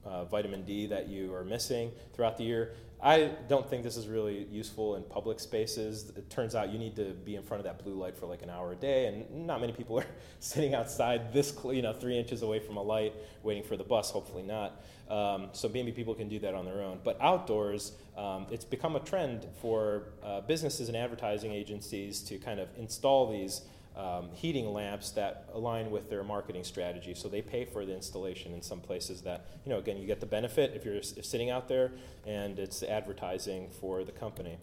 uh, 0.04 0.24
vitamin 0.24 0.64
D 0.64 0.86
that 0.86 1.08
you 1.08 1.32
are 1.34 1.44
missing 1.44 1.92
throughout 2.14 2.36
the 2.36 2.44
year. 2.44 2.74
I 3.04 3.32
don't 3.48 3.68
think 3.68 3.82
this 3.82 3.96
is 3.96 4.06
really 4.06 4.46
useful 4.48 4.94
in 4.94 5.02
public 5.02 5.40
spaces. 5.40 6.12
It 6.16 6.30
turns 6.30 6.54
out 6.54 6.70
you 6.70 6.78
need 6.78 6.94
to 6.96 7.06
be 7.24 7.34
in 7.34 7.42
front 7.42 7.58
of 7.58 7.64
that 7.64 7.82
blue 7.82 7.94
light 7.94 8.16
for 8.16 8.26
like 8.26 8.42
an 8.42 8.50
hour 8.50 8.72
a 8.72 8.76
day, 8.76 9.06
and 9.06 9.44
not 9.44 9.60
many 9.60 9.72
people 9.72 9.98
are 9.98 10.06
sitting 10.38 10.72
outside 10.72 11.32
this, 11.32 11.52
you 11.64 11.82
know, 11.82 11.92
three 11.92 12.16
inches 12.16 12.42
away 12.42 12.60
from 12.60 12.76
a 12.76 12.82
light 12.82 13.12
waiting 13.42 13.64
for 13.64 13.76
the 13.76 13.82
bus. 13.82 14.12
Hopefully 14.12 14.44
not. 14.44 14.80
Um, 15.10 15.48
so 15.52 15.68
maybe 15.68 15.90
people 15.90 16.14
can 16.14 16.28
do 16.28 16.38
that 16.38 16.54
on 16.54 16.64
their 16.64 16.80
own. 16.80 17.00
But 17.02 17.20
outdoors, 17.20 17.92
um, 18.16 18.46
it's 18.52 18.64
become 18.64 18.94
a 18.94 19.00
trend 19.00 19.48
for 19.60 20.04
uh, 20.22 20.42
businesses 20.42 20.86
and 20.86 20.96
advertising 20.96 21.50
agencies 21.50 22.20
to 22.20 22.38
kind 22.38 22.60
of 22.60 22.68
install 22.78 23.32
these 23.32 23.62
um, 23.96 24.30
heating 24.32 24.72
lamps 24.72 25.10
that 25.10 25.48
align 25.52 25.90
with 25.90 26.08
their 26.08 26.24
marketing 26.24 26.64
strategy. 26.64 27.14
So 27.14 27.28
they 27.28 27.42
pay 27.42 27.64
for 27.64 27.84
the 27.84 27.94
installation 27.94 28.52
in 28.52 28.62
some 28.62 28.80
places 28.80 29.22
that, 29.22 29.46
you 29.64 29.70
know, 29.70 29.78
again, 29.78 29.98
you 29.98 30.06
get 30.06 30.20
the 30.20 30.26
benefit 30.26 30.72
if 30.74 30.84
you're 30.84 31.02
sitting 31.02 31.50
out 31.50 31.68
there, 31.68 31.92
and 32.26 32.58
it's 32.58 32.82
advertising 32.82 33.68
for 33.80 34.04
the 34.04 34.12
company. 34.12 34.58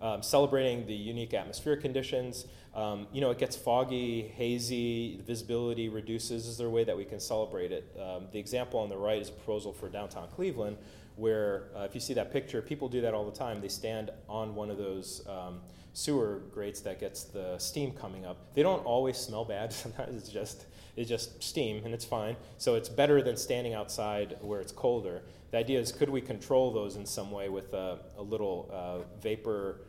Um, 0.00 0.22
celebrating 0.22 0.86
the 0.86 0.94
unique 0.94 1.32
atmospheric 1.32 1.80
conditions. 1.80 2.44
Um, 2.74 3.06
you 3.12 3.22
know, 3.22 3.30
it 3.30 3.38
gets 3.38 3.56
foggy, 3.56 4.28
hazy, 4.36 5.16
the 5.16 5.22
visibility 5.22 5.88
reduces. 5.88 6.46
Is 6.46 6.58
there 6.58 6.66
a 6.66 6.70
way 6.70 6.84
that 6.84 6.96
we 6.96 7.06
can 7.06 7.18
celebrate 7.18 7.72
it? 7.72 7.96
Um, 7.98 8.26
the 8.30 8.38
example 8.38 8.78
on 8.80 8.90
the 8.90 8.96
right 8.98 9.22
is 9.22 9.30
a 9.30 9.32
proposal 9.32 9.72
for 9.72 9.88
downtown 9.88 10.28
Cleveland, 10.28 10.76
where 11.14 11.68
uh, 11.74 11.84
if 11.84 11.94
you 11.94 12.00
see 12.00 12.12
that 12.12 12.30
picture, 12.30 12.60
people 12.60 12.90
do 12.90 13.00
that 13.00 13.14
all 13.14 13.24
the 13.24 13.36
time. 13.36 13.62
They 13.62 13.68
stand 13.68 14.10
on 14.28 14.54
one 14.54 14.68
of 14.68 14.76
those 14.76 15.26
um, 15.26 15.60
sewer 15.96 16.42
grates 16.52 16.80
that 16.82 17.00
gets 17.00 17.24
the 17.24 17.56
steam 17.56 17.90
coming 17.90 18.26
up. 18.26 18.52
They 18.54 18.62
don't 18.62 18.84
always 18.84 19.16
smell 19.16 19.46
bad. 19.46 19.72
Sometimes 19.72 20.14
it's 20.14 20.28
just 20.28 20.66
it's 20.94 21.08
just 21.08 21.42
steam 21.42 21.84
and 21.84 21.94
it's 21.94 22.04
fine. 22.04 22.36
So 22.58 22.74
it's 22.74 22.88
better 22.88 23.22
than 23.22 23.36
standing 23.36 23.72
outside 23.72 24.36
where 24.42 24.60
it's 24.60 24.72
colder. 24.72 25.22
The 25.52 25.58
idea 25.58 25.80
is 25.80 25.92
could 25.92 26.10
we 26.10 26.20
control 26.20 26.70
those 26.70 26.96
in 26.96 27.06
some 27.06 27.30
way 27.30 27.48
with 27.48 27.72
a, 27.72 28.00
a 28.18 28.22
little 28.22 28.70
uh, 28.70 29.20
vapor 29.22 29.80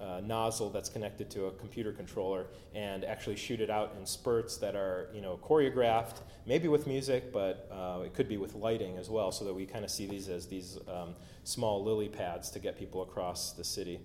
uh, 0.00 0.20
nozzle 0.24 0.70
that's 0.70 0.88
connected 0.88 1.28
to 1.30 1.46
a 1.46 1.50
computer 1.50 1.90
controller 1.90 2.46
and 2.72 3.04
actually 3.04 3.34
shoot 3.34 3.60
it 3.60 3.68
out 3.68 3.96
in 3.98 4.06
spurts 4.06 4.58
that 4.58 4.76
are 4.76 5.08
you 5.12 5.20
know 5.20 5.40
choreographed, 5.42 6.18
maybe 6.46 6.68
with 6.68 6.86
music, 6.86 7.32
but 7.32 7.68
uh, 7.72 8.02
it 8.04 8.14
could 8.14 8.28
be 8.28 8.36
with 8.36 8.54
lighting 8.54 8.96
as 8.96 9.10
well, 9.10 9.32
so 9.32 9.44
that 9.44 9.54
we 9.54 9.66
kind 9.66 9.84
of 9.84 9.90
see 9.90 10.06
these 10.06 10.28
as 10.28 10.46
these 10.46 10.78
um, 10.86 11.16
small 11.42 11.82
lily 11.82 12.08
pads 12.08 12.48
to 12.50 12.60
get 12.60 12.78
people 12.78 13.02
across 13.02 13.54
the 13.54 13.64
city. 13.64 13.98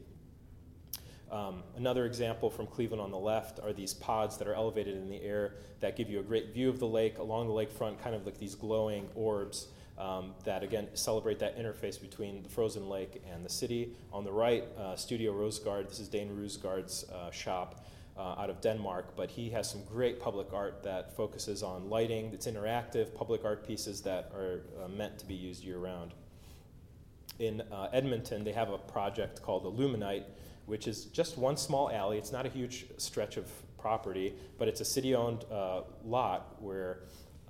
Um, 1.34 1.64
another 1.78 2.06
example 2.06 2.52
from 2.52 2.68
Cleveland 2.68 3.02
on 3.02 3.10
the 3.10 3.18
left 3.18 3.60
are 3.60 3.74
these 3.74 3.92
pods 3.92 4.38
that 4.38 4.48
are 4.48 4.54
elevated 4.54 4.96
in 4.96 5.10
the 5.10 5.20
air 5.20 5.56
that 5.80 5.96
give 5.96 6.08
you 6.08 6.20
a 6.20 6.24
great 6.24 6.54
view 6.54 6.70
of 6.70 6.78
the 6.78 6.88
lake 6.88 7.18
along 7.18 7.48
the 7.48 7.54
lakefront, 7.54 8.00
kind 8.00 8.16
of 8.16 8.24
like 8.24 8.38
these 8.38 8.54
glowing 8.54 9.10
orbs 9.16 9.70
um, 9.98 10.36
that 10.44 10.62
again 10.62 10.88
celebrate 10.94 11.40
that 11.40 11.58
interface 11.58 12.00
between 12.00 12.44
the 12.44 12.50
frozen 12.50 12.88
lake 12.88 13.24
and 13.32 13.44
the 13.44 13.50
city. 13.50 13.96
On 14.12 14.24
the 14.24 14.32
right, 14.32 14.64
uh, 14.78 14.96
Studio 14.96 15.34
Roosegaarde. 15.34 15.90
This 15.90 16.00
is 16.00 16.08
Daan 16.08 16.30
Roosegaarde's 16.30 17.10
uh, 17.10 17.32
shop. 17.32 17.84
Uh, 18.16 18.36
out 18.38 18.52
of 18.52 18.62
Denmark, 18.62 19.16
but 19.16 19.32
he 19.32 19.50
has 19.50 19.68
some 19.68 19.84
great 19.86 20.20
public 20.20 20.54
art 20.54 20.84
that 20.84 21.16
focuses 21.16 21.64
on 21.64 21.90
lighting. 21.90 22.30
It's 22.32 22.46
interactive, 22.46 23.12
public 23.16 23.44
art 23.44 23.66
pieces 23.66 24.02
that 24.02 24.32
are 24.36 24.62
uh, 24.84 24.88
meant 24.88 25.18
to 25.18 25.26
be 25.26 25.34
used 25.34 25.64
year 25.64 25.80
round. 25.80 26.14
In 27.40 27.62
uh, 27.72 27.90
Edmonton, 27.92 28.44
they 28.44 28.52
have 28.52 28.70
a 28.70 28.78
project 28.78 29.42
called 29.42 29.66
Illuminite, 29.66 30.26
which 30.66 30.88
is 30.88 31.06
just 31.06 31.38
one 31.38 31.58
small 31.58 31.92
alley. 31.92 32.18
It's 32.18 32.32
not 32.32 32.46
a 32.46 32.50
huge 32.50 32.86
stretch 32.98 33.38
of 33.38 33.48
property, 33.78 34.34
but 34.58 34.68
it's 34.68 34.82
a 34.82 34.86
city 34.86 35.16
owned 35.16 35.46
uh, 35.52 35.82
lot 36.06 36.62
where 36.62 37.00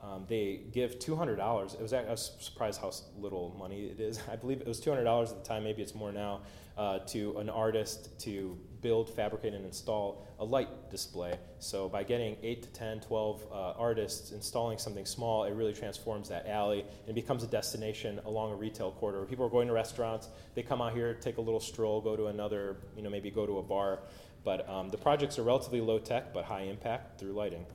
um, 0.03 0.25
they 0.27 0.61
give 0.71 0.99
$200. 0.99 1.75
It 1.75 1.81
was, 1.81 1.93
I 1.93 2.03
was 2.03 2.33
surprised 2.39 2.81
how 2.81 2.91
little 3.17 3.55
money 3.57 3.85
it 3.85 4.01
is. 4.01 4.19
I 4.31 4.35
believe 4.35 4.59
it 4.59 4.67
was 4.67 4.81
$200 4.81 5.29
at 5.29 5.29
the 5.29 5.47
time, 5.47 5.63
maybe 5.63 5.81
it's 5.81 5.95
more 5.95 6.11
now, 6.11 6.41
uh, 6.77 6.99
to 6.99 7.37
an 7.37 7.49
artist 7.49 8.19
to 8.21 8.57
build, 8.81 9.09
fabricate, 9.09 9.53
and 9.53 9.63
install 9.63 10.27
a 10.39 10.43
light 10.43 10.89
display. 10.89 11.39
So 11.59 11.87
by 11.87 12.03
getting 12.03 12.35
8 12.43 12.63
to 12.63 12.69
10, 12.69 12.99
12 12.99 13.43
uh, 13.49 13.55
artists 13.77 14.31
installing 14.31 14.77
something 14.77 15.05
small, 15.05 15.45
it 15.45 15.53
really 15.53 15.71
transforms 15.71 16.27
that 16.29 16.47
alley 16.47 16.83
and 17.05 17.15
becomes 17.15 17.43
a 17.43 17.47
destination 17.47 18.19
along 18.25 18.51
a 18.51 18.55
retail 18.55 18.91
corridor. 18.91 19.23
People 19.25 19.45
are 19.45 19.49
going 19.49 19.67
to 19.67 19.73
restaurants, 19.73 20.27
they 20.53 20.63
come 20.63 20.81
out 20.81 20.93
here, 20.93 21.13
take 21.13 21.37
a 21.37 21.41
little 21.41 21.61
stroll, 21.61 22.01
go 22.01 22.17
to 22.17 22.27
another, 22.27 22.75
you 22.97 23.03
know, 23.03 23.09
maybe 23.09 23.31
go 23.31 23.45
to 23.45 23.59
a 23.59 23.63
bar. 23.63 23.99
But 24.43 24.67
um, 24.67 24.89
the 24.89 24.97
projects 24.97 25.39
are 25.39 25.43
relatively 25.43 25.79
low 25.79 25.99
tech 25.99 26.33
but 26.33 26.43
high 26.43 26.63
impact 26.63 27.19
through 27.19 27.31
lighting. 27.31 27.65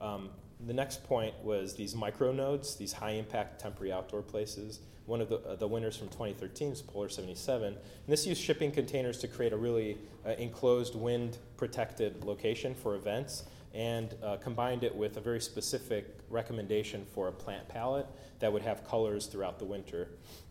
Um, 0.00 0.30
the 0.66 0.72
next 0.72 1.04
point 1.04 1.34
was 1.42 1.74
these 1.74 1.94
micro 1.94 2.32
nodes, 2.32 2.76
these 2.76 2.92
high 2.92 3.12
impact 3.12 3.60
temporary 3.60 3.92
outdoor 3.92 4.22
places. 4.22 4.80
One 5.06 5.20
of 5.20 5.28
the, 5.28 5.36
uh, 5.40 5.56
the 5.56 5.68
winners 5.68 5.96
from 5.96 6.08
2013 6.08 6.72
is 6.72 6.82
Polar 6.82 7.08
77. 7.08 7.68
And 7.68 7.78
this 8.08 8.26
used 8.26 8.40
shipping 8.40 8.70
containers 8.70 9.18
to 9.18 9.28
create 9.28 9.52
a 9.52 9.56
really 9.56 9.98
uh, 10.24 10.30
enclosed, 10.30 10.94
wind 10.94 11.38
protected 11.56 12.24
location 12.24 12.74
for 12.74 12.94
events 12.94 13.44
and 13.74 14.14
uh, 14.22 14.36
combined 14.36 14.84
it 14.84 14.94
with 14.94 15.16
a 15.16 15.20
very 15.20 15.40
specific 15.40 16.06
recommendation 16.30 17.04
for 17.12 17.28
a 17.28 17.32
plant 17.32 17.68
palette 17.68 18.06
that 18.38 18.52
would 18.52 18.62
have 18.62 18.86
colors 18.86 19.26
throughout 19.26 19.58
the 19.58 19.64
winter. 19.64 20.08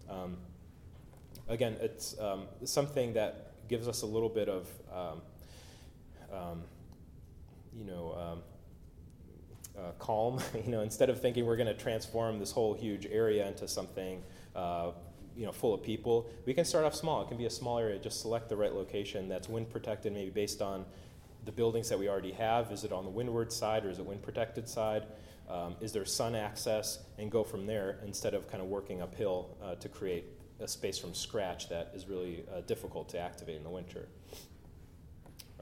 Um, 0.09 0.37
again, 1.47 1.77
it's 1.79 2.19
um, 2.19 2.43
something 2.65 3.13
that 3.13 3.53
gives 3.69 3.87
us 3.87 4.01
a 4.01 4.05
little 4.05 4.29
bit 4.29 4.49
of, 4.49 4.67
um, 4.93 5.21
um 6.31 6.63
you 7.75 7.85
know, 7.85 8.13
um, 8.13 8.39
uh, 9.77 9.91
calm. 9.99 10.39
you 10.65 10.71
know, 10.71 10.81
instead 10.81 11.09
of 11.09 11.21
thinking 11.21 11.45
we're 11.45 11.57
going 11.57 11.67
to 11.67 11.73
transform 11.73 12.39
this 12.39 12.51
whole 12.51 12.73
huge 12.73 13.05
area 13.05 13.47
into 13.47 13.67
something, 13.67 14.23
uh, 14.55 14.91
you 15.35 15.45
know, 15.45 15.51
full 15.51 15.73
of 15.73 15.81
people, 15.81 16.29
we 16.45 16.53
can 16.53 16.65
start 16.65 16.85
off 16.85 16.95
small. 16.95 17.23
It 17.23 17.27
can 17.27 17.37
be 17.37 17.45
a 17.45 17.49
small 17.49 17.79
area. 17.79 17.97
Just 17.97 18.21
select 18.21 18.49
the 18.49 18.55
right 18.55 18.73
location 18.73 19.27
that's 19.27 19.49
wind 19.49 19.69
protected, 19.69 20.13
maybe 20.13 20.29
based 20.29 20.61
on 20.61 20.85
the 21.45 21.51
buildings 21.51 21.89
that 21.89 21.99
we 21.99 22.07
already 22.07 22.31
have. 22.31 22.71
Is 22.71 22.83
it 22.83 22.91
on 22.91 23.03
the 23.03 23.09
windward 23.09 23.51
side 23.51 23.85
or 23.85 23.89
is 23.89 23.99
it 23.99 24.05
wind 24.05 24.21
protected 24.21 24.67
side? 24.69 25.05
Um, 25.49 25.75
is 25.81 25.91
there 25.91 26.05
sun 26.05 26.35
access? 26.35 26.99
And 27.17 27.29
go 27.29 27.43
from 27.43 27.65
there 27.65 27.99
instead 28.05 28.33
of 28.33 28.47
kind 28.47 28.61
of 28.61 28.69
working 28.69 29.01
uphill 29.01 29.57
uh, 29.61 29.75
to 29.75 29.89
create 29.89 30.25
a 30.59 30.67
space 30.67 30.97
from 30.97 31.13
scratch 31.13 31.67
that 31.69 31.91
is 31.93 32.07
really 32.07 32.45
uh, 32.55 32.61
difficult 32.61 33.09
to 33.09 33.19
activate 33.19 33.57
in 33.57 33.63
the 33.63 33.69
winter. 33.69 34.07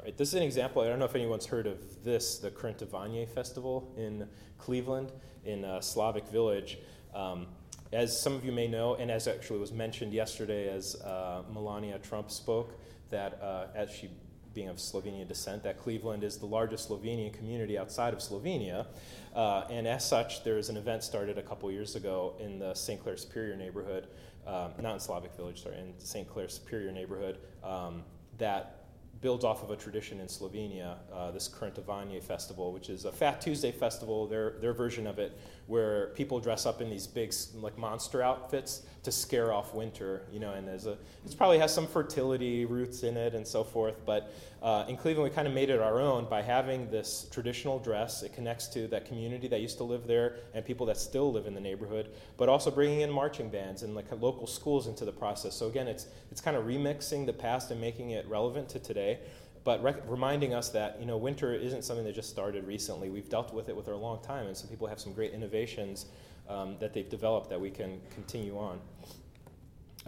All 0.01 0.05
right, 0.05 0.17
this 0.17 0.29
is 0.29 0.33
an 0.33 0.41
example. 0.41 0.81
I 0.81 0.87
don't 0.87 0.97
know 0.97 1.05
if 1.05 1.13
anyone's 1.13 1.45
heard 1.45 1.67
of 1.67 1.77
this, 2.03 2.39
the 2.39 2.49
Kurentovanje 2.49 3.29
Festival 3.29 3.93
in 3.95 4.27
Cleveland, 4.57 5.11
in 5.45 5.63
uh, 5.63 5.79
Slavic 5.79 6.25
Village. 6.29 6.79
Um, 7.13 7.45
as 7.93 8.19
some 8.19 8.33
of 8.33 8.43
you 8.43 8.51
may 8.51 8.67
know, 8.67 8.95
and 8.95 9.11
as 9.11 9.27
actually 9.27 9.59
was 9.59 9.71
mentioned 9.71 10.11
yesterday 10.11 10.73
as 10.73 10.95
uh, 11.03 11.43
Melania 11.53 11.99
Trump 11.99 12.31
spoke, 12.31 12.79
that 13.11 13.39
uh, 13.43 13.67
as 13.75 13.91
she 13.91 14.09
being 14.55 14.69
of 14.69 14.77
Slovenian 14.77 15.27
descent, 15.27 15.61
that 15.61 15.77
Cleveland 15.77 16.23
is 16.23 16.37
the 16.37 16.47
largest 16.47 16.89
Slovenian 16.89 17.31
community 17.31 17.77
outside 17.77 18.11
of 18.11 18.21
Slovenia. 18.21 18.87
Uh, 19.35 19.65
and 19.69 19.87
as 19.87 20.03
such, 20.03 20.43
there 20.43 20.57
is 20.57 20.69
an 20.69 20.77
event 20.77 21.03
started 21.03 21.37
a 21.37 21.43
couple 21.43 21.71
years 21.71 21.95
ago 21.95 22.33
in 22.39 22.57
the 22.57 22.73
St. 22.73 22.99
Clair 22.99 23.17
Superior 23.17 23.55
neighborhood, 23.55 24.07
um, 24.47 24.71
not 24.81 24.95
in 24.95 24.99
Slavic 24.99 25.35
Village, 25.35 25.61
sorry, 25.61 25.77
in 25.77 25.93
St. 25.99 26.27
Clair 26.27 26.49
Superior 26.49 26.91
neighborhood, 26.91 27.37
um, 27.63 28.03
that 28.39 28.80
builds 29.21 29.45
off 29.45 29.63
of 29.63 29.69
a 29.69 29.75
tradition 29.75 30.19
in 30.19 30.27
Slovenia, 30.27 30.97
uh, 31.13 31.31
this 31.31 31.47
Kurentovanje 31.47 32.21
festival, 32.21 32.73
which 32.73 32.89
is 32.89 33.05
a 33.05 33.11
Fat 33.11 33.39
Tuesday 33.39 33.71
festival, 33.71 34.27
their, 34.27 34.55
their 34.61 34.73
version 34.73 35.05
of 35.05 35.19
it, 35.19 35.37
where 35.71 36.07
people 36.07 36.37
dress 36.37 36.65
up 36.65 36.81
in 36.81 36.89
these 36.89 37.07
big 37.07 37.33
like 37.55 37.77
monster 37.77 38.21
outfits 38.21 38.81
to 39.03 39.11
scare 39.11 39.53
off 39.53 39.73
winter, 39.73 40.23
you 40.29 40.37
know, 40.37 40.51
and 40.51 40.67
there's 40.67 40.85
a, 40.85 40.97
it 41.25 41.37
probably 41.37 41.57
has 41.57 41.73
some 41.73 41.87
fertility 41.87 42.65
roots 42.65 43.03
in 43.03 43.15
it 43.15 43.33
and 43.33 43.47
so 43.47 43.63
forth, 43.63 43.95
but 44.05 44.33
uh, 44.61 44.83
in 44.89 44.97
Cleveland 44.97 45.31
we 45.31 45.33
kind 45.33 45.47
of 45.47 45.53
made 45.53 45.69
it 45.69 45.79
our 45.79 46.01
own 46.01 46.25
by 46.25 46.41
having 46.41 46.91
this 46.91 47.25
traditional 47.31 47.79
dress. 47.79 48.21
It 48.21 48.33
connects 48.33 48.67
to 48.67 48.85
that 48.89 49.05
community 49.05 49.47
that 49.47 49.61
used 49.61 49.77
to 49.77 49.85
live 49.85 50.07
there 50.07 50.35
and 50.53 50.65
people 50.65 50.85
that 50.87 50.97
still 50.97 51.31
live 51.31 51.47
in 51.47 51.53
the 51.53 51.61
neighborhood, 51.61 52.09
but 52.35 52.49
also 52.49 52.69
bringing 52.69 52.99
in 52.99 53.09
marching 53.09 53.49
bands 53.49 53.83
and 53.83 53.95
like 53.95 54.11
local 54.19 54.47
schools 54.47 54.87
into 54.87 55.05
the 55.05 55.13
process. 55.13 55.55
So 55.55 55.67
again, 55.67 55.87
it's, 55.87 56.07
it's 56.31 56.41
kind 56.41 56.57
of 56.57 56.65
remixing 56.65 57.25
the 57.25 57.33
past 57.33 57.71
and 57.71 57.79
making 57.79 58.11
it 58.11 58.27
relevant 58.27 58.67
to 58.69 58.79
today 58.79 59.19
but 59.63 59.81
rec- 59.83 60.03
reminding 60.07 60.53
us 60.53 60.69
that 60.69 60.99
you 60.99 61.05
know 61.05 61.17
winter 61.17 61.53
isn't 61.53 61.83
something 61.83 62.05
that 62.05 62.15
just 62.15 62.29
started 62.29 62.65
recently. 62.65 63.09
We've 63.09 63.29
dealt 63.29 63.53
with 63.53 63.69
it 63.69 63.75
with 63.75 63.87
a 63.87 63.95
long 63.95 64.21
time, 64.23 64.47
and 64.47 64.55
some 64.55 64.69
people 64.69 64.87
have 64.87 64.99
some 64.99 65.13
great 65.13 65.33
innovations 65.33 66.05
um, 66.49 66.77
that 66.79 66.93
they've 66.93 67.09
developed 67.09 67.49
that 67.49 67.59
we 67.59 67.69
can 67.69 68.01
continue 68.13 68.57
on. 68.57 68.79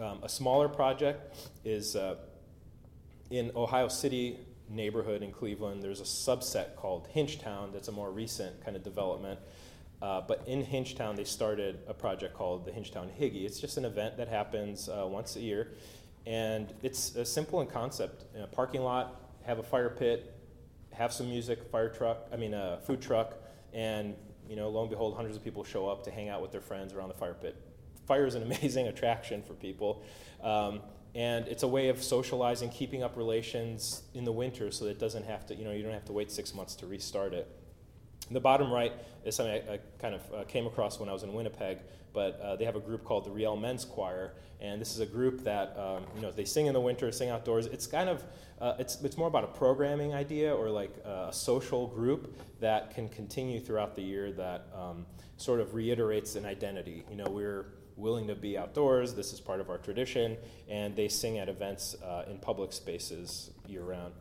Um, 0.00 0.18
a 0.22 0.28
smaller 0.28 0.68
project 0.68 1.36
is 1.64 1.94
uh, 1.94 2.16
in 3.30 3.52
Ohio 3.54 3.88
City 3.88 4.38
neighborhood 4.68 5.22
in 5.22 5.30
Cleveland. 5.30 5.82
There's 5.82 6.00
a 6.00 6.04
subset 6.04 6.74
called 6.76 7.08
Hinchtown 7.14 7.72
that's 7.72 7.88
a 7.88 7.92
more 7.92 8.10
recent 8.10 8.64
kind 8.64 8.76
of 8.76 8.82
development. 8.82 9.38
Uh, 10.02 10.20
but 10.20 10.42
in 10.46 10.64
Hinchtown, 10.64 11.16
they 11.16 11.24
started 11.24 11.78
a 11.86 11.94
project 11.94 12.34
called 12.34 12.66
the 12.66 12.70
Hinchtown 12.70 13.08
Higgy. 13.18 13.44
It's 13.44 13.60
just 13.60 13.76
an 13.78 13.84
event 13.84 14.16
that 14.16 14.28
happens 14.28 14.88
uh, 14.88 15.06
once 15.06 15.36
a 15.36 15.40
year, 15.40 15.72
and 16.26 16.72
it's 16.82 17.16
simple 17.24 17.60
in 17.60 17.68
concept. 17.68 18.24
In 18.34 18.42
a 18.42 18.46
parking 18.46 18.82
lot, 18.82 19.23
have 19.44 19.58
a 19.58 19.62
fire 19.62 19.90
pit, 19.90 20.34
have 20.92 21.12
some 21.12 21.28
music, 21.28 21.70
fire 21.70 21.88
truck, 21.88 22.26
I 22.32 22.36
mean 22.36 22.54
a 22.54 22.78
food 22.84 23.00
truck, 23.00 23.36
and 23.72 24.14
you 24.48 24.56
know, 24.56 24.68
lo 24.68 24.82
and 24.82 24.90
behold, 24.90 25.16
hundreds 25.16 25.36
of 25.36 25.44
people 25.44 25.64
show 25.64 25.88
up 25.88 26.04
to 26.04 26.10
hang 26.10 26.28
out 26.28 26.42
with 26.42 26.52
their 26.52 26.60
friends 26.60 26.92
around 26.92 27.08
the 27.08 27.14
fire 27.14 27.34
pit. 27.34 27.56
Fire 28.06 28.26
is 28.26 28.34
an 28.34 28.42
amazing 28.50 28.88
attraction 28.88 29.42
for 29.42 29.54
people. 29.54 30.02
Um, 30.42 30.80
and 31.14 31.46
it's 31.46 31.62
a 31.62 31.68
way 31.68 31.88
of 31.88 32.02
socializing, 32.02 32.70
keeping 32.70 33.02
up 33.02 33.16
relations 33.16 34.02
in 34.14 34.24
the 34.24 34.32
winter 34.32 34.70
so 34.72 34.84
that 34.84 34.92
it 34.92 34.98
doesn't 34.98 35.24
have 35.24 35.46
to, 35.46 35.54
you 35.54 35.64
know, 35.64 35.70
you 35.70 35.82
don't 35.82 35.92
have 35.92 36.04
to 36.06 36.12
wait 36.12 36.30
six 36.30 36.54
months 36.54 36.74
to 36.76 36.86
restart 36.86 37.32
it. 37.32 37.48
The 38.30 38.40
bottom 38.40 38.72
right 38.72 38.92
is 39.24 39.36
something 39.36 39.62
I, 39.68 39.74
I 39.74 39.80
kind 40.00 40.14
of 40.14 40.20
uh, 40.34 40.44
came 40.44 40.66
across 40.66 40.98
when 40.98 41.08
I 41.08 41.12
was 41.12 41.22
in 41.22 41.32
Winnipeg, 41.32 41.78
but 42.14 42.40
uh, 42.40 42.56
they 42.56 42.64
have 42.64 42.76
a 42.76 42.80
group 42.80 43.04
called 43.04 43.26
the 43.26 43.30
Riel 43.30 43.56
Men's 43.56 43.84
Choir, 43.84 44.32
and 44.60 44.80
this 44.80 44.94
is 44.94 45.00
a 45.00 45.06
group 45.06 45.44
that 45.44 45.76
um, 45.76 46.04
you 46.14 46.22
know 46.22 46.30
they 46.30 46.46
sing 46.46 46.66
in 46.66 46.72
the 46.72 46.80
winter, 46.80 47.12
sing 47.12 47.28
outdoors. 47.28 47.66
It's 47.66 47.86
kind 47.86 48.08
of 48.08 48.24
uh, 48.60 48.74
it's 48.78 49.02
it's 49.02 49.18
more 49.18 49.28
about 49.28 49.44
a 49.44 49.48
programming 49.48 50.14
idea 50.14 50.54
or 50.54 50.70
like 50.70 50.96
a 51.04 51.28
social 51.32 51.88
group 51.88 52.34
that 52.60 52.94
can 52.94 53.08
continue 53.10 53.60
throughout 53.60 53.94
the 53.94 54.02
year 54.02 54.32
that 54.32 54.68
um, 54.74 55.04
sort 55.36 55.60
of 55.60 55.74
reiterates 55.74 56.36
an 56.36 56.46
identity. 56.46 57.04
You 57.10 57.16
know, 57.16 57.26
we're 57.28 57.66
willing 57.96 58.26
to 58.28 58.34
be 58.34 58.56
outdoors. 58.56 59.14
This 59.14 59.32
is 59.32 59.40
part 59.40 59.60
of 59.60 59.68
our 59.68 59.78
tradition, 59.78 60.36
and 60.68 60.94
they 60.96 61.08
sing 61.08 61.38
at 61.38 61.48
events 61.48 61.96
uh, 62.02 62.24
in 62.30 62.38
public 62.38 62.72
spaces 62.72 63.50
year 63.66 63.82
round. 63.82 64.14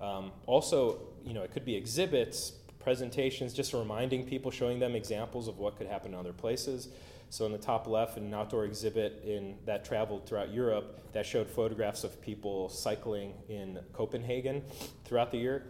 Um, 0.00 0.32
also, 0.46 1.00
you 1.24 1.34
know, 1.34 1.42
it 1.42 1.52
could 1.52 1.64
be 1.64 1.76
exhibits, 1.76 2.52
presentations, 2.80 3.52
just 3.52 3.72
reminding 3.72 4.24
people, 4.24 4.50
showing 4.50 4.80
them 4.80 4.96
examples 4.96 5.46
of 5.46 5.58
what 5.58 5.76
could 5.76 5.86
happen 5.86 6.14
in 6.14 6.18
other 6.18 6.32
places. 6.32 6.88
So 7.28 7.46
in 7.46 7.52
the 7.52 7.58
top 7.58 7.86
left, 7.86 8.16
an 8.16 8.34
outdoor 8.34 8.64
exhibit 8.64 9.22
in 9.24 9.56
that 9.64 9.84
traveled 9.84 10.26
throughout 10.26 10.52
Europe 10.52 11.12
that 11.12 11.24
showed 11.24 11.48
photographs 11.48 12.02
of 12.02 12.20
people 12.20 12.68
cycling 12.68 13.34
in 13.48 13.78
Copenhagen 13.92 14.62
throughout 15.04 15.30
the 15.30 15.38
year. 15.38 15.66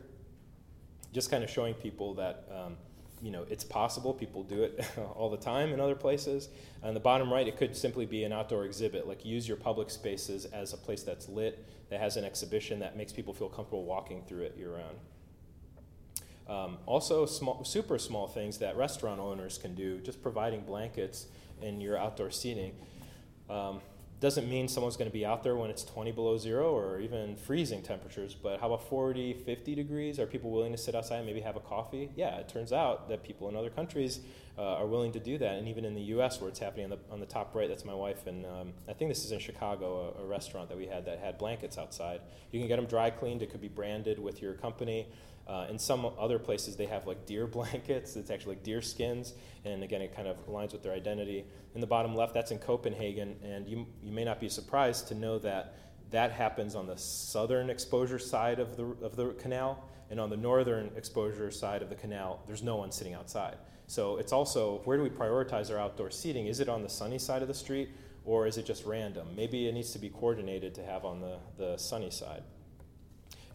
Just 1.12 1.30
kind 1.30 1.44
of 1.44 1.50
showing 1.50 1.74
people 1.74 2.14
that 2.14 2.48
um, 2.50 2.76
you 3.20 3.30
know 3.30 3.44
it's 3.50 3.64
possible. 3.64 4.14
People 4.14 4.42
do 4.42 4.62
it 4.62 4.82
all 5.14 5.28
the 5.28 5.36
time 5.36 5.74
in 5.74 5.80
other 5.80 5.94
places. 5.94 6.48
On 6.82 6.94
the 6.94 7.00
bottom 7.00 7.30
right, 7.30 7.46
it 7.46 7.58
could 7.58 7.76
simply 7.76 8.06
be 8.06 8.24
an 8.24 8.32
outdoor 8.32 8.64
exhibit, 8.64 9.06
like 9.06 9.24
use 9.26 9.46
your 9.46 9.58
public 9.58 9.90
spaces 9.90 10.46
as 10.46 10.72
a 10.72 10.78
place 10.78 11.02
that's 11.02 11.28
lit, 11.28 11.66
that 11.90 12.00
has 12.00 12.16
an 12.16 12.24
exhibition 12.24 12.78
that 12.78 12.96
makes 12.96 13.12
people 13.12 13.34
feel 13.34 13.50
comfortable 13.50 13.84
walking 13.84 14.22
through 14.22 14.44
it 14.44 14.56
year 14.56 14.72
round. 14.76 14.96
Um, 16.50 16.78
also, 16.84 17.26
small, 17.26 17.64
super 17.64 17.96
small 17.96 18.26
things 18.26 18.58
that 18.58 18.76
restaurant 18.76 19.20
owners 19.20 19.56
can 19.56 19.76
do, 19.76 19.98
just 19.98 20.20
providing 20.20 20.62
blankets 20.62 21.26
in 21.62 21.80
your 21.80 21.96
outdoor 21.96 22.32
seating. 22.32 22.72
Um, 23.48 23.80
doesn't 24.18 24.50
mean 24.50 24.68
someone's 24.68 24.96
going 24.96 25.08
to 25.08 25.12
be 25.12 25.24
out 25.24 25.42
there 25.42 25.56
when 25.56 25.70
it's 25.70 25.82
20 25.82 26.12
below 26.12 26.36
zero 26.36 26.76
or 26.76 27.00
even 27.00 27.36
freezing 27.36 27.82
temperatures, 27.82 28.34
but 28.34 28.60
how 28.60 28.66
about 28.66 28.86
40, 28.86 29.32
50 29.32 29.74
degrees? 29.74 30.18
Are 30.18 30.26
people 30.26 30.50
willing 30.50 30.72
to 30.72 30.78
sit 30.78 30.94
outside 30.94 31.18
and 31.18 31.26
maybe 31.26 31.40
have 31.40 31.56
a 31.56 31.60
coffee? 31.60 32.10
Yeah, 32.16 32.36
it 32.36 32.48
turns 32.48 32.72
out 32.72 33.08
that 33.08 33.22
people 33.22 33.48
in 33.48 33.56
other 33.56 33.70
countries 33.70 34.20
uh, 34.58 34.74
are 34.74 34.86
willing 34.86 35.12
to 35.12 35.20
do 35.20 35.38
that. 35.38 35.54
And 35.54 35.68
even 35.68 35.86
in 35.86 35.94
the 35.94 36.02
US, 36.18 36.38
where 36.38 36.50
it's 36.50 36.58
happening 36.58 36.84
on 36.84 36.90
the, 36.90 36.98
on 37.10 37.20
the 37.20 37.26
top 37.26 37.54
right, 37.54 37.66
that's 37.66 37.86
my 37.86 37.94
wife. 37.94 38.26
And 38.26 38.44
um, 38.44 38.72
I 38.88 38.92
think 38.92 39.10
this 39.10 39.24
is 39.24 39.32
in 39.32 39.38
Chicago, 39.38 40.14
a, 40.18 40.22
a, 40.22 40.26
restaurant 40.26 40.68
that 40.68 40.76
we 40.76 40.86
had 40.86 41.06
that 41.06 41.18
had 41.20 41.38
blankets 41.38 41.78
outside. 41.78 42.20
You 42.52 42.60
can 42.60 42.68
get 42.68 42.76
them 42.76 42.84
dry 42.84 43.08
cleaned, 43.08 43.40
it 43.40 43.50
could 43.50 43.62
be 43.62 43.68
branded 43.68 44.18
with 44.18 44.42
your 44.42 44.52
company. 44.52 45.06
Uh, 45.50 45.66
in 45.68 45.76
some 45.80 46.06
other 46.16 46.38
places, 46.38 46.76
they 46.76 46.86
have 46.86 47.08
like 47.08 47.26
deer 47.26 47.44
blankets. 47.58 48.14
It's 48.14 48.30
actually 48.30 48.54
like 48.54 48.62
deer 48.62 48.80
skins, 48.80 49.34
and 49.64 49.82
again, 49.82 50.00
it 50.00 50.14
kind 50.14 50.28
of 50.28 50.36
aligns 50.46 50.72
with 50.72 50.84
their 50.84 50.92
identity. 50.92 51.44
In 51.74 51.80
the 51.80 51.88
bottom 51.88 52.14
left, 52.14 52.34
that's 52.34 52.52
in 52.52 52.58
Copenhagen, 52.58 53.36
and 53.42 53.66
you 53.66 53.86
you 54.00 54.12
may 54.12 54.24
not 54.24 54.38
be 54.38 54.48
surprised 54.48 55.08
to 55.08 55.14
know 55.16 55.38
that 55.40 55.74
that 56.12 56.30
happens 56.30 56.76
on 56.76 56.86
the 56.86 56.96
southern 56.96 57.68
exposure 57.68 58.18
side 58.18 58.60
of 58.60 58.76
the 58.76 58.84
of 59.04 59.16
the 59.16 59.30
canal, 59.40 59.84
and 60.08 60.20
on 60.20 60.30
the 60.30 60.36
northern 60.36 60.92
exposure 60.94 61.50
side 61.50 61.82
of 61.82 61.88
the 61.88 61.96
canal, 61.96 62.44
there's 62.46 62.62
no 62.62 62.76
one 62.76 62.92
sitting 62.92 63.14
outside. 63.14 63.56
So 63.88 64.18
it's 64.18 64.32
also 64.32 64.82
where 64.84 64.96
do 64.96 65.02
we 65.02 65.10
prioritize 65.10 65.68
our 65.72 65.78
outdoor 65.78 66.12
seating? 66.12 66.46
Is 66.46 66.60
it 66.60 66.68
on 66.68 66.84
the 66.84 66.88
sunny 66.88 67.18
side 67.18 67.42
of 67.42 67.48
the 67.48 67.54
street, 67.54 67.90
or 68.24 68.46
is 68.46 68.56
it 68.56 68.66
just 68.66 68.84
random? 68.86 69.26
Maybe 69.34 69.66
it 69.66 69.72
needs 69.72 69.90
to 69.94 69.98
be 69.98 70.10
coordinated 70.10 70.76
to 70.76 70.84
have 70.84 71.04
on 71.04 71.20
the, 71.20 71.38
the 71.58 71.76
sunny 71.76 72.10
side. 72.10 72.44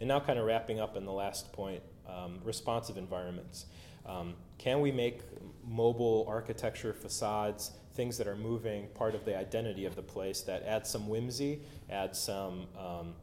And 0.05 0.09
now, 0.09 0.19
kind 0.19 0.37
of 0.37 0.45
wrapping 0.45 0.79
up 0.79 0.97
in 0.97 1.03
the 1.03 1.11
last 1.11 1.51
point 1.51 1.81
um, 2.07 2.39
responsive 2.43 2.95
environments. 2.95 3.65
Um, 4.05 4.35
can 4.59 4.79
we 4.79 4.91
make 4.91 5.21
mobile 5.67 6.27
architecture, 6.29 6.93
facades, 6.93 7.71
things 7.95 8.15
that 8.19 8.27
are 8.27 8.35
moving 8.35 8.85
part 8.89 9.15
of 9.15 9.25
the 9.25 9.35
identity 9.35 9.83
of 9.83 9.95
the 9.95 10.03
place 10.03 10.41
that 10.41 10.61
add 10.61 10.85
some 10.85 11.09
whimsy, 11.09 11.63
add 11.89 12.15
some 12.15 12.67
um, 12.77 13.15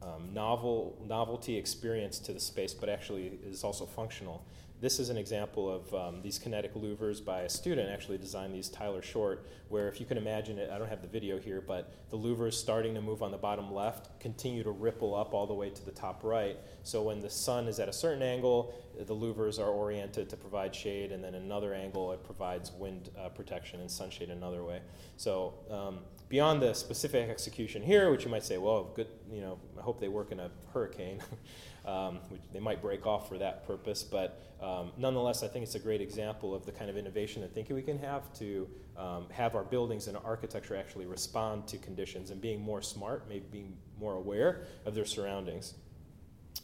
um 0.00 0.32
novel 0.32 0.96
novelty 1.06 1.54
experience 1.54 2.18
to 2.20 2.32
the 2.32 2.40
space, 2.40 2.72
but 2.72 2.88
actually 2.88 3.38
is 3.46 3.62
also 3.62 3.84
functional? 3.84 4.42
This 4.78 5.00
is 5.00 5.08
an 5.08 5.16
example 5.16 5.70
of 5.70 5.94
um, 5.94 6.20
these 6.20 6.38
kinetic 6.38 6.74
louvers 6.74 7.24
by 7.24 7.40
a 7.42 7.48
student 7.48 7.88
actually 7.88 8.18
designed 8.18 8.54
these, 8.54 8.68
Tyler 8.68 9.00
Short, 9.00 9.46
where 9.70 9.88
if 9.88 10.00
you 10.00 10.04
can 10.04 10.18
imagine 10.18 10.58
it, 10.58 10.70
I 10.70 10.76
don't 10.76 10.88
have 10.88 11.00
the 11.00 11.08
video 11.08 11.38
here, 11.38 11.62
but 11.66 11.94
the 12.10 12.18
louvers 12.18 12.52
starting 12.52 12.92
to 12.94 13.00
move 13.00 13.22
on 13.22 13.30
the 13.30 13.38
bottom 13.38 13.72
left 13.72 14.20
continue 14.20 14.62
to 14.62 14.70
ripple 14.70 15.14
up 15.14 15.32
all 15.32 15.46
the 15.46 15.54
way 15.54 15.70
to 15.70 15.84
the 15.86 15.92
top 15.92 16.22
right. 16.22 16.58
So 16.82 17.02
when 17.02 17.22
the 17.22 17.30
sun 17.30 17.68
is 17.68 17.80
at 17.80 17.88
a 17.88 17.92
certain 17.92 18.22
angle, 18.22 18.74
the 19.04 19.14
louvers 19.14 19.58
are 19.58 19.68
oriented 19.68 20.28
to 20.30 20.36
provide 20.36 20.74
shade, 20.74 21.12
and 21.12 21.22
then 21.22 21.34
another 21.34 21.74
angle 21.74 22.12
it 22.12 22.24
provides 22.24 22.72
wind 22.72 23.10
uh, 23.18 23.28
protection 23.28 23.80
and 23.80 23.90
sunshade 23.90 24.30
another 24.30 24.64
way. 24.64 24.80
So 25.16 25.54
um, 25.70 25.98
beyond 26.28 26.62
the 26.62 26.74
specific 26.74 27.28
execution 27.28 27.82
here, 27.82 28.10
which 28.10 28.24
you 28.24 28.30
might 28.30 28.44
say, 28.44 28.58
well, 28.58 28.84
good, 28.94 29.08
you 29.30 29.40
know, 29.40 29.58
I 29.78 29.82
hope 29.82 30.00
they 30.00 30.08
work 30.08 30.32
in 30.32 30.40
a 30.40 30.50
hurricane. 30.72 31.20
um, 31.86 32.18
they 32.52 32.60
might 32.60 32.82
break 32.82 33.06
off 33.06 33.28
for 33.28 33.38
that 33.38 33.66
purpose, 33.66 34.02
but 34.02 34.42
um, 34.60 34.92
nonetheless, 34.96 35.42
I 35.42 35.48
think 35.48 35.64
it's 35.64 35.74
a 35.74 35.80
great 35.80 36.00
example 36.00 36.54
of 36.54 36.64
the 36.64 36.72
kind 36.72 36.90
of 36.90 36.96
innovation 36.96 37.42
and 37.42 37.52
thinking 37.52 37.76
we 37.76 37.82
can 37.82 37.98
have 37.98 38.32
to 38.38 38.68
um, 38.96 39.26
have 39.30 39.54
our 39.54 39.64
buildings 39.64 40.08
and 40.08 40.16
our 40.16 40.24
architecture 40.24 40.74
actually 40.74 41.06
respond 41.06 41.68
to 41.68 41.78
conditions 41.78 42.30
and 42.30 42.40
being 42.40 42.60
more 42.60 42.80
smart, 42.80 43.28
maybe 43.28 43.44
being 43.52 43.76
more 44.00 44.14
aware 44.14 44.62
of 44.84 44.94
their 44.94 45.04
surroundings. 45.04 45.74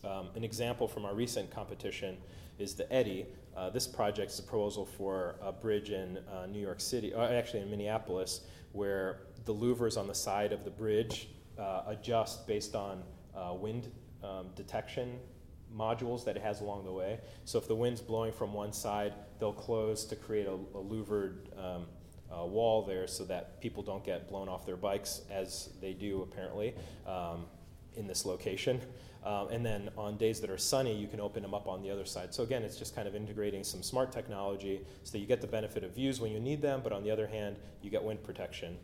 Um, 0.05 0.29
an 0.35 0.43
example 0.43 0.89
from 0.89 1.05
our 1.05 1.15
recent 1.15 1.51
competition 1.51 2.17
is 2.59 2.75
the 2.75 2.93
Eddy. 2.93 3.27
Uh, 3.57 3.71
this 3.71 3.87
project 3.87 4.33
is 4.33 4.39
a 4.39 4.43
proposal 4.43 4.85
for 4.85 5.37
a 5.41 5.53
bridge 5.53 5.91
in 5.91 6.19
uh, 6.31 6.47
New 6.47 6.61
York 6.61 6.81
City, 6.81 7.15
actually 7.15 7.61
in 7.61 7.71
Minneapolis, 7.71 8.41
where 8.73 9.21
the 9.45 9.55
louvers 9.55 9.97
on 9.97 10.07
the 10.07 10.15
side 10.15 10.53
of 10.53 10.65
the 10.65 10.71
bridge 10.71 11.29
uh, 11.59 11.83
adjust 11.87 12.47
based 12.47 12.75
on 12.75 13.03
uh, 13.37 13.55
wind 13.55 13.91
um, 14.25 14.49
detection 14.57 15.19
modules 15.75 16.25
that 16.25 16.37
it 16.37 16.43
has 16.43 16.61
along 16.61 16.85
the 16.85 16.93
way. 16.93 17.19
So 17.45 17.59
if 17.59 17.67
the 17.67 17.75
wind's 17.75 18.01
blowing 18.01 18.33
from 18.33 18.53
one 18.53 18.73
side, 18.73 19.15
they'll 19.39 19.53
close 19.53 20.05
to 20.07 20.17
create 20.17 20.47
a, 20.47 20.59
a 20.75 20.79
louvered 20.79 21.49
um, 21.57 21.87
uh, 22.31 22.45
wall 22.45 22.83
there 22.83 23.07
so 23.07 23.25
that 23.25 23.61
people 23.61 23.83
don't 23.83 24.05
get 24.05 24.29
blown 24.29 24.49
off 24.49 24.67
their 24.67 24.77
bikes 24.77 25.23
as 25.31 25.71
they 25.81 25.93
do 25.93 26.23
apparently 26.23 26.75
um, 27.07 27.45
in 27.97 28.07
this 28.07 28.25
location. 28.25 28.81
Um, 29.25 29.49
and 29.51 29.65
then 29.65 29.89
on 29.97 30.17
days 30.17 30.41
that 30.41 30.51
are 30.51 30.59
sunny, 30.59 30.95
you 30.97 31.07
can 31.07 31.21
open 31.21 31.43
them 31.43 31.55
up 31.55 31.69
on 31.69 31.81
the 31.81 31.91
other 31.91 32.05
side. 32.05 32.35
So 32.35 32.43
again, 32.43 32.63
it's 32.63 32.77
just 32.77 32.97
kind 32.97 33.07
of 33.07 33.15
integrating 33.15 33.63
some 33.63 33.83
smart 33.83 34.11
technology 34.11 34.81
so 35.05 35.13
that 35.13 35.19
you 35.19 35.27
get 35.27 35.41
the 35.41 35.47
benefit 35.47 35.85
of 35.85 35.95
views 35.95 36.21
when 36.21 36.33
you 36.33 36.41
need 36.41 36.61
them, 36.61 36.81
but 36.83 36.93
on 36.93 37.05
the 37.05 37.11
other 37.11 37.29
hand, 37.29 37.57
you 37.83 37.91
get 37.91 38.03
wind 38.03 38.23
protection. 38.25 38.77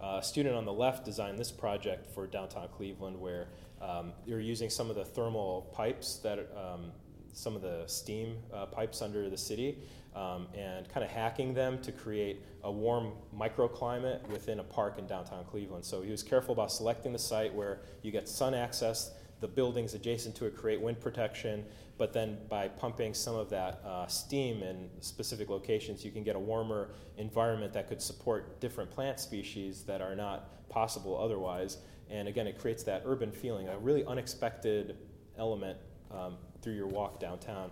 Uh, 0.00 0.18
a 0.20 0.22
student 0.22 0.54
on 0.54 0.64
the 0.64 0.72
left 0.72 1.04
designed 1.04 1.38
this 1.38 1.52
project 1.52 2.06
for 2.06 2.26
downtown 2.26 2.68
Cleveland 2.68 3.18
where 3.20 3.48
um, 3.80 4.12
you're 4.26 4.40
using 4.40 4.70
some 4.70 4.88
of 4.90 4.96
the 4.96 5.04
thermal 5.04 5.70
pipes 5.74 6.16
that, 6.16 6.38
um, 6.56 6.90
some 7.32 7.54
of 7.54 7.62
the 7.62 7.84
steam 7.86 8.36
uh, 8.52 8.66
pipes 8.66 9.02
under 9.02 9.28
the 9.28 9.36
city, 9.36 9.78
um, 10.14 10.46
and 10.56 10.88
kind 10.88 11.04
of 11.04 11.10
hacking 11.10 11.54
them 11.54 11.80
to 11.82 11.92
create 11.92 12.44
a 12.62 12.70
warm 12.70 13.12
microclimate 13.36 14.26
within 14.28 14.60
a 14.60 14.64
park 14.64 14.98
in 14.98 15.06
downtown 15.06 15.44
Cleveland. 15.44 15.84
So 15.84 16.02
he 16.02 16.10
was 16.10 16.22
careful 16.22 16.52
about 16.52 16.70
selecting 16.70 17.12
the 17.12 17.18
site 17.18 17.52
where 17.52 17.80
you 18.02 18.10
get 18.10 18.28
sun 18.28 18.54
access, 18.54 19.12
the 19.40 19.48
buildings 19.48 19.94
adjacent 19.94 20.34
to 20.36 20.46
it 20.46 20.56
create 20.56 20.80
wind 20.80 21.00
protection, 21.00 21.64
but 21.98 22.12
then 22.12 22.38
by 22.48 22.68
pumping 22.68 23.14
some 23.14 23.36
of 23.36 23.50
that 23.50 23.80
uh, 23.84 24.06
steam 24.06 24.62
in 24.62 24.88
specific 25.00 25.48
locations, 25.48 26.04
you 26.04 26.10
can 26.10 26.24
get 26.24 26.36
a 26.36 26.38
warmer 26.38 26.90
environment 27.18 27.72
that 27.72 27.88
could 27.88 28.02
support 28.02 28.60
different 28.60 28.90
plant 28.90 29.20
species 29.20 29.82
that 29.84 30.00
are 30.00 30.14
not 30.14 30.68
possible 30.68 31.18
otherwise. 31.20 31.78
And 32.10 32.26
again, 32.28 32.46
it 32.46 32.58
creates 32.58 32.82
that 32.84 33.02
urban 33.04 33.30
feeling, 33.30 33.68
a 33.68 33.78
really 33.78 34.04
unexpected 34.04 34.96
element 35.38 35.78
um, 36.10 36.36
through 36.62 36.74
your 36.74 36.86
walk 36.86 37.20
downtown. 37.20 37.70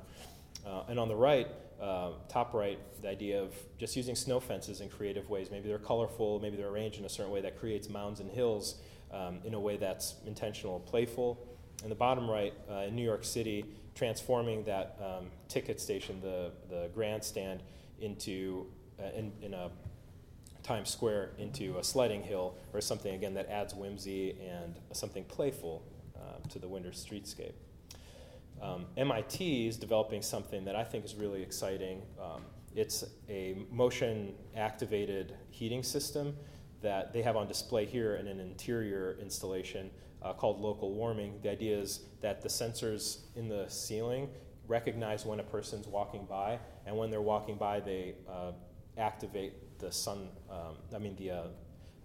Uh, 0.65 0.85
and 0.89 0.99
on 0.99 1.09
the 1.09 1.17
right, 1.17 1.49
uh, 1.83 2.13
top 2.29 2.55
right, 2.55 2.79
the 3.03 3.09
idea 3.09 3.43
of 3.43 3.55
just 3.77 3.97
using 3.97 4.15
snow 4.15 4.39
fences 4.39 4.81
in 4.81 4.89
creative 4.89 5.29
ways. 5.29 5.51
Maybe 5.51 5.69
they're 5.69 5.79
colorful, 5.79 6.39
maybe 6.39 6.57
they're 6.57 6.69
arranged 6.69 6.99
in 6.99 7.05
a 7.05 7.09
certain 7.09 7.33
way 7.33 7.41
that 7.41 7.59
creates 7.59 7.89
mounds 7.89 8.21
and 8.21 8.31
hills 8.31 8.77
um, 9.13 9.41
in 9.45 9.55
a 9.55 9.61
way 9.61 9.77
that's 9.77 10.15
intentional 10.27 10.79
playful. 10.81 11.45
And 11.83 11.91
the 11.91 11.97
bottom 11.97 12.31
right, 12.31 12.55
uh, 12.71 12.87
in 12.87 12.95
New 12.95 13.05
York 13.05 13.25
City, 13.25 13.65
transforming 13.97 14.65
that 14.65 14.97
um, 15.03 15.27
ticket 15.49 15.81
station, 15.81 16.21
the, 16.21 16.53
the 16.71 16.89
grandstand, 16.95 17.63
into 18.01 18.67
uh, 19.01 19.17
in, 19.17 19.33
in 19.43 19.55
a 19.55 19.71
Times 20.63 20.91
Square 20.91 21.31
into 21.39 21.79
a 21.79 21.85
sledding 21.85 22.23
hill 22.23 22.55
or 22.73 22.81
something 22.81 23.15
again 23.15 23.35
that 23.35 23.49
adds 23.49 23.75
whimsy 23.75 24.37
and 24.41 24.77
something 24.93 25.25
playful 25.25 25.83
um, 26.17 26.49
to 26.51 26.59
the 26.59 26.69
winter 26.69 26.91
streetscape. 26.91 27.55
Um, 28.63 28.87
MIT 28.97 29.67
is 29.67 29.77
developing 29.77 30.23
something 30.23 30.65
that 30.65 30.77
I 30.77 30.85
think 30.85 31.05
is 31.05 31.17
really 31.17 31.43
exciting. 31.43 32.03
Um, 32.21 32.43
it's 32.75 33.05
a 33.29 33.57
motion 33.71 34.35
activated 34.57 35.35
heating 35.51 35.83
system 35.83 36.37
that 36.81 37.13
they 37.13 37.23
have 37.23 37.37
on 37.37 37.49
display 37.49 37.85
here 37.85 38.17
in 38.17 38.29
an 38.29 38.39
interior 38.39 39.19
installation 39.21 39.91
uh, 40.23 40.33
called 40.33 40.61
local 40.61 40.95
warming. 40.95 41.41
The 41.43 41.51
idea 41.51 41.77
is 41.77 42.01
that 42.21 42.41
the 42.41 42.49
sensors 42.49 43.19
in 43.35 43.49
the 43.49 43.67
ceiling 43.69 44.29
recognize 44.69 45.27
when 45.27 45.41
a 45.41 45.45
person's 45.45 45.89
walking 45.89 46.25
by, 46.25 46.59
and 46.87 46.97
when 46.97 47.11
they're 47.11 47.21
walking 47.21 47.57
by, 47.57 47.81
they 47.81 48.15
uh, 48.31 48.53
activate 48.97 49.79
the 49.81 49.91
sun, 49.91 50.29
um, 50.49 50.77
I 50.95 50.99
mean, 50.99 51.17
the, 51.17 51.31
uh, 51.33 51.43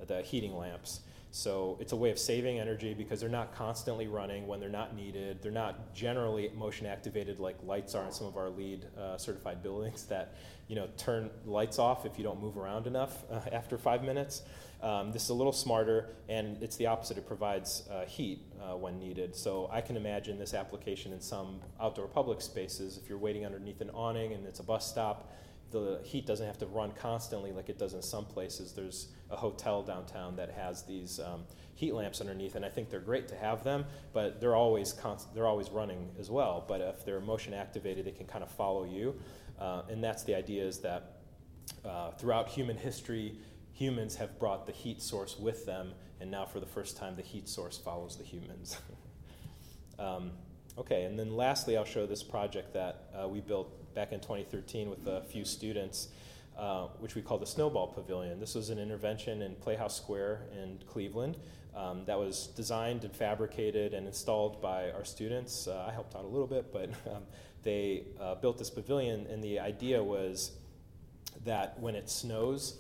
the 0.08 0.22
heating 0.24 0.56
lamps. 0.56 1.02
So 1.38 1.78
it's 1.80 1.92
a 1.92 1.96
way 1.96 2.10
of 2.10 2.18
saving 2.18 2.60
energy 2.60 2.96
because 2.96 3.20
they're 3.20 3.30
not 3.30 3.54
constantly 3.54 4.08
running 4.08 4.48
when 4.48 4.60
they're 4.60 4.70
not 4.70 4.96
needed. 4.96 5.38
They're 5.40 5.52
not 5.52 5.94
generally 5.94 6.50
motion 6.58 6.88
activated 6.88 7.40
like 7.40 7.58
lights 7.64 7.94
are 7.94 8.04
in 8.06 8.12
some 8.12 8.26
of 8.26 8.38
our 8.38 8.50
LEED 8.50 8.88
uh, 8.98 9.18
certified 9.18 9.62
buildings 9.62 10.06
that 10.06 10.34
you 10.68 10.76
know 10.76 10.88
turn 10.98 11.30
lights 11.46 11.78
off 11.78 12.08
if 12.08 12.18
you 12.18 12.24
don't 12.24 12.42
move 12.42 12.58
around 12.58 12.88
enough 12.88 13.24
uh, 13.30 13.40
after 13.52 13.78
five 13.78 14.04
minutes. 14.04 14.42
Um, 14.82 15.12
this 15.12 15.26
is 15.26 15.30
a 15.30 15.34
little 15.36 15.54
smarter, 15.54 16.10
and 16.28 16.62
it's 16.62 16.76
the 16.76 16.88
opposite. 16.88 17.20
It 17.20 17.28
provides 17.28 17.88
uh, 17.92 18.06
heat 18.06 18.42
uh, 18.60 18.76
when 18.76 18.98
needed. 18.98 19.36
So 19.36 19.70
I 19.72 19.82
can 19.82 19.96
imagine 19.96 20.40
this 20.40 20.56
application 20.56 21.14
in 21.14 21.22
some 21.22 21.62
outdoor 21.80 22.08
public 22.08 22.42
spaces. 22.42 22.98
If 22.98 23.10
you're 23.10 23.20
waiting 23.20 23.46
underneath 23.46 23.82
an 23.82 23.92
awning 23.92 24.34
and 24.34 24.46
it's 24.48 24.60
a 24.60 24.64
bus 24.64 24.90
stop, 24.90 25.32
the 25.70 26.00
heat 26.04 26.26
doesn't 26.26 26.48
have 26.48 26.58
to 26.60 26.66
run 26.66 26.94
constantly 26.94 27.52
like 27.52 27.70
it 27.70 27.78
does 27.78 27.94
in 27.94 28.02
some 28.02 28.26
places. 28.26 28.74
There's 28.74 29.10
a 29.30 29.36
hotel 29.36 29.84
downtown 29.84 30.36
that 30.38 30.52
has 30.52 30.84
these 30.84 31.20
um, 31.20 31.44
heat 31.76 31.94
lamps 31.94 32.22
underneath, 32.22 32.56
and 32.56 32.66
I 32.66 32.70
think 32.70 32.90
they're 32.90 33.00
great 33.00 33.28
to 33.30 33.36
have 33.36 33.64
them, 33.64 33.86
but 34.14 34.42
they're 34.42 34.56
always 34.56 34.94
const- 34.94 35.34
they're 35.36 35.48
always 35.48 35.70
running 35.70 36.10
as 36.20 36.30
well. 36.30 36.66
But 36.68 36.82
if 36.82 37.06
they're 37.06 37.20
motion 37.20 37.54
activated, 37.54 38.06
they 38.06 38.12
can 38.12 38.26
kind 38.26 38.44
of 38.44 38.50
follow 38.52 38.84
you, 38.84 39.16
uh, 39.60 39.84
and 39.90 40.04
that's 40.04 40.24
the 40.24 40.36
idea 40.36 40.64
is 40.64 40.80
that 40.80 41.18
uh, 41.86 42.12
throughout 42.12 42.50
human 42.50 42.78
history, 42.78 43.38
humans 43.74 44.16
have 44.16 44.40
brought 44.40 44.66
the 44.66 44.72
heat 44.72 45.02
source 45.02 45.38
with 45.38 45.66
them, 45.66 45.94
and 46.20 46.32
now 46.32 46.46
for 46.46 46.60
the 46.60 46.66
first 46.66 46.98
time, 46.98 47.16
the 47.16 47.22
heat 47.22 47.48
source 47.48 47.78
follows 47.78 48.18
the 48.18 48.24
humans. 48.24 48.78
um, 50.00 50.32
okay, 50.78 51.04
and 51.04 51.18
then 51.18 51.36
lastly, 51.36 51.78
I'll 51.78 51.86
show 51.86 52.06
this 52.06 52.24
project 52.24 52.74
that 52.74 53.10
uh, 53.14 53.28
we 53.28 53.42
built 53.42 53.94
back 53.94 54.12
in 54.12 54.20
2013 54.20 54.90
with 54.90 55.08
a 55.08 55.22
few 55.22 55.46
students, 55.46 56.10
uh, 56.58 56.88
which 57.00 57.16
we 57.16 57.22
call 57.22 57.38
the 57.38 57.46
Snowball 57.46 57.88
Pavilion. 57.88 58.40
This 58.40 58.56
was 58.56 58.70
an 58.70 58.80
intervention 58.80 59.42
in 59.42 59.56
Playhouse 59.56 59.96
Square 59.96 60.42
in 60.54 60.80
Cleveland 60.88 61.38
um, 61.76 62.04
that 62.06 62.18
was 62.18 62.48
designed 62.48 63.04
and 63.04 63.16
fabricated 63.16 63.94
and 63.94 64.08
installed 64.08 64.62
by 64.62 64.92
our 64.92 65.06
students. 65.06 65.68
Uh, 65.68 65.86
I 65.88 65.92
helped 65.92 66.16
out 66.16 66.24
a 66.24 66.28
little 66.28 66.48
bit, 66.48 66.74
but 66.74 66.90
um, 67.12 67.24
they 67.64 68.06
uh, 68.20 68.36
built 68.36 68.58
this 68.58 68.70
pavilion, 68.70 69.28
and 69.28 69.44
the 69.44 69.60
idea 69.60 70.04
was 70.04 70.52
that 71.46 71.80
when 71.80 71.96
it 71.96 72.10
snows, 72.10 72.80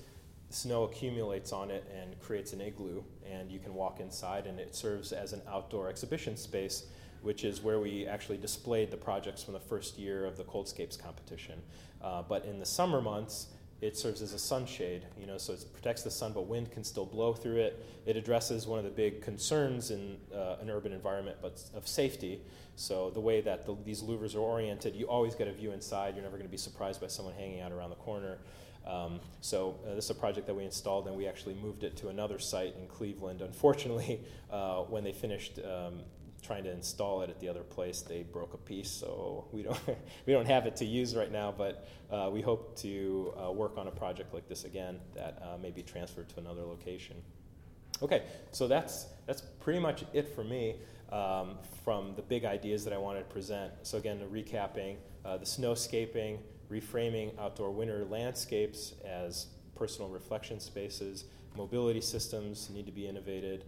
snow 0.49 0.83
accumulates 0.83 1.51
on 1.51 1.69
it 1.69 1.85
and 1.95 2.19
creates 2.19 2.53
an 2.53 2.61
igloo, 2.61 3.03
and 3.29 3.51
you 3.51 3.59
can 3.59 3.73
walk 3.73 3.99
inside, 3.99 4.47
and 4.47 4.59
it 4.59 4.75
serves 4.75 5.11
as 5.11 5.33
an 5.33 5.41
outdoor 5.47 5.89
exhibition 5.89 6.35
space 6.35 6.87
which 7.21 7.43
is 7.43 7.61
where 7.61 7.79
we 7.79 8.07
actually 8.07 8.37
displayed 8.37 8.91
the 8.91 8.97
projects 8.97 9.43
from 9.43 9.53
the 9.53 9.59
first 9.59 9.97
year 9.97 10.25
of 10.25 10.37
the 10.37 10.43
Coldscapes 10.43 11.01
competition. 11.01 11.61
Uh, 12.01 12.21
but 12.21 12.45
in 12.45 12.59
the 12.59 12.65
summer 12.65 13.01
months, 13.01 13.47
it 13.79 13.95
serves 13.95 14.21
as 14.21 14.33
a 14.33 14.39
sunshade, 14.39 15.03
you 15.19 15.27
know, 15.27 15.37
so 15.37 15.53
it 15.53 15.63
protects 15.71 16.01
the 16.01 16.09
sun, 16.09 16.33
but 16.33 16.47
wind 16.47 16.71
can 16.71 16.83
still 16.83 17.05
blow 17.05 17.33
through 17.33 17.57
it. 17.57 17.85
It 18.07 18.17
addresses 18.17 18.65
one 18.65 18.79
of 18.79 18.85
the 18.85 18.91
big 18.91 19.21
concerns 19.21 19.91
in 19.91 20.17
uh, 20.33 20.55
an 20.59 20.69
urban 20.69 20.91
environment, 20.91 21.37
but 21.41 21.61
of 21.75 21.87
safety. 21.87 22.41
So 22.75 23.11
the 23.11 23.19
way 23.19 23.41
that 23.41 23.65
the, 23.65 23.77
these 23.85 24.01
louvers 24.01 24.35
are 24.35 24.39
oriented, 24.39 24.95
you 24.95 25.07
always 25.07 25.35
get 25.35 25.47
a 25.47 25.51
view 25.51 25.71
inside. 25.71 26.15
You're 26.15 26.23
never 26.23 26.37
going 26.37 26.47
to 26.47 26.51
be 26.51 26.57
surprised 26.57 26.99
by 26.99 27.07
someone 27.07 27.35
hanging 27.35 27.61
out 27.61 27.71
around 27.71 27.91
the 27.91 27.97
corner. 27.97 28.39
Um, 28.87 29.19
so 29.41 29.77
uh, 29.85 29.93
this 29.95 30.05
is 30.05 30.11
a 30.11 30.15
project 30.15 30.47
that 30.47 30.55
we 30.55 30.63
installed, 30.63 31.07
and 31.07 31.15
we 31.15 31.27
actually 31.27 31.55
moved 31.55 31.83
it 31.83 31.97
to 31.97 32.07
another 32.07 32.39
site 32.39 32.75
in 32.79 32.87
Cleveland. 32.87 33.41
Unfortunately, 33.41 34.21
uh, 34.51 34.81
when 34.83 35.03
they 35.03 35.13
finished 35.13 35.59
um, 35.59 35.99
trying 36.47 36.63
to 36.63 36.71
install 36.71 37.21
it 37.21 37.29
at 37.29 37.39
the 37.39 37.49
other 37.49 37.63
place, 37.63 38.01
they 38.01 38.23
broke 38.23 38.53
a 38.53 38.57
piece, 38.57 38.89
so 38.89 39.45
we 39.51 39.63
don't 39.63 39.79
we 40.25 40.33
don't 40.33 40.47
have 40.47 40.65
it 40.65 40.77
to 40.77 40.85
use 40.85 41.15
right 41.15 41.31
now. 41.31 41.53
But 41.55 41.87
uh, 42.09 42.29
we 42.31 42.41
hope 42.41 42.77
to 42.77 43.33
uh, 43.37 43.51
work 43.51 43.77
on 43.77 43.87
a 43.87 43.91
project 43.91 44.33
like 44.33 44.47
this 44.47 44.63
again 44.63 44.99
that 45.13 45.41
uh, 45.43 45.57
may 45.57 45.71
be 45.71 45.83
transferred 45.83 46.29
to 46.29 46.39
another 46.39 46.61
location. 46.61 47.17
Okay, 48.01 48.23
so 48.51 48.67
that's 48.67 49.07
that's 49.25 49.41
pretty 49.59 49.79
much 49.79 50.05
it 50.13 50.33
for 50.33 50.43
me 50.43 50.77
um, 51.11 51.57
from 51.83 52.15
the 52.15 52.21
big 52.21 52.45
ideas 52.45 52.83
that 52.85 52.93
I 52.93 52.97
wanted 52.97 53.19
to 53.19 53.25
present. 53.33 53.73
So 53.83 53.97
again, 53.97 54.19
recapping 54.31 54.95
uh, 55.25 55.37
the 55.37 55.45
snowscaping, 55.45 56.39
reframing 56.71 57.37
outdoor 57.39 57.71
winter 57.71 58.05
landscapes 58.05 58.93
as 59.05 59.47
personal 59.75 60.09
reflection 60.09 60.59
spaces, 60.59 61.25
mobility 61.55 62.01
systems 62.01 62.69
need 62.69 62.85
to 62.85 62.91
be 62.91 63.07
innovated 63.07 63.65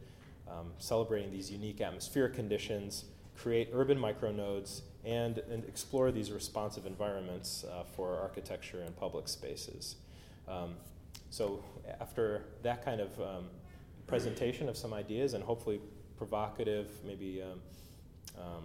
um, 0.50 0.72
celebrating 0.78 1.32
these 1.32 1.52
unique 1.52 1.82
atmospheric 1.82 2.34
conditions, 2.34 3.06
create 3.36 3.70
urban 3.74 3.98
micronodes, 3.98 4.82
and, 5.06 5.38
and 5.50 5.64
explore 5.66 6.12
these 6.12 6.32
responsive 6.32 6.86
environments 6.86 7.64
uh, 7.64 7.84
for 7.84 8.18
architecture 8.18 8.82
and 8.82 8.96
public 8.98 9.28
spaces. 9.28 9.96
Um, 10.48 10.76
so, 11.30 11.64
after 12.02 12.46
that 12.64 12.84
kind 12.84 13.00
of 13.00 13.20
um, 13.20 13.46
presentation 14.08 14.68
of 14.68 14.76
some 14.76 14.94
ideas 14.94 15.36
and 15.36 15.44
hopefully 15.44 15.80
provocative, 16.18 16.90
maybe 17.06 17.42
um, 17.42 17.62
um, 18.38 18.64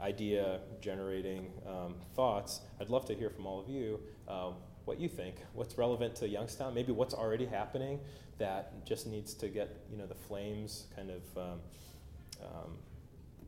idea 0.00 0.60
generating 0.80 1.50
um, 1.66 1.94
thoughts, 2.14 2.60
I'd 2.80 2.88
love 2.88 3.04
to 3.06 3.14
hear 3.14 3.30
from 3.30 3.46
all 3.46 3.60
of 3.60 3.68
you 3.68 4.00
uh, 4.28 4.50
what 4.84 4.98
you 4.98 5.08
think. 5.08 5.36
What's 5.54 5.78
relevant 5.78 6.14
to 6.16 6.28
Youngstown? 6.28 6.74
Maybe 6.74 6.92
what's 6.92 7.14
already 7.14 7.46
happening 7.46 8.00
that 8.38 8.84
just 8.86 9.06
needs 9.06 9.34
to 9.34 9.48
get 9.48 9.76
you 9.90 9.98
know 9.98 10.06
the 10.06 10.14
flames 10.14 10.86
kind 10.96 11.10
of 11.10 11.22
um, 11.38 11.60
um, 12.42 12.72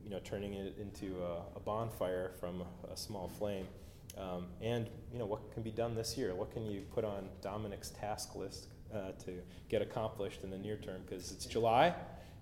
you 0.03 0.09
know 0.09 0.19
turning 0.23 0.53
it 0.53 0.77
into 0.79 1.21
a, 1.23 1.57
a 1.57 1.59
bonfire 1.59 2.31
from 2.39 2.63
a 2.91 2.97
small 2.97 3.27
flame. 3.27 3.67
Um, 4.17 4.45
and 4.61 4.87
you 5.11 5.19
know 5.19 5.25
what 5.25 5.51
can 5.53 5.63
be 5.63 5.71
done 5.71 5.95
this 5.95 6.17
year? 6.17 6.33
What 6.35 6.53
can 6.53 6.65
you 6.65 6.81
put 6.93 7.03
on 7.03 7.27
Dominic's 7.41 7.89
task 7.89 8.35
list 8.35 8.67
uh, 8.93 9.11
to 9.25 9.33
get 9.67 9.81
accomplished 9.81 10.43
in 10.43 10.49
the 10.49 10.57
near 10.57 10.77
term? 10.77 11.01
Because 11.05 11.31
it's 11.31 11.45
July, 11.45 11.93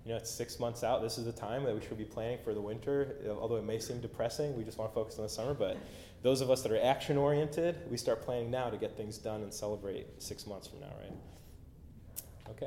you 0.04 0.12
know, 0.12 0.16
it's 0.16 0.30
six 0.30 0.60
months 0.60 0.84
out. 0.84 1.02
This 1.02 1.18
is 1.18 1.24
the 1.24 1.32
time 1.32 1.64
that 1.64 1.74
we 1.74 1.80
should 1.80 1.96
be 1.96 2.04
planning 2.04 2.38
for 2.44 2.52
the 2.52 2.60
winter. 2.60 3.16
Although 3.40 3.56
it 3.56 3.64
may 3.64 3.78
seem 3.78 4.00
depressing, 4.00 4.54
we 4.56 4.62
just 4.62 4.76
want 4.76 4.90
to 4.90 4.94
focus 4.94 5.16
on 5.16 5.24
the 5.24 5.30
summer. 5.30 5.54
But 5.54 5.78
those 6.24 6.40
of 6.40 6.50
us 6.50 6.62
that 6.62 6.72
are 6.72 6.82
action 6.82 7.18
oriented, 7.18 7.76
we 7.90 7.98
start 7.98 8.22
planning 8.22 8.50
now 8.50 8.70
to 8.70 8.78
get 8.78 8.96
things 8.96 9.18
done 9.18 9.42
and 9.42 9.52
celebrate 9.52 10.06
six 10.22 10.46
months 10.46 10.66
from 10.66 10.80
now, 10.80 10.90
right? 10.98 11.12